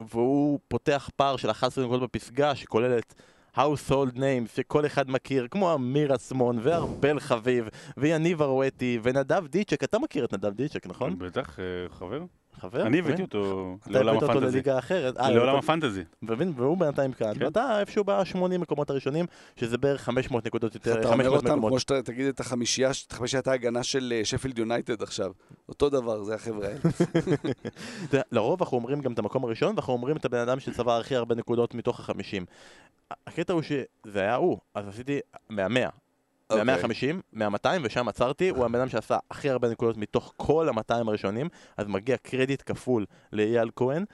[0.01, 3.15] והוא פותח פער של 11 נקודות בפסגה שכוללת
[3.57, 9.99] household names שכל אחד מכיר, כמו אמיר אסמון וארבל חביב ויניב ארואטי ונדב דיצ'ק, אתה
[9.99, 11.19] מכיר את נדב דיצ'ק, נכון?
[11.19, 12.23] בטח, אה, חבר.
[12.61, 12.87] חבר?
[12.87, 12.99] אני.
[12.99, 14.53] הבאתי אותו אתה לעולם הבאת אותו הפנטזי.
[14.53, 15.19] לליגה אחרת.
[15.19, 16.05] אה, לעולם הפנטזי.
[16.23, 16.53] מבין?
[16.57, 17.35] והוא בינתיים כאן.
[17.39, 17.45] כן.
[17.45, 19.27] ואתה איפשהו ב-80 מקומות הראשונים,
[19.57, 21.71] שזה בערך 500 נקודות יותר, אתה אומר 500 אותם מקומות.
[21.71, 25.33] כמו שאתה תגיד את החמישייה, את חמישיית ההגנה של אה, שפילד יונייטד עכשיו.
[25.69, 26.79] אותו דבר, זה החבר'ה האלה.
[28.09, 31.17] אתה לרוב אנחנו אומרים גם את המקום הראשון, ואנחנו אומרים את הבן אדם שצבר הכי
[31.17, 32.45] הרבה נקודות מתוך החמישים.
[33.27, 35.89] הקטע הוא שזה היה הוא, אז עשיתי מהמאה.
[36.51, 36.65] אוקיי.
[36.65, 41.49] מה-150, מה-200, ושם עצרתי, הוא הבן אדם שעשה הכי הרבה נקודות מתוך כל ה-200 הראשונים,
[41.77, 44.05] אז מגיע קרדיט כפול לאייל כהן.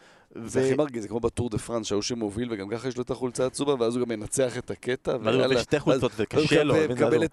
[0.45, 3.11] זה הכי מרגיז, זה כמו בטור דה פרנס, שההוא שמוביל וגם ככה יש לו את
[3.11, 5.17] החולצה הצהובה, ואז הוא גם מנצח את הקטע.
[5.23, 6.75] ואז הוא שתי חולצות, זה קשה לו.
[6.75, 6.81] מקבל-?
[6.89, 7.25] ואז מקבל הוא-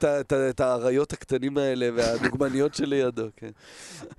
[0.49, 3.49] את האריות הקטנים האלה והדוגמניות שלידו, כן.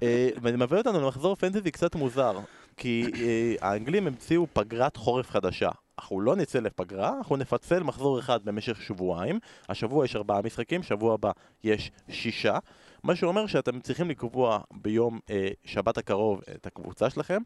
[0.03, 2.39] אה, וזה מביא אותנו למחזור פנטזי קצת מוזר,
[2.76, 5.68] כי אה, האנגלים המציאו פגרת חורף חדשה.
[6.01, 9.39] אנחנו לא נצא לפגרה, אנחנו נפצל מחזור אחד במשך שבועיים.
[9.69, 11.31] השבוע יש ארבעה משחקים, שבוע הבא
[11.65, 12.59] יש שישה.
[13.03, 17.43] מה שאומר שאתם צריכים לקבוע ביום אה, שבת הקרוב את הקבוצה שלכם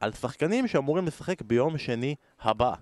[0.00, 2.74] על שחקנים שאמורים לשחק ביום שני הבא.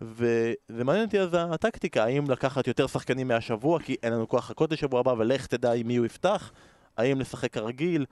[0.00, 4.72] וזה מעניין אותי אז הטקטיקה, האם לקחת יותר שחקנים מהשבוע כי אין לנו כוח לחכות
[4.72, 6.52] לשבוע הבא ולך תדע עם מי הוא יפתח,
[6.96, 8.06] האם לשחק כרגיל,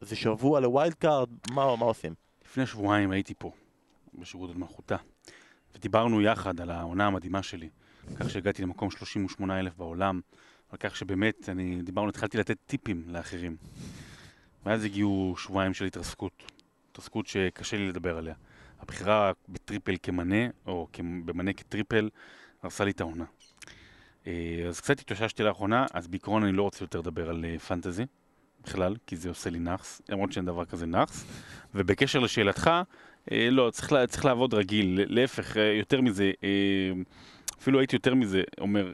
[0.00, 2.14] זה שבוע ל wild card, מה, מה עושים?
[2.44, 3.50] לפני שבועיים הייתי פה,
[4.14, 4.96] בשירות עוד מלכותה,
[5.76, 7.68] ודיברנו יחד על העונה המדהימה שלי,
[8.16, 10.20] כך שהגעתי למקום 38 אלף בעולם,
[10.70, 13.56] על כך שבאמת, אני, דיברנו, התחלתי לתת טיפים לאחרים.
[14.66, 16.52] ואז הגיעו שבועיים של התרסקות,
[16.90, 18.34] התרסקות שקשה לי לדבר עליה.
[18.80, 20.88] הבחירה בטריפל כמנה, או
[21.24, 22.08] במנה כטריפל,
[22.62, 23.24] הרסה לי את העונה.
[24.26, 28.06] אה, אז קצת התאוששתי לאחרונה, אז בעיקרון אני לא רוצה יותר לדבר על אה, פנטזי,
[28.64, 31.24] בכלל, כי זה עושה לי נאחס, למרות שאין דבר כזה נאחס.
[31.74, 32.70] ובקשר לשאלתך,
[33.30, 36.48] לא, צריך, צריך לעבוד רגיל, להפך, אה, יותר מזה, אה,
[37.60, 38.92] אפילו הייתי יותר מזה, אומר,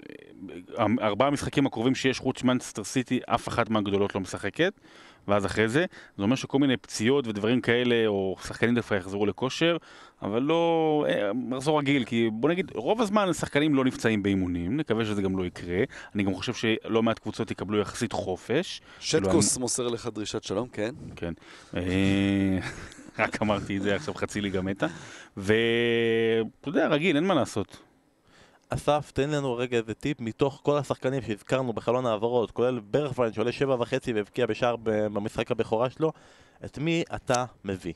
[0.78, 4.72] אה, ארבעה המשחקים הקרובים שיש חוץ מנצ'סטר סיטי, אף אחת מהגדולות לא משחקת,
[5.28, 5.84] ואז אחרי זה,
[6.16, 9.76] זה אומר שכל מיני פציעות ודברים כאלה, או שחקנים דווקא יחזרו לכושר,
[10.22, 15.04] אבל לא אה, מחזור רגיל, כי בוא נגיד, רוב הזמן שחקנים לא נפצעים באימונים, נקווה
[15.04, 15.82] שזה גם לא יקרה.
[16.14, 18.80] אני גם חושב שלא מעט קבוצות יקבלו יחסית חופש.
[19.00, 20.94] שטקוס מוסר לך דרישת שלום, כן?
[21.16, 21.32] כן.
[23.18, 24.86] רק אמרתי את זה, עכשיו חצי ליגה מתה.
[25.36, 27.76] ואתה יודע, רגיל, אין מה לעשות.
[28.68, 33.52] אסף, תן לנו רגע איזה טיפ מתוך כל השחקנים שהזכרנו בחלון העברות, כולל ברכפלן שעולה
[33.52, 36.12] שבע וחצי והבקיע בשער במשחק הבכורה שלו,
[36.64, 37.92] את מי אתה מביא?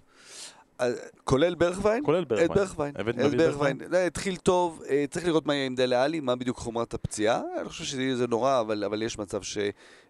[0.80, 0.86] אה,
[1.24, 2.04] כולל ברכווין?
[2.04, 2.54] כולל את ברכפלן.
[2.56, 2.92] ברכווין.
[3.26, 3.78] את ברכווין.
[3.90, 7.40] לא, התחיל טוב, אה, צריך לראות מה יהיה עם דלה עלי, מה בדיוק חומרת הפציעה.
[7.60, 9.58] אני חושב שזה נורא, אבל אבל יש מצב ש...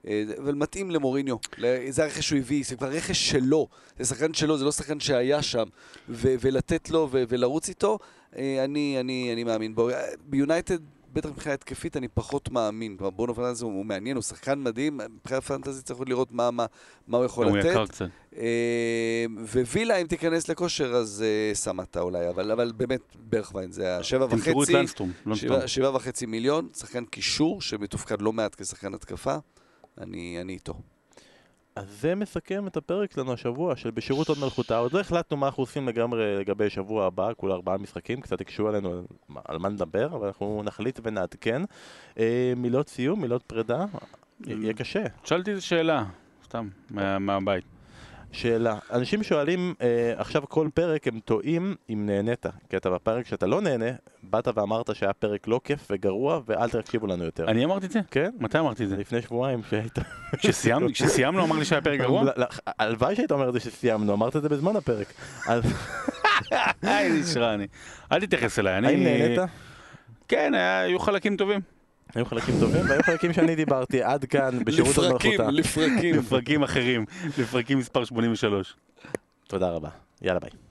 [0.07, 1.37] אה, אבל מתאים למוריניו.
[1.89, 3.69] זה הרכש שהוא הביא, זה כבר רכש שלו.
[3.99, 5.65] זה שחקן שלו, זה לא שחקן שהיה שם.
[6.09, 7.99] ו- ולתת לו ו- ולרוץ איתו,
[8.37, 9.89] אני אני- אני מאמין בו.
[10.25, 10.79] ביונייטד...
[11.17, 12.97] בטח מבחינה התקפית אני פחות מאמין.
[12.97, 16.51] כלומר, בונו פרננדס הוא הוא מעניין, הוא שחקן מדהים, מבחינה פנטזית צריך עוד לראות מה,
[16.51, 16.67] מה,
[17.07, 17.69] מה הוא יכול הוא לתת.
[17.71, 18.07] יקר קצת.
[18.37, 19.25] אה,
[19.73, 24.63] ווילה, אם תיכנס לכושר, אז אה, סמטה אולי, אבל, אבל באמת, ברכווין זה השבע תמכרו
[24.63, 25.13] את וחצי, לנסטרום.
[25.27, 25.59] לנסטרום.
[25.61, 29.37] שבע, שבע וחצי מיליון, שחקן קישור שמתופקד לא מעט כשחקן התקפה,
[29.99, 30.75] אני, אני איתו.
[31.77, 34.77] אז זה מסכם את הפרק שלנו השבוע של בשירות עוד מלכותה.
[34.79, 38.69] עוד לא החלטנו מה אנחנו עושים לגמרי לגבי שבוע הבא, כולה ארבעה משחקים, קצת הקשו
[38.69, 39.03] עלינו על,
[39.45, 41.63] על מה נדבר, אבל אנחנו נחליט ונעדכן.
[42.19, 43.85] אה, מילות סיום, מילות פרידה,
[44.47, 45.05] יהיה קשה.
[45.25, 46.05] שאלתי איזה שאלה,
[46.45, 47.65] סתם, מה- מהבית.
[48.37, 53.47] שאלה, אנשים שואלים אה, עכשיו כל פרק הם טועים אם נהנית, כי אתה בפרק שאתה
[53.47, 53.91] לא נהנה,
[54.23, 57.49] באת ואמרת שהיה פרק לא כיף וגרוע ואל תקשיבו לנו יותר.
[57.49, 58.01] אני אמרתי את זה?
[58.11, 58.31] כן?
[58.39, 58.97] מתי אמרתי את זה?
[58.97, 59.99] לפני שבועיים שהיית...
[60.33, 62.25] כשסיימנו, כשסיימנו אמר לי שהיה פרק גרוע?
[62.79, 65.13] הלוואי שהיית אומר את זה שסיימנו, אמרת את זה בזמן הפרק.
[66.83, 67.67] איזה ישרה אני.
[68.13, 68.87] אל תתייחס אליי, אני...
[68.89, 69.39] האם נהנית?
[70.29, 71.76] כן, היו חלקים טובים.
[72.15, 75.41] היו חלקים טובים והיו חלקים שאני דיברתי עד כאן בשירות עוד לפרקים.
[75.51, 76.17] לפרקים.
[76.17, 77.05] לפרקים אחרים,
[77.39, 78.75] לפרקים מספר 83.
[79.47, 79.89] תודה רבה.
[80.23, 80.66] יאללה ביי.